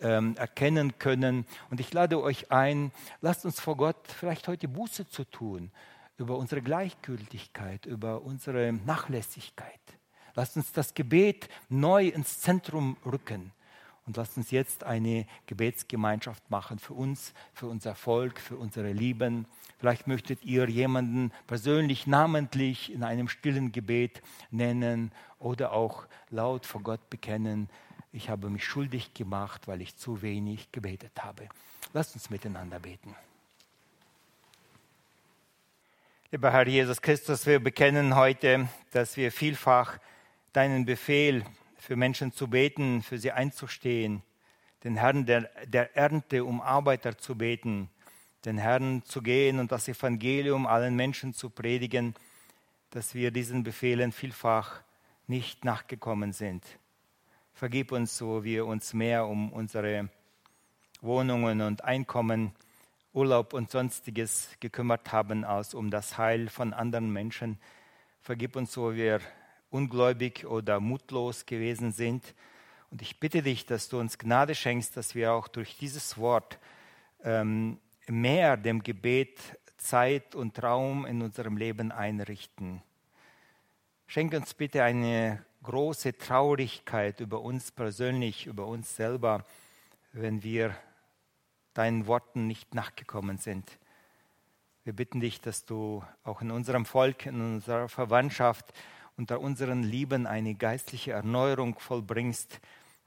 ähm, 0.00 0.36
erkennen 0.38 0.98
können. 0.98 1.44
Und 1.68 1.78
ich 1.78 1.92
lade 1.92 2.22
euch 2.22 2.50
ein, 2.50 2.90
lasst 3.20 3.44
uns 3.44 3.60
vor 3.60 3.76
Gott 3.76 3.98
vielleicht 4.06 4.48
heute 4.48 4.66
Buße 4.66 5.10
zu 5.10 5.24
tun 5.24 5.70
über 6.16 6.38
unsere 6.38 6.62
Gleichgültigkeit, 6.62 7.84
über 7.84 8.22
unsere 8.22 8.72
Nachlässigkeit. 8.72 9.99
Lasst 10.40 10.56
uns 10.56 10.72
das 10.72 10.94
Gebet 10.94 11.50
neu 11.68 12.08
ins 12.08 12.40
Zentrum 12.40 12.96
rücken 13.04 13.52
und 14.06 14.16
lasst 14.16 14.38
uns 14.38 14.50
jetzt 14.50 14.84
eine 14.84 15.26
Gebetsgemeinschaft 15.44 16.50
machen 16.50 16.78
für 16.78 16.94
uns, 16.94 17.34
für 17.52 17.66
unser 17.66 17.94
Volk, 17.94 18.40
für 18.40 18.56
unsere 18.56 18.90
Lieben. 18.90 19.44
Vielleicht 19.78 20.06
möchtet 20.06 20.42
ihr 20.42 20.66
jemanden 20.66 21.30
persönlich, 21.46 22.06
namentlich 22.06 22.90
in 22.90 23.02
einem 23.02 23.28
stillen 23.28 23.70
Gebet 23.70 24.22
nennen 24.50 25.12
oder 25.38 25.72
auch 25.72 26.06
laut 26.30 26.64
vor 26.64 26.80
Gott 26.80 27.10
bekennen. 27.10 27.68
Ich 28.10 28.30
habe 28.30 28.48
mich 28.48 28.64
schuldig 28.64 29.12
gemacht, 29.12 29.68
weil 29.68 29.82
ich 29.82 29.98
zu 29.98 30.22
wenig 30.22 30.72
gebetet 30.72 31.12
habe. 31.22 31.50
Lasst 31.92 32.14
uns 32.14 32.30
miteinander 32.30 32.78
beten. 32.78 33.14
Lieber 36.30 36.50
Herr 36.50 36.66
Jesus 36.66 37.02
Christus, 37.02 37.44
wir 37.44 37.60
bekennen 37.62 38.16
heute, 38.16 38.68
dass 38.92 39.18
wir 39.18 39.30
vielfach 39.30 39.98
deinen 40.52 40.84
Befehl 40.84 41.44
für 41.76 41.96
Menschen 41.96 42.32
zu 42.32 42.48
beten, 42.48 43.02
für 43.02 43.18
sie 43.18 43.32
einzustehen, 43.32 44.22
den 44.84 44.96
Herrn 44.96 45.26
der, 45.26 45.50
der 45.66 45.96
Ernte 45.96 46.44
um 46.44 46.60
Arbeiter 46.60 47.18
zu 47.18 47.36
beten, 47.36 47.88
den 48.44 48.58
Herrn 48.58 49.02
zu 49.04 49.22
gehen 49.22 49.58
und 49.58 49.72
das 49.72 49.88
Evangelium 49.88 50.66
allen 50.66 50.96
Menschen 50.96 51.34
zu 51.34 51.50
predigen, 51.50 52.14
dass 52.90 53.14
wir 53.14 53.30
diesen 53.30 53.62
Befehlen 53.62 54.12
vielfach 54.12 54.82
nicht 55.26 55.64
nachgekommen 55.64 56.32
sind. 56.32 56.64
Vergib 57.52 57.92
uns, 57.92 58.20
wo 58.22 58.42
wir 58.42 58.66
uns 58.66 58.94
mehr 58.94 59.26
um 59.26 59.52
unsere 59.52 60.08
Wohnungen 61.02 61.60
und 61.60 61.84
Einkommen, 61.84 62.52
Urlaub 63.12 63.54
und 63.54 63.70
sonstiges 63.70 64.48
gekümmert 64.60 65.12
haben, 65.12 65.44
als 65.44 65.74
um 65.74 65.90
das 65.90 66.16
Heil 66.16 66.48
von 66.48 66.72
anderen 66.72 67.12
Menschen. 67.12 67.58
Vergib 68.22 68.56
uns, 68.56 68.76
wo 68.76 68.94
wir 68.94 69.20
ungläubig 69.70 70.46
oder 70.46 70.80
mutlos 70.80 71.46
gewesen 71.46 71.92
sind. 71.92 72.34
Und 72.90 73.02
ich 73.02 73.20
bitte 73.20 73.42
dich, 73.42 73.66
dass 73.66 73.88
du 73.88 73.98
uns 73.98 74.18
Gnade 74.18 74.54
schenkst, 74.54 74.96
dass 74.96 75.14
wir 75.14 75.32
auch 75.32 75.48
durch 75.48 75.76
dieses 75.78 76.18
Wort 76.18 76.58
ähm, 77.22 77.78
mehr 78.06 78.56
dem 78.56 78.82
Gebet 78.82 79.38
Zeit 79.78 80.34
und 80.34 80.62
Raum 80.62 81.06
in 81.06 81.22
unserem 81.22 81.56
Leben 81.56 81.92
einrichten. 81.92 82.82
Schenk 84.06 84.34
uns 84.34 84.54
bitte 84.54 84.82
eine 84.82 85.44
große 85.62 86.18
Traurigkeit 86.18 87.20
über 87.20 87.40
uns 87.40 87.70
persönlich, 87.70 88.46
über 88.46 88.66
uns 88.66 88.96
selber, 88.96 89.44
wenn 90.12 90.42
wir 90.42 90.74
deinen 91.74 92.06
Worten 92.06 92.46
nicht 92.46 92.74
nachgekommen 92.74 93.38
sind. 93.38 93.78
Wir 94.84 94.92
bitten 94.94 95.20
dich, 95.20 95.40
dass 95.40 95.64
du 95.64 96.02
auch 96.24 96.40
in 96.42 96.50
unserem 96.50 96.86
Volk, 96.86 97.26
in 97.26 97.40
unserer 97.40 97.88
Verwandtschaft 97.88 98.72
unter 99.20 99.42
unseren 99.42 99.82
Lieben 99.82 100.26
eine 100.26 100.54
geistliche 100.54 101.12
Erneuerung 101.12 101.78
vollbringst. 101.78 102.58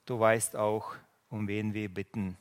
Du 0.05 0.19
weißt 0.19 0.55
auch, 0.55 0.93
um 1.31 1.47
wen 1.47 1.73
wir 1.73 1.91
bitten. 1.91 2.37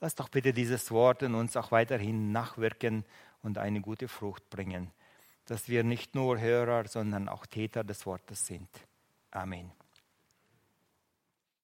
Lass 0.00 0.16
doch 0.16 0.28
bitte 0.28 0.52
dieses 0.52 0.90
Wort 0.90 1.22
in 1.22 1.36
uns 1.36 1.56
auch 1.56 1.70
weiterhin 1.70 2.32
nachwirken 2.32 3.04
und 3.44 3.56
eine 3.56 3.80
gute 3.80 4.08
Frucht 4.08 4.50
bringen, 4.50 4.90
dass 5.44 5.68
wir 5.68 5.84
nicht 5.84 6.16
nur 6.16 6.40
Hörer, 6.40 6.88
sondern 6.88 7.28
auch 7.28 7.46
Täter 7.46 7.84
des 7.84 8.04
Wortes 8.04 8.44
sind. 8.44 8.68
Amen. 9.30 9.70